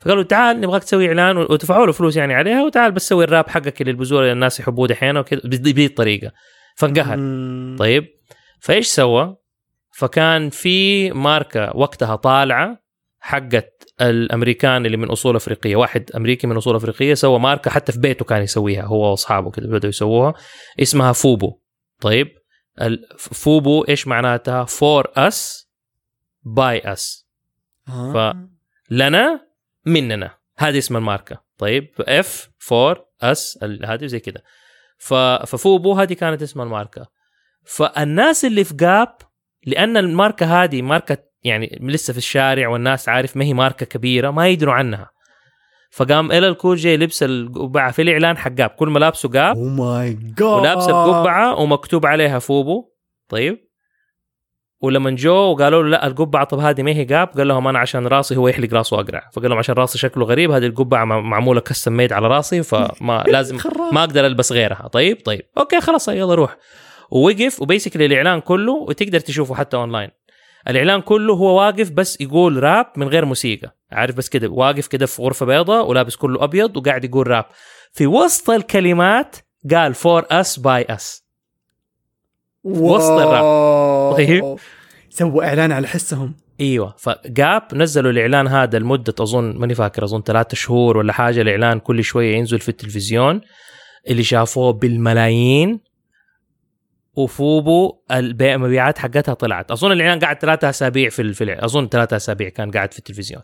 فقالوا 0.00 0.22
تعال 0.22 0.60
نبغاك 0.60 0.84
تسوي 0.84 1.08
إعلان 1.08 1.36
ودفعوا 1.36 1.86
له 1.86 1.92
فلوس 1.92 2.16
يعني 2.16 2.34
عليها 2.34 2.64
وتعال 2.64 2.92
بس 2.92 3.08
سوي 3.08 3.24
الراب 3.24 3.48
حقك 3.48 3.80
اللي 3.80 3.90
البزور 3.90 4.20
اللي 4.20 4.32
الناس 4.32 4.60
يحبوه 4.60 4.88
دحين 4.88 5.16
وكذا. 5.16 5.40
بذي 5.44 5.86
الطريقة. 5.86 6.32
فانقهر. 6.76 7.18
طيب. 7.78 8.06
فإيش 8.60 8.86
سوى؟ 8.86 9.36
فكان 9.92 10.50
في 10.50 11.10
ماركة 11.10 11.76
وقتها 11.76 12.16
طالعة 12.16 12.79
حقت 13.20 13.84
الأمريكان 14.00 14.86
اللي 14.86 14.96
من 14.96 15.08
أصول 15.10 15.36
أفريقية، 15.36 15.76
واحد 15.76 16.10
أمريكي 16.16 16.46
من 16.46 16.56
أصول 16.56 16.76
أفريقية 16.76 17.14
سوى 17.14 17.38
ماركة 17.38 17.70
حتى 17.70 17.92
في 17.92 17.98
بيته 17.98 18.24
كان 18.24 18.42
يسويها 18.42 18.82
هو 18.82 19.10
وأصحابه 19.10 19.50
كده 19.50 19.68
بدأوا 19.68 19.88
يسووها. 19.88 20.34
اسمها 20.80 21.12
فوبو. 21.12 21.58
طيب 22.00 22.28
فوبو 23.18 23.84
إيش 23.88 24.06
معناتها؟ 24.06 24.64
for 24.64 25.06
us 25.16 25.68
by 26.42 26.92
us. 26.92 27.26
آه. 27.88 28.48
لنا 28.90 29.46
مننا. 29.86 30.34
هذه 30.58 30.78
اسم 30.78 30.96
الماركة. 30.96 31.42
طيب 31.58 31.88
F 32.00 32.50
for 32.58 33.04
us 33.22 33.58
هذه 33.84 34.06
زي 34.06 34.20
كده. 34.20 34.42
ف- 34.98 35.14
ففوبو 35.14 35.92
هذه 35.92 36.12
كانت 36.12 36.42
اسم 36.42 36.60
الماركة. 36.60 37.06
فالناس 37.64 38.44
اللي 38.44 38.64
في 38.64 38.74
جاب 38.74 39.16
لأن 39.66 39.96
الماركة 39.96 40.62
هذه 40.62 40.82
ماركة 40.82 41.29
يعني 41.42 41.78
لسه 41.82 42.12
في 42.12 42.18
الشارع 42.18 42.68
والناس 42.68 43.08
عارف 43.08 43.36
ما 43.36 43.44
هي 43.44 43.54
ماركة 43.54 43.86
كبيرة 43.86 44.30
ما 44.30 44.48
يدروا 44.48 44.74
عنها. 44.74 45.10
فقام 45.92 46.32
ال 46.32 46.44
الكول 46.44 46.76
جي 46.76 46.96
لبس 46.96 47.22
القبعة 47.22 47.90
في 47.92 48.02
الإعلان 48.02 48.36
حق 48.38 48.50
جاب 48.50 48.70
كل 48.70 48.88
ملابسه 48.88 49.28
جاب 49.28 49.56
oh 49.56 49.64
my 49.64 50.12
God 50.12 50.42
ولابس 50.42 50.88
القبعة 50.88 51.60
ومكتوب 51.60 52.06
عليها 52.06 52.38
فوبو. 52.38 52.84
طيب. 53.28 53.58
ولما 54.82 55.10
جو 55.10 55.34
وقالوا 55.34 55.82
له 55.82 55.88
لا 55.88 56.06
القبعة 56.06 56.44
طب 56.44 56.58
هذه 56.58 56.82
ما 56.82 56.90
هي 56.90 57.04
جاب 57.04 57.28
قال 57.28 57.48
لهم 57.48 57.68
أنا 57.68 57.78
عشان 57.78 58.06
راسي 58.06 58.36
هو 58.36 58.48
يحلق 58.48 58.74
راسه 58.74 59.00
أقرع. 59.00 59.30
فقال 59.32 59.50
لهم 59.50 59.58
عشان 59.58 59.74
راسي 59.74 59.98
شكله 59.98 60.24
غريب 60.24 60.50
هذه 60.50 60.66
القبعة 60.66 61.04
مع- 61.04 61.20
معمولة 61.20 61.60
custom 61.60 61.92
made 61.92 62.12
على 62.12 62.28
راسي 62.28 62.62
فما 62.62 63.24
لازم. 63.32 63.58
ما 63.92 64.00
أقدر 64.00 64.26
ألبس 64.26 64.52
غيرها. 64.52 64.88
طيب 64.88 65.18
طيب. 65.24 65.42
okay 65.58 65.80
خلاص 65.80 66.08
يلا 66.08 66.34
روح. 66.34 66.56
ووقف 67.10 67.62
و 67.62 67.66
basically 67.66 68.06
الإعلان 68.06 68.40
كله 68.40 68.72
وتقدر 68.72 69.20
تشوفه 69.20 69.54
حتى 69.54 69.76
اونلاين 69.76 70.10
الإعلان 70.68 71.00
كله 71.00 71.34
هو 71.34 71.58
واقف 71.58 71.90
بس 71.90 72.20
يقول 72.20 72.62
راب 72.62 72.86
من 72.96 73.08
غير 73.08 73.24
موسيقى. 73.24 73.76
عارف 73.92 74.16
بس 74.16 74.28
كده 74.28 74.48
واقف 74.48 74.86
كده 74.86 75.06
في 75.06 75.22
غرفة 75.22 75.46
بيضاء 75.46 75.86
ولابس 75.86 76.16
كله 76.16 76.44
أبيض 76.44 76.76
وقاعد 76.76 77.04
يقول 77.04 77.26
راب 77.26 77.44
في 77.92 78.06
وسط 78.06 78.50
الكلمات 78.50 79.36
قال 79.70 79.94
for 79.94 80.26
us 80.30 80.58
by 80.58 80.86
us 80.90 81.24
وسط 82.64 83.10
الراب. 83.10 84.16
طيب. 84.16 84.56
سووا 85.10 85.44
إعلان 85.44 85.72
على 85.72 85.88
حسهم. 85.88 86.34
إيوه 86.60 86.94
فجاب 86.98 87.62
نزلوا 87.74 88.10
الإعلان 88.10 88.46
هذا 88.48 88.78
لمدة 88.78 89.14
أظن 89.20 89.58
ماني 89.58 89.74
فاكر 89.74 90.04
أظن 90.04 90.22
ثلاثة 90.22 90.54
شهور 90.54 90.96
ولا 90.96 91.12
حاجة 91.12 91.40
الإعلان 91.40 91.80
كل 91.80 92.04
شوية 92.04 92.36
ينزل 92.36 92.58
في 92.58 92.68
التلفزيون. 92.68 93.40
اللي 94.08 94.22
شافوه 94.22 94.72
بالملايين. 94.72 95.80
وفوبو 97.16 97.94
البيع 98.12 98.54
المبيعات 98.54 98.98
حقتها 98.98 99.34
طلعت. 99.34 99.70
أظن 99.70 99.92
الاعلان 99.92 100.18
قعد 100.18 100.38
ثلاثة 100.40 100.70
أسابيع 100.70 101.08
في 101.08 101.22
ال- 101.22 101.34
في 101.34 101.44
ال- 101.44 101.64
أظن 101.64 101.88
ثلاثة 101.88 102.16
أسابيع 102.16 102.48
كان 102.48 102.70
قاعد 102.70 102.92
في 102.92 102.98
التلفزيون. 102.98 103.42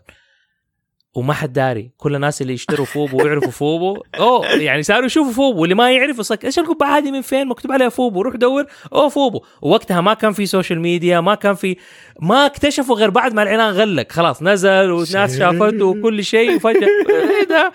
وما 1.15 1.33
حد 1.33 1.53
داري. 1.53 1.91
كل 1.97 2.15
الناس 2.15 2.41
اللي 2.41 2.53
يشتروا 2.53 2.85
فوبو 2.85 3.23
ويعرفوا 3.23 3.51
فوبو. 3.51 4.03
أوه 4.19 4.47
يعني 4.47 4.83
صاروا 4.83 5.05
يشوفوا 5.05 5.31
فوبو. 5.33 5.61
واللي 5.61 5.75
ما 5.75 5.91
يعرف 5.91 6.19
يصك 6.19 6.45
إيش 6.45 6.59
القبعة 6.59 6.97
هذه 6.97 7.11
من 7.11 7.21
فين؟ 7.21 7.47
مكتوب 7.47 7.71
عليها 7.71 7.89
فوبو. 7.89 8.21
روح 8.21 8.35
دور. 8.35 8.65
أوه 8.93 9.09
فوبو. 9.09 9.41
ووقتها 9.61 10.01
ما 10.01 10.13
كان 10.13 10.33
في 10.33 10.45
social 10.45 10.79
media 10.81 11.19
ما 11.19 11.35
كان 11.35 11.55
في 11.55 11.77
ما 12.21 12.45
اكتشفوا 12.45 12.95
غير 12.95 13.09
بعد 13.09 13.33
ما 13.33 13.43
الاعلان 13.43 13.69
غلق. 13.73 14.11
خلاص 14.11 14.43
نزل 14.43 14.91
والناس. 14.91 15.37
شافته 15.37 15.85
وكل 15.85 16.23
شيء. 16.23 16.55
وفجأة 16.55 16.87
إيه 17.09 17.47
ده؟ 17.49 17.71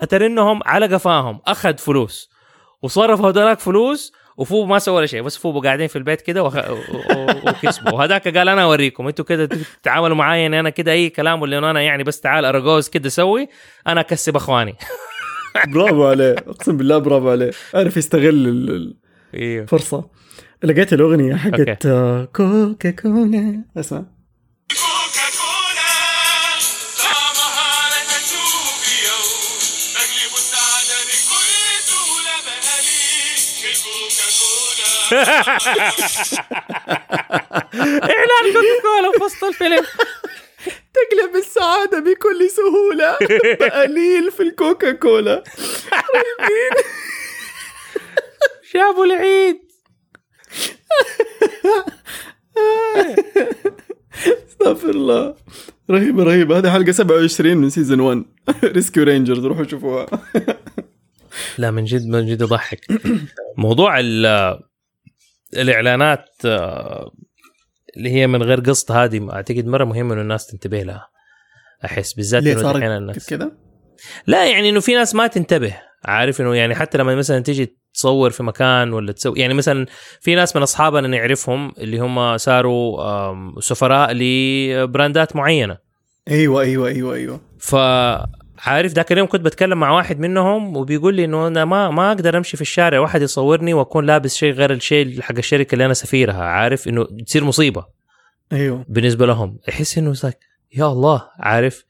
أترى 0.00 0.26
إنهم 0.26 0.60
على 0.66 0.86
قفاهم. 0.86 1.40
أخذ 1.46 1.76
فلوس. 1.78 2.30
وصرفوا 2.82 3.30
هذولاك 3.30 3.60
فلوس. 3.60 4.12
وفوبو 4.38 4.66
ما 4.66 4.78
سوى 4.78 4.94
ولا 4.96 5.06
شيء 5.06 5.22
بس 5.22 5.36
فوبو 5.36 5.60
قاعدين 5.60 5.86
في 5.86 5.96
البيت 5.96 6.20
كده 6.20 6.42
وخ... 6.42 6.56
وكسبوا. 7.46 7.92
وهذاك 7.92 8.36
قال 8.38 8.48
أنا 8.48 8.62
أوريكم 8.62 9.06
أنتوا 9.06 9.24
كده 9.24 9.48
تتعاملوا 9.82 10.16
معايا 10.16 10.46
ان 10.46 10.54
أنا 10.54 10.70
كده 10.70 10.92
أي 10.92 11.10
كلام 11.10 11.42
ولا 11.42 11.58
أنا 11.58 11.80
يعني 11.80 12.04
بس 12.04 12.20
تعال 12.20 12.44
اراجوز 12.44 12.88
كده 12.88 13.08
سوي 13.08 13.48
أنا 13.86 14.00
أكسب 14.00 14.36
أخواني. 14.36 14.74
برافو 15.74 16.06
عليه 16.06 16.32
أقسم 16.32 16.76
بالله 16.76 16.98
برافو 16.98 17.30
عليه. 17.30 17.50
عرف 17.74 17.96
يستغل 17.96 18.94
إيوه. 19.34 19.62
الفرصة. 19.62 20.10
لقيت 20.64 20.92
الأغنية 20.92 21.34
حقت 21.34 21.86
آه، 21.86 22.24
كوكا 22.24 22.90
كولا 22.90 23.62
أسمع. 23.76 24.04
اعلان 37.74 38.44
كوكا 38.52 38.80
كولا 38.82 39.12
في 39.18 39.24
وسط 39.24 39.44
الفيلم 39.44 39.84
تقلب 40.94 41.36
السعادة 41.36 42.00
بكل 42.00 42.50
سهولة. 42.50 43.12
قليل 43.82 44.30
في 44.30 44.42
الكوكا 44.42 44.92
كولا 44.92 45.44
شافوا 48.72 49.04
العيد. 49.04 49.58
استغفر 54.48 54.90
الله. 54.90 55.34
رهيبه 55.90 56.22
رهيبه 56.22 56.58
هذه 56.58 56.72
حلقة 56.72 56.92
27 56.92 57.56
من 57.56 57.70
season 57.70 58.00
1 58.00 58.24
Rescue 58.64 59.02
Rangers 59.02 59.46
روحوا 59.46 59.64
شوفوها. 59.64 60.06
لا 61.58 61.70
من 61.70 61.84
جد 61.84 62.06
من 62.06 62.26
جد 62.26 62.40
يضحك. 62.40 62.80
موضوع 63.56 64.00
ال 64.00 64.26
الإعلانات 65.56 66.24
آه، 66.44 67.10
اللي 67.96 68.10
هي 68.10 68.26
من 68.26 68.42
غير 68.42 68.60
قصد 68.60 68.92
هذه 68.92 69.28
أعتقد 69.32 69.66
مرة 69.66 69.84
مهم 69.84 70.12
إنه 70.12 70.20
الناس 70.20 70.46
تنتبه 70.46 70.82
لها 70.82 71.08
أحس 71.84 72.12
بالذات 72.12 72.42
ليه 72.42 72.52
إنه 72.52 72.62
صار 72.62 72.76
دحين 72.76 72.90
الناس 72.90 73.28
كذا؟ 73.28 73.52
لا 74.26 74.50
يعني 74.50 74.68
إنه 74.68 74.80
في 74.80 74.94
ناس 74.94 75.14
ما 75.14 75.26
تنتبه 75.26 75.76
عارف 76.04 76.40
إنه 76.40 76.54
يعني 76.54 76.74
حتى 76.74 76.98
لما 76.98 77.14
مثلا 77.14 77.40
تيجي 77.40 77.76
تصور 77.94 78.30
في 78.30 78.42
مكان 78.42 78.92
ولا 78.92 79.12
تسوي 79.12 79.40
يعني 79.40 79.54
مثلا 79.54 79.86
في 80.20 80.34
ناس 80.34 80.56
من 80.56 80.62
أصحابنا 80.62 81.08
نعرفهم 81.08 81.72
اللي 81.78 81.98
هم 81.98 82.36
صاروا 82.36 83.60
سفراء 83.60 84.12
لبراندات 84.12 85.36
معينة. 85.36 85.78
أيوه 86.30 86.62
أيوه 86.62 86.88
أيوه 86.88 87.14
أيوه. 87.14 87.40
فعارف 88.58 88.92
ذاك 88.92 89.12
اليوم 89.12 89.26
كنت 89.28 89.40
بتكلم 89.44 89.80
مع 89.80 89.90
واحد 89.90 90.18
منهم 90.18 90.76
وبيقول 90.76 91.14
لي 91.14 91.24
إنه 91.24 91.46
أنا 91.46 91.64
ما 91.64 91.90
ما 91.90 92.08
أقدر 92.08 92.38
أمشي 92.38 92.56
في 92.56 92.62
الشارع 92.62 93.00
واحد 93.00 93.22
يصورني 93.22 93.74
وأكون 93.74 94.06
لابس 94.06 94.36
شيء 94.36 94.52
غير 94.52 94.72
الشيء 94.72 95.20
حق 95.20 95.34
الشركة 95.38 95.72
اللي 95.72 95.84
أنا 95.84 95.94
سفيرها 95.94 96.44
عارف؟ 96.44 96.88
إنه 96.88 97.04
تصير 97.26 97.44
مصيبة. 97.44 97.86
أيوه. 98.52 98.84
بالنسبة 98.88 99.26
لهم 99.26 99.58
يحس 99.68 99.98
إنه 99.98 100.14
يا 100.76 100.86
الله 100.86 101.28
عارف؟ 101.38 101.84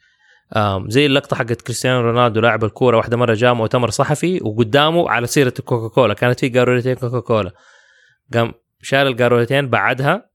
آم 0.56 0.90
زي 0.90 1.06
اللقطة 1.06 1.36
حقت 1.36 1.62
كريستيانو 1.62 2.00
رونالدو 2.00 2.40
لاعب 2.40 2.64
الكورة 2.64 2.96
واحدة 2.96 3.16
مرة 3.16 3.34
جاء 3.34 3.54
مؤتمر 3.54 3.90
صحفي 3.90 4.40
وقدامه 4.42 5.10
على 5.10 5.26
سيرة 5.26 5.54
الكوكا 5.58 5.94
كولا 5.94 6.14
كانت 6.14 6.40
في 6.40 6.48
قارورتين 6.48 6.94
كوكا 6.94 7.20
كولا 7.20 7.52
قام 8.34 8.52
شال 8.82 9.06
القارورتين 9.06 9.68
بعدها 9.68 10.27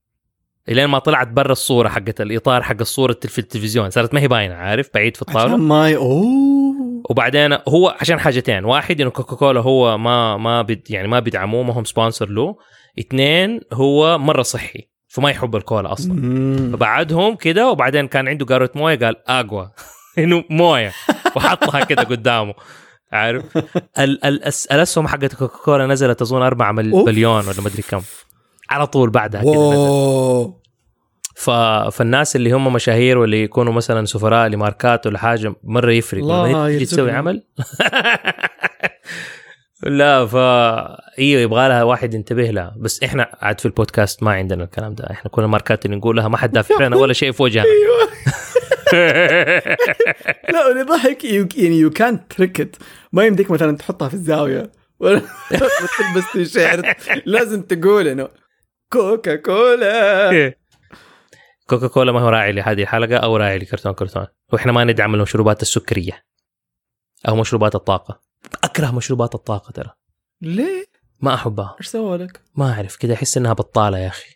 الين 0.70 0.86
ما 0.86 1.00
طلعت 1.00 1.28
برا 1.28 1.52
الصورة 1.52 1.90
حقت 1.90 2.22
الإطار 2.22 2.64
حق 2.64 2.76
الصورة 2.82 3.18
في 3.28 3.40
التلفزيون. 3.40 3.90
صارت 3.90 4.14
ما 4.14 4.20
هي 4.20 4.28
باينة 4.28 4.56
عارف؟ 4.56 4.90
بعيد 4.94 5.18
في 5.18 5.26
عشان 5.28 5.42
الطاولة. 5.42 5.58
ما 5.64 5.90
ي... 5.90 5.96
أوه. 5.96 7.04
وبعدين 7.10 7.58
هو 7.68 7.96
عشان 8.02 8.20
حاجتين. 8.20 8.66
واحد 8.66 9.02
إنه 9.02 9.10
كوكا 9.10 9.36
كولا 9.36 9.62
هو 9.62 9.98
ما 9.98 10.38
ما 10.38 10.62
بد 10.62 10.82
يعني 10.92 11.08
ما 11.08 11.20
بيدعموه 11.20 11.64
ما 11.64 11.74
هم 11.74 11.84
sponsor 11.84 12.30
له. 12.30 12.56
اثنين 13.00 13.60
هو 13.74 14.18
مرة 14.18 14.42
صحي 14.42 14.90
فما 15.08 15.30
يحب 15.30 15.56
الكولا 15.56 15.94
أصلا. 15.94 16.14
مم. 16.14 16.72
فبعدهم 16.74 17.36
كده 17.36 17.70
وبعدين 17.70 18.08
كان 18.08 18.28
عنده 18.28 18.46
قارورة 18.46 18.70
موية 18.76 18.96
قال 19.00 19.16
água. 19.30 19.72
إنه 20.20 20.44
موية. 20.50 20.92
وحطها 21.36 21.84
كده 21.84 22.04
قدامه. 22.04 22.54
عارف؟ 23.12 23.58
ال 24.00 24.26
ال 24.26 24.46
الس- 24.46 24.66
الأسهم 24.66 25.08
حقت 25.08 25.36
كوكاكولا 25.36 25.88
نزلت 25.88 26.22
أظن 26.22 26.42
4 26.42 26.72
مل- 26.72 26.92
أوف. 26.92 27.08
مليون 27.08 27.48
ولا 27.48 27.62
مدري 27.66 27.82
كم. 27.90 28.02
على 28.70 28.88
طول 28.88 29.10
بعدها 29.10 29.42
ف... 31.36 31.50
فالناس 31.96 32.36
اللي 32.36 32.52
هم 32.52 32.74
مشاهير 32.74 33.18
واللي 33.18 33.44
يكونوا 33.44 33.74
مثلا 33.74 34.06
سفراء 34.06 34.48
لماركات 34.48 35.08
ولا 35.08 35.18
حاجة 35.18 35.56
مرة 35.64 35.92
يفرق. 35.92 36.24
لما 36.24 36.68
تيجي 36.68 36.86
تسوي. 36.86 37.12
عمل؟ 37.12 37.44
لا 39.84 40.26
ف 40.26 40.36
إيوه 41.20 41.42
يبغى 41.42 41.68
لها 41.68 41.84
واحد 41.84 42.14
ينتبه 42.14 42.44
لها. 42.44 42.76
بس 42.80 43.04
إحنا 43.04 43.32
عاد 43.42 43.60
في 43.60 43.66
البودكاست 43.66 44.24
ما 44.24 44.32
عندنا 44.32 44.64
الكلام 44.64 44.96
ده. 44.96 45.08
إحنا 45.12 45.32
كل 45.32 45.44
الماركات 45.44 45.86
اللي 45.86 45.98
نقولها 45.98 46.28
ما 46.28 46.38
حد 46.38 46.52
دافع 46.52 46.86
لنا 46.86 46.96
ولا 46.96 47.14
شيء 47.14 47.32
في 47.32 47.44
وجهنا. 47.44 47.66
أيوه. 47.74 48.10
لا 50.54 50.72
اللي 50.72 50.84
ضحك 50.84 51.24
يعني 51.24 51.80
يو 51.80 51.90
كانت 51.90 52.34
تريكت 52.34 52.76
ما 53.14 53.26
يمديك 53.26 53.52
مثلا 53.52 53.78
تحطها 53.78 54.08
في 54.08 54.14
الزاوية. 54.14 54.72
ولا 55.00 55.22
تلبس 55.50 56.32
تيشيرت 56.34 56.86
لازم 57.26 57.62
تقول 57.62 58.08
إنه 58.08 58.28
كوكا 58.94 59.36
كولا 59.36 60.54
كوكا 61.70 61.88
كولا 61.88 62.12
ما 62.12 62.20
هو 62.20 62.30
راعي 62.30 62.52
لهذه 62.52 62.82
الحلقة 62.82 63.18
أو 63.18 63.38
راعي 63.38 63.58
لكرتون 63.58 63.94
كرتون. 63.94 64.28
وإحنا 64.54 64.72
ما 64.72 64.84
ندعم 64.84 65.16
المشروبات 65.16 65.62
السكرية 65.62 66.26
أو 67.28 67.36
مشروبات 67.36 67.76
الطاقة. 67.76 68.22
أكره 68.64 68.96
مشروبات 68.96 69.36
الطاقة 69.36 69.72
ترى. 69.72 69.90
ليه؟ 70.42 70.86
ما 71.22 71.34
أحبها. 71.34 71.76
إيش 71.80 71.88
سوى 71.88 72.18
لك؟ 72.18 72.42
ما 72.56 72.72
أعرف 72.74 72.96
كذا 72.96 73.14
أحس 73.14 73.38
إنها 73.38 73.54
بطالة 73.54 73.98
يا 73.98 74.08
أخي. 74.08 74.36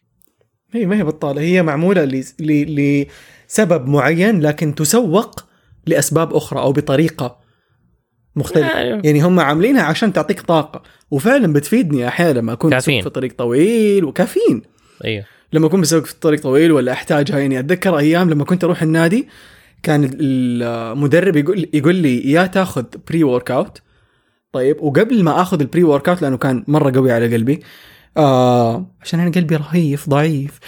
هي 0.71 0.85
ما 0.85 0.97
هي 0.97 1.03
بطالة 1.03 1.41
هي 1.41 1.63
معمولة 1.63 2.03
ل... 2.03 2.23
ل... 2.39 3.07
لسبب 3.47 3.87
معين 3.87 4.41
لكن 4.41 4.75
تسوق 4.75 5.45
لأسباب 5.85 6.33
أخرى 6.33 6.59
أو 6.59 6.71
بطريقة 6.71 7.39
مختلفه 8.37 8.79
يعني 8.79 9.01
يعني 9.03 9.21
هم 9.21 9.39
عاملينها 9.39 9.83
عشان 9.83 10.13
تعطيك 10.13 10.41
طاقة. 10.41 10.81
وفعلا 11.11 11.53
بتفيدني 11.53 12.07
أحيانا 12.07 12.39
لما 12.39 12.53
أكون 12.53 12.71
كافيين. 12.71 12.99
بسوق 12.99 13.11
في 13.13 13.15
طريق 13.19 13.35
طويل 13.37 14.05
وكافيين. 14.05 14.61
أيوه. 15.05 15.25
لما 15.53 15.67
أكون 15.67 15.81
بسوق 15.81 16.05
في 16.05 16.19
طريق 16.19 16.41
طويل 16.41 16.71
ولا 16.71 16.91
أحتاجها 16.91 17.39
يعني 17.39 17.59
أتذكر 17.59 17.97
أيام 17.97 18.29
لما 18.29 18.43
كنت 18.43 18.63
أروح 18.63 18.81
النادي 18.81 19.27
كان 19.83 20.11
المدرب 20.19 21.35
يقول 21.35 21.69
يقول 21.73 21.95
لي 21.95 22.31
يا 22.31 22.45
تاخذ 22.45 22.83
pre-workout 23.07 23.81
طيب 24.51 24.81
وقبل 24.81 25.23
ما 25.23 25.41
آخذ 25.41 25.59
ال 25.61 25.83
pre-workout 25.83 26.21
لأنه 26.21 26.37
كان 26.37 26.63
مرة 26.67 26.91
قوي 26.95 27.11
على 27.11 27.33
قلبي 27.33 27.63
آه 28.17 28.91
عشان 29.01 29.19
أنا 29.19 29.31
قلبي 29.31 29.55
رهيف 29.55 30.09
ضعيف. 30.09 30.59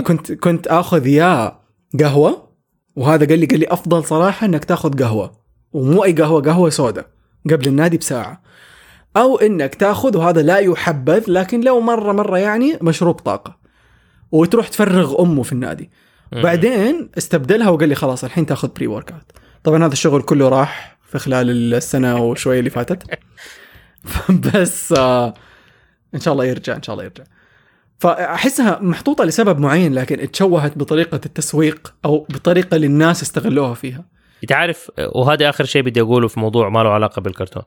كنت 0.00 0.32
كنت 0.32 0.66
آخذ 0.66 1.06
يا 1.06 1.58
قهوة 2.00 2.48
وهذا 2.96 3.26
قال 3.26 3.38
لي 3.38 3.46
قال 3.46 3.60
لي 3.60 3.66
أفضل 3.68 4.04
صراحة 4.04 4.46
إنك 4.46 4.64
تاخذ 4.64 5.02
قهوة. 5.02 5.45
ومو 5.76 6.04
أي 6.04 6.12
قهوة 6.12 6.42
قهوة 6.42 6.70
سوداء 6.70 7.06
قبل 7.50 7.68
النادي 7.68 7.96
بساعة. 7.96 8.42
أو 9.16 9.36
إنك 9.36 9.74
تأخذ 9.74 10.16
وهذا 10.16 10.42
لا 10.42 10.58
يحبذ 10.58 11.24
لكن 11.28 11.60
لو 11.60 11.80
مرة 11.80 12.12
مرة 12.12 12.38
يعني 12.38 12.78
مشروب 12.82 13.14
طاقة. 13.14 13.56
وتروح 14.32 14.68
تفرغ 14.68 15.22
أمه 15.22 15.42
في 15.42 15.52
النادي. 15.52 15.90
بعدين 16.32 17.10
استبدلها 17.18 17.68
وقال 17.68 17.88
لي 17.88 17.94
خلاص 17.94 18.24
الحين 18.24 18.46
تأخذ 18.46 18.68
pre-workout 18.68 19.32
طبعا 19.64 19.84
هذا 19.84 19.92
الشغل 19.92 20.22
كله 20.22 20.48
راح 20.48 20.98
في 21.06 21.18
خلال 21.18 21.74
السنة 21.74 22.24
وشوية 22.24 22.58
اللي 22.58 22.70
فاتت. 22.70 23.18
بس 24.54 24.92
آه 24.92 25.34
إن 26.14 26.20
شاء 26.20 26.32
الله 26.32 26.44
يرجع 26.44 26.76
إن 26.76 26.82
شاء 26.82 26.94
الله 26.94 27.04
يرجع. 27.04 27.24
فأحسها 27.98 28.78
محطوطة 28.82 29.24
لسبب 29.24 29.58
معين 29.58 29.94
لكن 29.94 30.20
اتشوهت 30.20 30.78
بطريقة 30.78 31.20
التسويق 31.26 31.94
أو 32.04 32.26
بطريقة 32.30 32.74
اللي 32.74 32.86
الناس 32.86 33.22
استغلوها 33.22 33.74
فيها. 33.74 34.15
انت 34.42 34.52
عارف 34.52 34.90
وهذا 34.98 35.48
آخر 35.48 35.64
شيء 35.64 35.82
بدي 35.82 36.00
أقوله 36.00 36.28
في 36.28 36.40
موضوع 36.40 36.68
ما 36.68 36.82
له 36.82 36.90
علاقة 36.90 37.20
بالكرتون. 37.20 37.62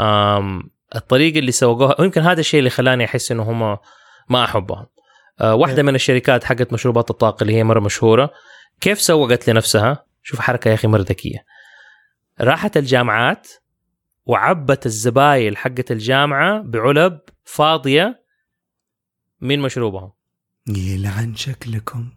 أم 0.00 0.70
الطريقة 0.94 1.38
اللي 1.38 1.52
سوقوها 1.52 2.00
ويمكن 2.00 2.20
هذا 2.20 2.40
الشيء 2.40 2.58
اللي 2.58 2.70
خلاني 2.70 3.04
أحس 3.04 3.32
إنه 3.32 3.42
هم 3.42 3.78
ما 4.28 4.44
أحبهم. 4.44 4.86
أه 5.40 5.54
واحدة 5.54 5.82
من 5.82 5.94
الشركات 5.94 6.44
حقت 6.44 6.72
مشروبات 6.72 7.10
الطاقة 7.10 7.42
اللي 7.42 7.54
هي 7.54 7.64
مرة 7.64 7.80
مشهورة 7.80 8.30
كيف 8.80 9.00
سوقت 9.00 9.50
لنفسها؟ 9.50 10.04
شوف 10.22 10.40
حركة 10.40 10.68
يا 10.68 10.74
أخي 10.74 10.88
مرة 10.88 11.02
ذكية. 11.02 11.44
راحت 12.40 12.76
الجامعات 12.76 13.48
وعبت 14.26 14.86
الزبايل 14.86 15.56
حقت 15.56 15.90
الجامعة 15.90 16.62
بعلب 16.62 17.18
فاضية 17.44 18.22
من 19.40 19.60
مشروبهم. 19.60 20.12
يلعن 20.66 21.34
شكلكم. 21.34 22.10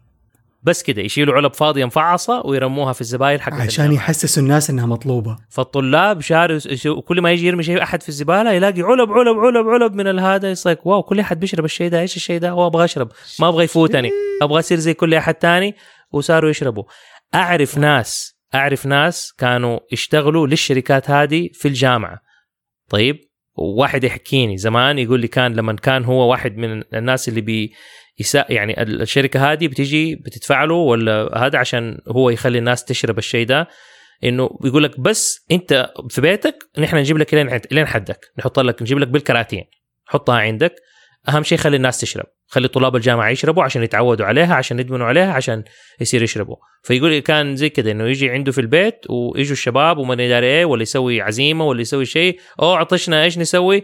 بس 0.66 0.82
كده 0.82 1.02
يشيلوا 1.02 1.34
علب 1.34 1.54
فاضيه 1.54 1.84
مفعصه 1.84 2.42
ويرموها 2.44 2.92
في 2.92 3.00
الزبايل 3.00 3.42
حقت 3.42 3.60
عشان. 3.60 3.92
يحسسوا 3.92 4.42
الناس 4.42 4.70
إنها 4.70 4.86
مطلوبة. 4.86 5.36
فالطلاب 5.50 6.20
شاروا 6.20 6.60
كل 7.04 7.20
ما 7.20 7.32
يجي 7.32 7.46
يرمي 7.46 7.62
شيء 7.62 7.82
أحد 7.82 8.02
في 8.02 8.08
الزبالة 8.08 8.52
يلاقي 8.52 8.82
علب 8.82 9.12
علب 9.12 9.38
علب 9.38 9.68
علب 9.68 9.94
من 9.94 10.06
الهذا. 10.06 10.50
يصيك 10.50 10.86
واو 10.86 11.02
كل 11.02 11.20
أحد 11.20 11.40
بيشرب 11.40 11.64
الشيء 11.64 11.90
ده. 11.90 12.00
إيش 12.00 12.16
الشيء 12.16 12.40
ده؟ 12.40 12.50
هو 12.50 12.66
أبغى 12.66 12.84
أشرب. 12.84 13.08
ما 13.40 13.48
أبغى 13.48 13.64
يفوتني. 13.64 14.10
أبغى 14.42 14.58
أصير 14.58 14.78
زي 14.78 14.94
كل 14.94 15.14
أحد 15.14 15.34
تاني. 15.34 15.74
وصاروا 16.12 16.50
يشربوا. 16.50 16.84
أعرف 17.34 17.78
ناس 17.78 18.36
أعرف 18.54 18.86
ناس 18.86 19.32
كانوا 19.38 19.78
يشتغلوا 19.92 20.46
للشركات 20.46 21.10
هذه 21.10 21.48
في 21.52 21.68
الجامعة. 21.68 22.18
طيب 22.90 23.20
واحد 23.54 24.04
يحكيني. 24.04 24.56
زمان 24.56 24.98
يقول 24.98 25.20
لي 25.20 25.28
كان 25.28 25.54
لما 25.54 25.72
كان 25.72 26.04
هو 26.04 26.30
واحد 26.30 26.56
من 26.56 26.82
الناس 26.94 27.28
اللي 27.28 27.40
بي 27.40 27.72
يسا 28.18 28.44
يعني 28.48 28.82
الشركة 28.82 29.52
هذه 29.52 29.68
بتيجي 29.68 30.14
بتدفع 30.14 30.64
له 30.64 30.74
ولا 30.74 31.38
هذا 31.38 31.58
عشان 31.58 31.98
هو 32.08 32.30
يخلي 32.30 32.58
الناس 32.58 32.84
تشرب 32.84 33.18
الشيء 33.18 33.46
ده؟ 33.46 33.68
إنه 34.24 34.58
بيقول 34.60 34.84
لك 34.84 35.00
بس 35.00 35.44
أنت 35.50 35.92
في 36.08 36.20
بيتك 36.20 36.68
نحن 36.78 36.96
نجيب 36.96 37.18
لك 37.18 37.34
لين 37.34 37.60
لين 37.70 37.86
حدك 37.86 38.32
نحط 38.38 38.58
لك 38.58 38.82
نجيب 38.82 38.98
لك 38.98 39.08
بالكراتين 39.08 39.64
حطها 40.06 40.34
عندك 40.34 40.74
أهم 41.28 41.42
شيء 41.42 41.58
خلي 41.58 41.76
الناس 41.76 42.00
تشرب. 42.00 42.26
خلي 42.48 42.68
طلاب 42.68 42.96
الجامعة 42.96 43.28
يشربوا 43.28 43.62
عشان 43.62 43.82
يتعودوا 43.82 44.26
عليها 44.26 44.54
عشان 44.54 44.78
يدمنوا 44.78 45.06
عليها 45.06 45.32
عشان 45.32 45.64
يصير 46.00 46.22
يشربوا. 46.22 46.56
فيقول 46.82 47.18
كان 47.18 47.56
زي 47.56 47.68
كده 47.68 47.90
إنه 47.90 48.04
يجي 48.04 48.30
عنده 48.30 48.52
في 48.52 48.60
البيت 48.60 49.00
ويجوا 49.10 49.52
الشباب 49.52 49.98
وما 49.98 50.14
ندري 50.14 50.46
إيه 50.46 50.64
ولا 50.64 50.82
يسوي 50.82 51.22
عزيمة 51.22 51.64
ولا 51.66 51.80
يسوي 51.80 52.04
شيء 52.04 52.40
أوه 52.62 52.76
عطشنا 52.76 53.24
إيش 53.24 53.38
نسوي؟ 53.38 53.82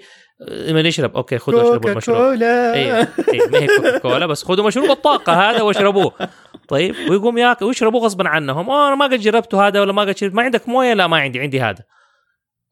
ما 0.51 0.83
نشرب. 0.83 1.17
أوكي 1.17 1.39
خذوا 1.39 1.63
اشربوا 1.63 1.91
المشروب. 1.91 2.17
كولا. 2.17 2.75
أيوه 2.75 3.09
أيوه 3.33 3.49
ما 3.49 3.59
هي 3.59 3.67
كوكا 3.67 3.99
كولا 3.99 4.27
بس 4.27 4.45
خذوا 4.45 4.67
مشروب 4.67 4.91
الطاقة 4.91 5.33
هذا 5.33 5.63
واشربوه. 5.63 6.13
طيب 6.69 6.95
ويقوم 7.11 7.39
ياكل 7.39 7.65
ويشربوا 7.65 8.01
غصبا 8.01 8.29
عنهم. 8.29 8.71
آه 8.71 8.89
أنا 8.89 8.97
ما 8.97 9.05
قد 9.05 9.21
جربته 9.21 9.67
هذا 9.67 9.81
ولا 9.81 9.93
ما 9.93 10.03
قد 10.03 10.17
شربت. 10.17 10.35
ما 10.35 10.43
عندك 10.43 10.69
موية؟ 10.69 10.95
لا 10.95 11.07
ما 11.07 11.17
عندي 11.17 11.41
عندي 11.41 11.61
هذا. 11.61 11.85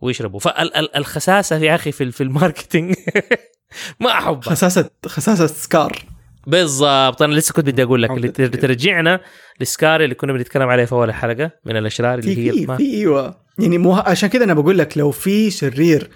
ويشربوا. 0.01 0.41
فالخساسه 0.41 1.57
يا 1.57 1.75
أخي 1.75 1.93
في 1.93 2.11
في 2.11 2.23
ال 2.23 2.29
marketing. 2.29 2.95
ما 4.01 4.11
احبها 4.11 4.41
خساسة 4.41 4.91
خساسة 5.07 5.47
سكار. 5.47 6.05
بالضبط. 6.47 7.23
أنا 7.23 7.35
لسه 7.35 7.53
كنت 7.53 7.67
بدي 7.67 7.83
أقول 7.83 8.03
لك 8.03 8.11
اللي 8.11 8.29
تر- 8.29 8.47
ترجعنا 8.47 9.21
للسكار 9.61 10.05
اللي 10.05 10.15
كنا 10.15 10.33
بنتكلم 10.33 10.69
عليه 10.69 10.85
في 10.85 10.93
أول 10.93 11.09
الحلقة 11.09 11.51
من 11.67 11.77
الأشرار 11.77 12.19
اللي 12.19 12.35
في 12.35 12.51
هي 12.51 12.77
في 12.77 12.83
أيوه. 12.83 13.41
يعني 13.59 13.79
مو 13.79 13.95
عشان 13.95 14.29
كذا 14.29 14.45
أنا 14.45 14.55
بقول 14.55 14.79
لك 14.79 14.99
لو 14.99 15.11
في 15.11 15.51
شرير 15.51 16.11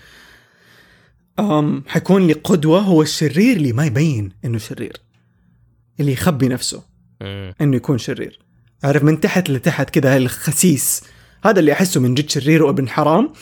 أم 1.38 1.84
حيكون 1.88 2.26
لي 2.26 2.32
قدوة 2.32 2.80
هو 2.80 3.02
الشرير 3.02 3.56
اللي 3.56 3.72
ما 3.72 3.86
يبين 3.86 4.32
إنه 4.44 4.58
شرير. 4.58 4.96
اللي 6.00 6.12
يخبي 6.12 6.48
نفسه 6.48 6.82
مم. 7.20 7.54
إنه 7.60 7.76
يكون 7.76 7.98
شرير. 7.98 8.38
عارف 8.84 9.02
من 9.04 9.20
تحت 9.20 9.50
لتحت 9.50 9.90
كذا 9.90 10.16
الخسيس 10.16 11.04
هذا 11.44 11.60
اللي 11.60 11.72
أحسه 11.72 12.00
من 12.00 12.14
جد 12.14 12.30
شرير 12.30 12.62
وابن 12.62 12.88
حرام. 12.88 13.32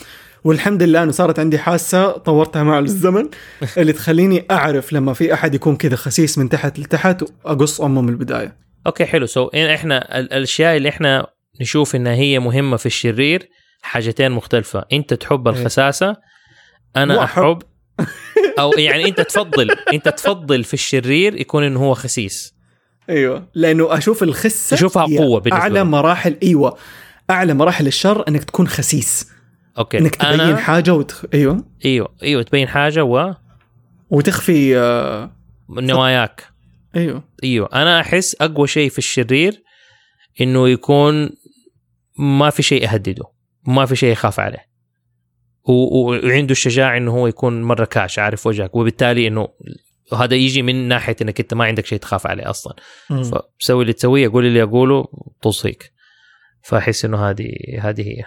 والحمد 0.43 0.83
لله 0.83 1.03
أنه 1.03 1.11
صارت 1.11 1.39
عندي 1.39 1.57
حاسة 1.59 2.11
طورتها 2.11 2.63
مع 2.63 2.79
الزمن 2.79 3.29
اللي 3.77 3.93
تخليني 3.93 4.45
أعرف 4.51 4.93
لما 4.93 5.13
في 5.13 5.33
أحد 5.33 5.55
يكون 5.55 5.75
كذا 5.75 5.95
خسيس 5.95 6.37
من 6.37 6.49
تحت 6.49 6.79
لتحت 6.79 7.23
وأقص 7.45 7.81
أمه 7.81 8.01
من 8.01 8.09
البداية. 8.09 8.57
okay 8.87 9.05
حلو. 9.05 9.25
so 9.25 9.47
إحنا 9.47 10.19
ال- 10.19 10.33
الأشياء 10.33 10.77
اللي 10.77 10.89
إحنا 10.89 11.27
نشوف 11.61 11.95
انها 11.95 12.13
هي 12.13 12.39
مهمة 12.39 12.77
في 12.77 12.85
الشرير 12.85 13.49
حاجتين 13.81 14.31
مختلفة. 14.31 14.85
أنت 14.93 15.13
تحب 15.13 15.47
الخساسة 15.47 16.15
أنا. 16.95 17.23
أحب. 17.23 17.59
أو 18.59 18.71
يعني 18.77 19.07
أنت 19.07 19.21
تفضل 19.21 19.71
أنت 19.93 20.09
تفضل 20.09 20.63
في 20.63 20.73
الشرير 20.73 21.41
يكون 21.41 21.63
إنه 21.63 21.79
هو 21.79 21.93
خسيس. 21.93 22.53
أيوه. 23.09 23.47
لأنه 23.55 23.97
أشوف 23.97 24.23
الخسة 24.23 24.75
تشوفها 24.75 25.07
هي 25.07 25.17
قوة 25.17 25.39
بالنسبة 25.39 25.61
أعلى. 25.61 25.83
مراحل 25.83 26.37
أيوه. 26.43 26.77
أعلى 27.29 27.53
مراحل 27.53 27.87
الشر 27.87 28.27
إنك 28.27 28.43
تكون 28.43 28.67
خسيس. 28.67 29.27
أوكي. 29.77 29.97
إنك 29.97 30.15
تبين 30.15 30.39
أنا 30.39 30.57
حاجة 30.57 30.93
وتخ... 30.93 31.25
أيوه. 31.33 31.65
أيوه 31.85 32.15
أيوه 32.23 32.43
تبين 32.43 32.67
حاجة 32.67 33.03
و 33.03 33.33
وتخفي 34.09 34.77
آه... 34.77 35.31
نواياك. 35.69 36.43
أيوه. 36.95 37.23
أيوه. 37.43 37.69
أنا 37.73 37.99
أحس 37.99 38.35
أقوى 38.41 38.67
شيء 38.67 38.89
في 38.89 38.97
الشرير 38.97 39.63
إنه 40.41 40.69
يكون 40.69 41.29
ما 42.17 42.49
في 42.49 42.63
شيء 42.63 42.83
يهدده 42.83 43.23
ما 43.67 43.85
في 43.85 43.95
شيء 43.95 44.11
يخاف 44.11 44.39
عليه. 44.39 44.73
وعنده 45.63 46.51
الشجاعة 46.51 46.97
إنه 46.97 47.11
هو 47.11 47.27
يكون 47.27 47.61
مرة 47.61 47.85
كاش 47.85 48.19
عارف 48.19 48.47
وجهك. 48.47 48.75
وبالتالي 48.75 49.27
إنه 49.27 49.47
هذا 50.13 50.35
يجي 50.35 50.61
من 50.61 50.87
ناحية 50.87 51.15
إنك 51.21 51.39
أنت 51.39 51.53
ما 51.53 51.65
عندك 51.65 51.85
شيء 51.85 51.99
تخاف 51.99 52.27
عليه 52.27 52.49
أصلا. 52.49 52.75
مم. 53.09 53.23
فسوي 53.59 53.81
اللي 53.81 53.93
تسويه 53.93 54.29
قول 54.29 54.45
اللي 54.45 54.63
اقوله 54.63 55.05
هيك 55.65 55.93
فأحس 56.63 57.05
إنه 57.05 57.29
هذه 57.29 57.49
هذه 57.79 58.01
هي. 58.01 58.23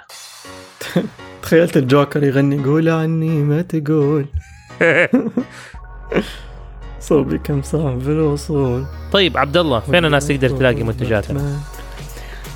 تخيلت 1.47 1.77
الجوكر 1.77 2.25
يغني 2.25 2.65
قول 2.65 2.89
عني 2.89 3.29
ما 3.29 3.63
تقول. 3.63 4.27
صوبي 7.01 7.39
كم 7.39 7.63
صعب 7.63 8.01
في 8.01 8.09
الوصول. 8.09 8.87
طيب 9.13 9.37
عبد 9.37 9.57
الله 9.57 9.81
فين 9.81 10.05
الناس 10.05 10.27
تقدر 10.27 10.49
تلاقي 10.49 10.83
منتجاتنا؟ 10.83 11.59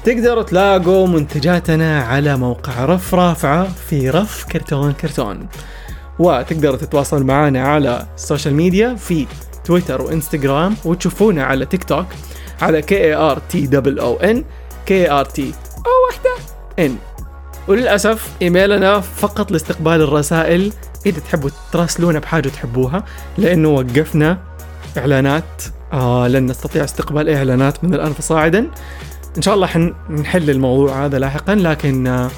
تقدروا 0.05 0.43
تلاقوا 0.43 1.07
منتجاتنا 1.07 2.03
على 2.03 2.37
موقع 2.37 2.85
رف 2.85 3.15
رافعة 3.15 3.69
في 3.69 4.11
رف 4.11 4.45
كرتون 4.45 4.93
كرتون. 4.93 5.49
وتقدروا 6.19 6.77
تتواصلوا 6.77 7.25
معنا 7.25 7.63
على 7.63 8.07
ال 8.15 8.20
social 8.20 8.55
media 8.55 8.95
في 8.95 9.27
تويتر 9.65 10.03
وإنستغرام 10.03 10.77
وتشوفونا 10.85 11.45
على 11.45 11.67
تيك 11.67 11.85
توك 11.85 12.07
على 12.63 12.83
K 12.83 12.97
A 12.97 13.15
R 13.15 13.39
T 13.49 13.67
double 13.67 13.99
O 13.99 14.17
N 14.17 14.45
K 14.87 15.11
R 15.11 15.25
T 15.25 15.53
O 15.77 16.07
واحدة 16.07 16.31
N 16.79 16.97
وللأسف 17.71 18.29
إيميلنا 18.43 19.01
فقط 19.01 19.51
لاستقبال 19.51 20.03
الرسائل. 20.03 20.73
إذا 21.07 21.21
تحبوا 21.21 21.51
تراسلونا 21.73 22.19
بحاجة 22.19 22.49
تحبوها 22.49 23.05
لأنه 23.39 23.69
وقفنا 23.69 24.39
إعلانات 24.99 25.63
آه 25.93 26.29
لن 26.29 26.47
نستطيع 26.47 26.85
استقبال 26.85 27.29
إعلانات 27.29 27.85
من 27.85 27.95
الان 27.95 28.13
فصاعدا 28.13 28.71
إن 29.37 29.43
شاء 29.43 29.55
الله 29.55 29.67
حنحل 29.67 30.51
الموضوع 30.51 31.05
هذا 31.05 31.19
لاحقا 31.19 31.55
لكن 31.55 32.07
آه، 32.07 32.31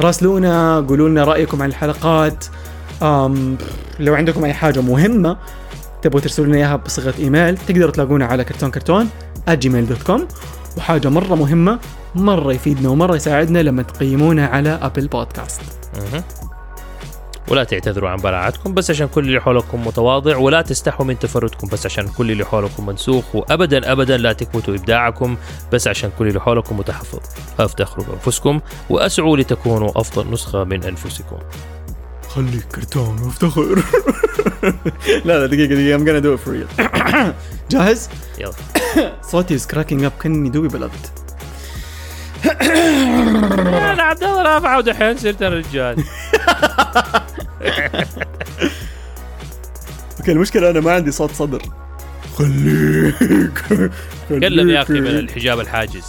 راسلونا 0.00 0.80
قولوا 0.88 1.08
لنا 1.08 1.24
رأيكم 1.24 1.62
عن 1.62 1.68
الحلقات. 1.68 2.44
آم 3.02 3.56
لو 4.00 4.14
عندكم 4.14 4.44
أي 4.44 4.54
حاجة 4.54 4.80
مهمة 4.80 5.36
تبغوا 6.02 6.20
ترسلوا 6.20 6.46
لنا 6.46 6.56
إياها 6.56 6.76
بصيغة 6.76 7.14
إيميل 7.18 7.58
تقدروا 7.58 7.90
تلاقونا 7.90 8.26
على 8.26 8.44
كرتون 8.44 8.70
كرتون 8.70 9.08
gmail.com 9.50 10.20
وحاجه 10.76 11.08
مرة 11.08 11.34
مهمة 11.34 11.78
مرة 12.14 12.52
يفيدنا 12.52 12.88
ومرة 12.88 13.16
يساعدنا 13.16 13.58
لما 13.58 13.82
تقيمونا 13.82 14.46
على 14.46 14.78
ابل 14.82 15.06
بودكاست. 15.06 15.60
ولا 17.48 17.64
تعتذروا 17.64 18.10
عن 18.10 18.16
براعتكم 18.16 18.74
بس 18.74 18.90
عشان 18.90 19.08
كل 19.08 19.24
اللي 19.24 19.40
حولكم 19.40 19.86
متواضع 19.86 20.36
ولا 20.36 20.62
تستحوا 20.62 21.06
من 21.06 21.18
تفردكم 21.18 21.68
بس 21.68 21.86
عشان 21.86 22.08
كل 22.08 22.30
اللي 22.30 22.44
حولكم 22.44 22.86
منسوخ 22.86 23.34
وابدا 23.34 23.92
ابدا 23.92 24.16
لا 24.16 24.32
تكبتوا 24.32 24.74
إبداعكم 24.74 25.36
بس 25.72 25.88
عشان 25.88 26.10
كل 26.18 26.28
اللي 26.28 26.40
حولكم 26.40 26.78
متحفظ. 26.78 27.18
أفتخروا 27.60 28.06
بأنفسكم 28.06 28.60
وأسعوا 28.90 29.36
لتكونوا 29.36 29.90
أفضل 30.00 30.30
نسخة 30.32 30.64
من 30.64 30.84
أنفسكم. 30.84 31.36
خليك 32.34 32.64
كرتون 32.74 33.22
وافتخر 33.22 33.74
لا 35.24 35.38
لا 35.38 35.46
دقيقة 35.46 35.74
دقيقة 35.74 35.98
I'm 35.98 36.04
gonna 36.06 36.20
do 36.24 36.34
it 36.34 36.40
for 36.44 36.50
real. 36.52 36.68
جاهز؟ 37.70 38.08
يلا. 38.38 38.52
صوتي 39.32 39.58
is 39.58 39.62
cracking 39.62 40.04
up 40.04 40.22
كأني 40.22 40.48
دوبي 40.50 40.68
بلغت 40.68 41.12
أنا 43.92 44.02
عبد 44.02 44.24
الله 44.24 44.42
رافع 44.42 44.76
ودحين 44.76 45.16
صرت 45.16 45.42
رجال 45.42 45.96
أوكي 50.20 50.32
المشكلة 50.32 50.70
أنا 50.70 50.80
ما 50.80 50.92
عندي 50.92 51.10
صوت 51.10 51.30
صدر. 51.32 51.62
خليك 52.38 53.58
تكلم 54.30 54.70
يا 54.70 54.82
أخي 54.82 54.92
من 55.00 55.06
الحجاب 55.06 55.60
الحاجز. 55.60 56.04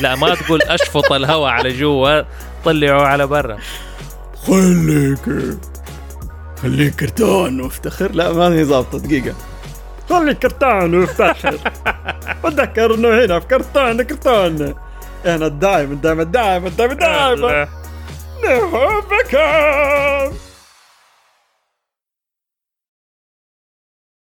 لا 0.00 0.16
ما 0.16 0.34
تقول 0.34 0.62
أشفط 0.62 1.12
الهواء 1.12 1.50
على 1.50 1.72
جوا 1.78 2.22
طلعوا 2.64 3.02
على 3.02 3.26
برا. 3.26 3.58
خليك. 4.46 5.58
خليك 6.62 6.94
كرتون 6.94 7.60
وافتخر 7.60 8.12
لا 8.12 8.32
ما 8.32 8.48
هي 8.48 8.64
ظابطه 8.64 8.98
دقيقة. 8.98 9.34
خليك 10.08 10.38
كرتون 10.38 10.94
وافتخر 10.94 11.58
وتذكر 12.44 12.94
إنه 12.94 13.24
هنا 13.24 13.40
في 13.40 13.46
كرتون 13.46 14.02
كرتون. 14.02 14.74
أنا 15.26 15.46
الدايم 15.46 15.92
الدايم 15.92 16.20
الدايم 16.20 16.66
الدايم 16.66 16.90
الدايم. 16.90 17.68
نحبكم 18.44 20.32